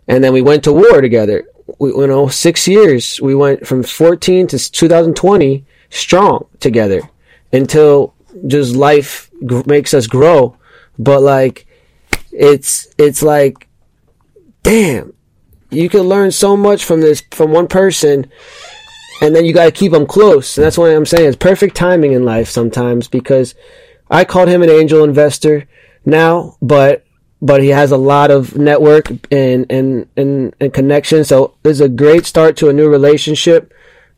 [0.08, 1.44] and then we went to war together.
[1.78, 3.20] We, you know, six years.
[3.20, 7.02] We went from 14 to 2020 strong together
[7.52, 8.14] until
[8.46, 10.56] just life g- makes us grow.
[10.98, 11.66] But like,
[12.32, 13.68] it's it's like,
[14.62, 15.12] damn,
[15.70, 18.30] you can learn so much from this from one person
[19.22, 20.56] and then you got to keep them close.
[20.56, 21.28] And that's what i'm saying.
[21.28, 23.54] It's perfect timing in life sometimes because
[24.10, 25.68] i called him an angel investor
[26.04, 27.04] now but
[27.42, 31.24] but he has a lot of network and and and, and connection.
[31.24, 33.72] So it's a great start to a new relationship.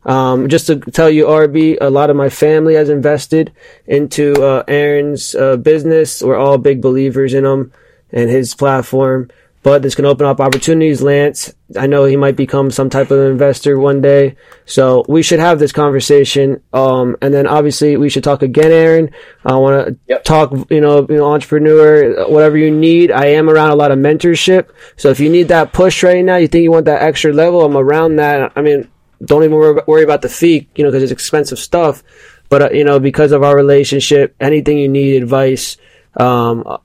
[0.05, 3.53] Um, just to tell you, RB, a lot of my family has invested
[3.87, 6.21] into uh, Aaron's uh, business.
[6.21, 7.71] We're all big believers in him
[8.11, 9.29] and his platform
[9.63, 11.01] but this can open up opportunities.
[11.01, 14.35] Lance, I know he might become some type of investor one day,
[14.65, 16.61] so we should have this conversation.
[16.73, 19.09] Um, and then obviously we should talk again, Aaron.
[19.45, 20.23] I want to yep.
[20.25, 23.11] talk, you know, you know, entrepreneur, whatever you need.
[23.11, 26.35] I am around a lot of mentorship, so if you need that push right now,
[26.35, 28.51] you think you want that extra level, I'm around that.
[28.55, 28.89] I mean,
[29.23, 29.57] don't even
[29.87, 32.03] worry about the fee, you know, because it's expensive stuff.
[32.49, 35.77] But uh, you know, because of our relationship, anything you need, advice,
[36.17, 36.79] um,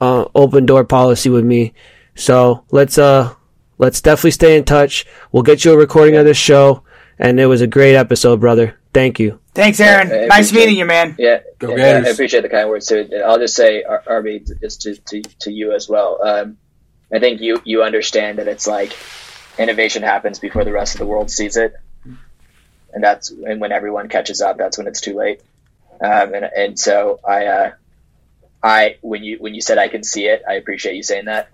[0.00, 1.72] uh, open door policy with me.
[2.14, 3.34] So let's uh
[3.78, 5.06] let's definitely stay in touch.
[5.32, 6.82] We'll get you a recording of this show,
[7.18, 8.78] and it was a great episode, brother.
[8.92, 9.40] Thank you.
[9.54, 10.28] Thanks, Aaron.
[10.28, 11.14] nice meeting you, man.
[11.18, 13.08] Yeah, yeah I appreciate the kind words too.
[13.24, 16.20] I'll just say, Arby, just to, to, to you as well.
[16.24, 16.58] Um,
[17.12, 18.96] I think you you understand that it's like
[19.58, 21.74] innovation happens before the rest of the world sees it,
[22.92, 25.40] and that's and when everyone catches up, that's when it's too late.
[26.00, 27.72] Um, and and so I, uh,
[28.62, 31.48] I when you when you said I can see it, I appreciate you saying that.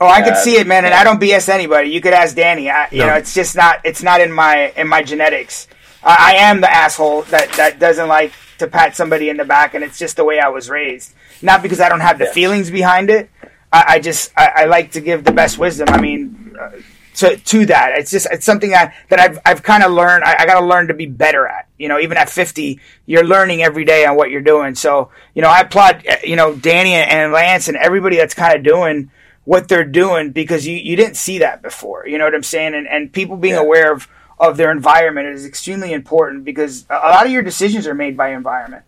[0.00, 1.90] Oh, I could see it, man, and I don't BS anybody.
[1.90, 2.68] You could ask Danny.
[2.68, 3.08] I, you no.
[3.08, 3.80] know, it's just not.
[3.84, 5.68] It's not in my in my genetics.
[6.02, 9.74] I, I, am the asshole that that doesn't like to pat somebody in the back,
[9.74, 11.14] and it's just the way I was raised.
[11.42, 12.32] Not because I don't have the yeah.
[12.32, 13.30] feelings behind it.
[13.72, 15.88] I, I just I, I, like to give the best wisdom.
[15.88, 16.70] I mean, uh,
[17.16, 20.24] to to that, it's just it's something that that I've I've kind of learned.
[20.24, 21.68] I, I got to learn to be better at.
[21.78, 24.74] You know, even at fifty, you're learning every day on what you're doing.
[24.74, 28.56] So you know, I applaud uh, you know Danny and Lance and everybody that's kind
[28.56, 29.10] of doing
[29.44, 32.06] what they're doing because you, you didn't see that before.
[32.06, 32.74] You know what I'm saying?
[32.74, 33.60] And, and people being yeah.
[33.60, 34.08] aware of,
[34.38, 38.32] of their environment is extremely important because a lot of your decisions are made by
[38.32, 38.84] environment.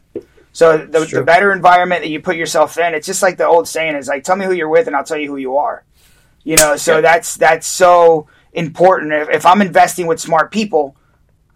[0.52, 3.68] So the, the better environment that you put yourself in, it's just like the old
[3.68, 5.84] saying is like, tell me who you're with and I'll tell you who you are.
[6.44, 7.00] You know, so yeah.
[7.02, 9.12] that's, that's so important.
[9.12, 10.96] If, if I'm investing with smart people,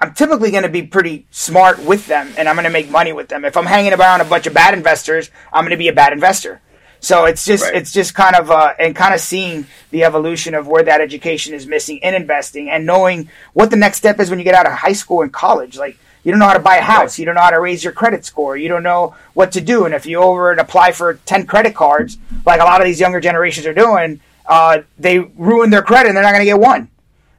[0.03, 3.15] I'm typically going to be pretty smart with them and I'm going to make money
[3.15, 3.47] with them.
[3.47, 6.13] If I'm hanging around a bunch of bad investors, I'm going to be a bad
[6.13, 6.61] investor.
[7.01, 7.75] So it's just right.
[7.75, 11.55] it's just kind of uh, and kind of seeing the evolution of where that education
[11.55, 14.67] is missing in investing and knowing what the next step is when you get out
[14.67, 15.79] of high school and college.
[15.79, 17.83] Like you don't know how to buy a house, you don't know how to raise
[17.83, 20.93] your credit score, you don't know what to do, and if you over and apply
[20.93, 25.19] for ten credit cards, like a lot of these younger generations are doing, uh, they
[25.19, 26.91] ruin their credit and they're not going to get one.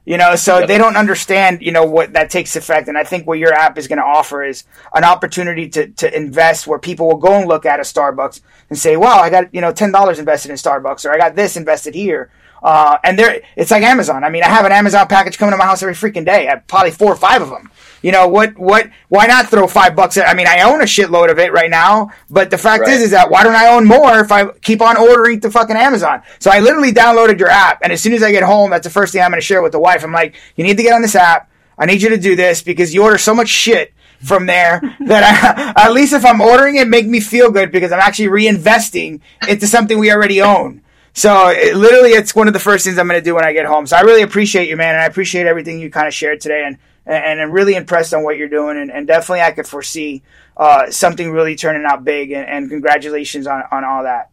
[0.04, 2.88] You know, so they don't understand, you know, what that takes effect.
[2.88, 6.16] And I think what your app is going to offer is an opportunity to, to
[6.16, 9.54] invest where people will go and look at a Starbucks and say, wow, I got,
[9.54, 12.30] you know, $10 invested in Starbucks or I got this invested here.
[12.62, 14.22] Uh, and there, it's like Amazon.
[14.22, 16.46] I mean, I have an Amazon package coming to my house every freaking day.
[16.46, 17.70] I have probably four or five of them.
[18.02, 18.58] You know what?
[18.58, 18.90] What?
[19.08, 20.16] Why not throw five bucks?
[20.16, 22.92] At, I mean, I own a shitload of it right now, but the fact right.
[22.92, 25.76] is, is that why don't I own more if I keep on ordering to fucking
[25.76, 26.22] Amazon?
[26.40, 28.90] So I literally downloaded your app, and as soon as I get home, that's the
[28.90, 30.04] first thing I'm going to share with the wife.
[30.04, 31.48] I'm like, you need to get on this app.
[31.78, 35.74] I need you to do this because you order so much shit from there that
[35.76, 39.20] I, at least if I'm ordering it, make me feel good because I'm actually reinvesting
[39.48, 40.81] into something we already own.
[41.14, 43.52] So it, literally, it's one of the first things I'm going to do when I
[43.52, 43.86] get home.
[43.86, 46.64] So I really appreciate you, man, and I appreciate everything you kind of shared today.
[46.66, 48.78] And and, I'm really impressed on what you're doing.
[48.78, 50.22] And, and definitely, I could foresee
[50.56, 52.30] uh, something really turning out big.
[52.30, 54.30] And, and, congratulations on, on all that.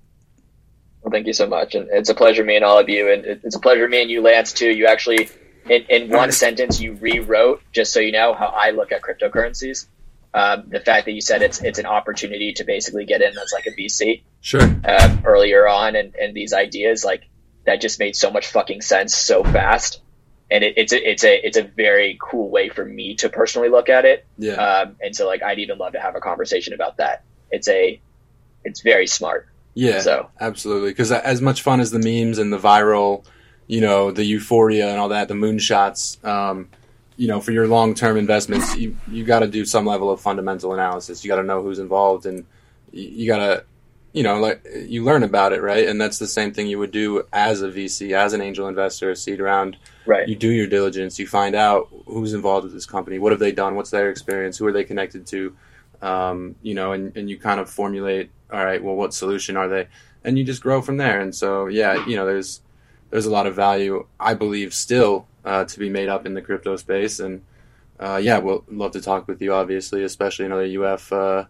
[1.02, 3.24] Well, thank you so much, and it's a pleasure me and all of you, and
[3.26, 4.70] it's a pleasure me and you, Lance, too.
[4.70, 5.30] You actually,
[5.70, 9.88] in, in one sentence, you rewrote just so you know how I look at cryptocurrencies.
[10.34, 13.52] Um, the fact that you said it's it's an opportunity to basically get in as
[13.52, 17.24] like a VC, sure, um, earlier on, and, and these ideas like
[17.66, 20.02] that just made so much fucking sense so fast
[20.52, 23.70] and it, it's a it's a it's a very cool way for me to personally
[23.70, 24.26] look at it.
[24.38, 24.54] Yeah.
[24.54, 27.24] Um, and so like I'd even love to have a conversation about that.
[27.52, 28.00] It's a
[28.64, 29.48] it's very smart.
[29.74, 30.00] Yeah.
[30.00, 33.26] So absolutely, because as much fun as the memes and the viral,
[33.68, 36.24] you know, the euphoria and all that, the moonshots.
[36.26, 36.70] Um,
[37.20, 40.22] you know, for your long term investments, you you got to do some level of
[40.22, 41.24] fundamental analysis.
[41.24, 42.46] You got to know who's involved, and
[42.94, 43.66] you, you got to
[44.14, 45.88] you know, like you learn about it, right?
[45.88, 49.12] And that's the same thing you would do as a VC, as an angel investor,
[49.12, 49.78] a seed round.
[50.06, 50.28] Right.
[50.28, 51.20] You do your diligence.
[51.20, 53.20] You find out who's involved with this company.
[53.20, 53.76] What have they done?
[53.76, 54.58] What's their experience?
[54.58, 55.56] Who are they connected to?
[56.02, 59.68] Um, you know, and, and you kind of formulate, all right, well, what solution are
[59.68, 59.88] they?
[60.24, 61.20] And you just grow from there.
[61.20, 62.62] And so, yeah, you know, there's,
[63.10, 66.42] there's a lot of value, I believe, still uh, to be made up in the
[66.42, 67.20] crypto space.
[67.20, 67.44] And
[68.00, 71.46] uh, yeah, we'll love to talk with you, obviously, especially another UF uh,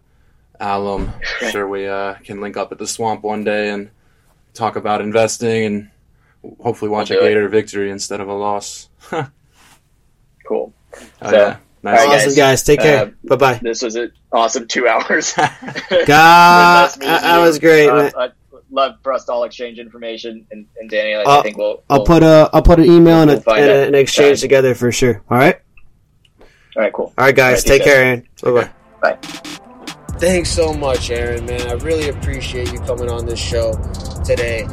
[0.58, 1.12] alum.
[1.50, 3.90] Sure, we uh, can link up at the swamp one day and
[4.54, 5.90] talk about investing and
[6.60, 7.50] hopefully watch we'll a Gator it.
[7.50, 8.88] victory instead of a loss.
[9.10, 10.72] cool.
[11.22, 11.56] Oh, so, yeah.
[11.82, 11.98] Nice.
[11.98, 12.36] Right, awesome, guys.
[12.36, 12.62] guys.
[12.64, 13.06] Take care.
[13.06, 13.60] Uh, bye bye.
[13.62, 15.32] This was an awesome two hours.
[16.06, 17.88] God, that was great.
[17.88, 18.30] Uh, I
[18.70, 20.46] love for us to all exchange information.
[20.50, 23.26] And, and Danny, like, i think we'll, I'll we'll, put a I'll put an email
[23.26, 25.22] we'll and, a, and an exchange together for sure.
[25.30, 25.60] All right.
[26.40, 26.92] All right.
[26.92, 27.12] Cool.
[27.18, 27.64] All right, guys.
[27.64, 28.28] All right, take care, Aaron.
[28.42, 28.70] Bye bye.
[29.02, 29.18] Bye.
[30.18, 31.66] Thanks so much, Aaron, man.
[31.66, 33.72] I really appreciate you coming on this show
[34.24, 34.66] today.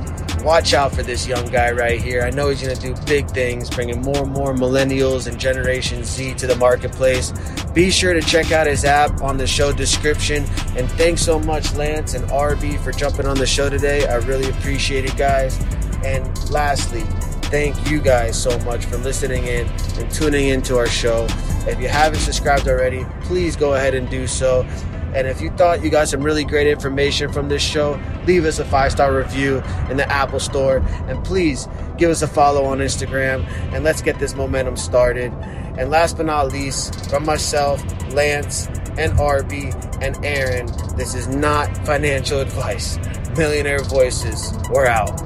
[0.47, 2.21] Watch out for this young guy right here.
[2.21, 6.05] I know he's going to do big things, bringing more and more millennials and Generation
[6.05, 7.33] Z to the marketplace.
[7.73, 10.45] Be sure to check out his app on the show description.
[10.77, 14.07] And thanks so much, Lance and RB, for jumping on the show today.
[14.07, 15.59] I really appreciate it, guys.
[16.05, 17.01] And lastly,
[17.51, 21.27] thank you guys so much for listening in and tuning into our show.
[21.67, 24.65] If you haven't subscribed already, please go ahead and do so.
[25.17, 28.59] And if you thought you got some really great information from this show, leave us
[28.59, 30.77] a five star review in the Apple Store.
[31.07, 31.67] And please
[31.97, 35.33] give us a follow on Instagram and let's get this momentum started.
[35.79, 37.83] And last but not least, from myself,
[38.13, 38.67] Lance,
[38.99, 39.73] and RB,
[40.03, 40.67] and Aaron,
[40.97, 42.99] this is not financial advice.
[43.35, 45.19] Millionaire Voices, we're out.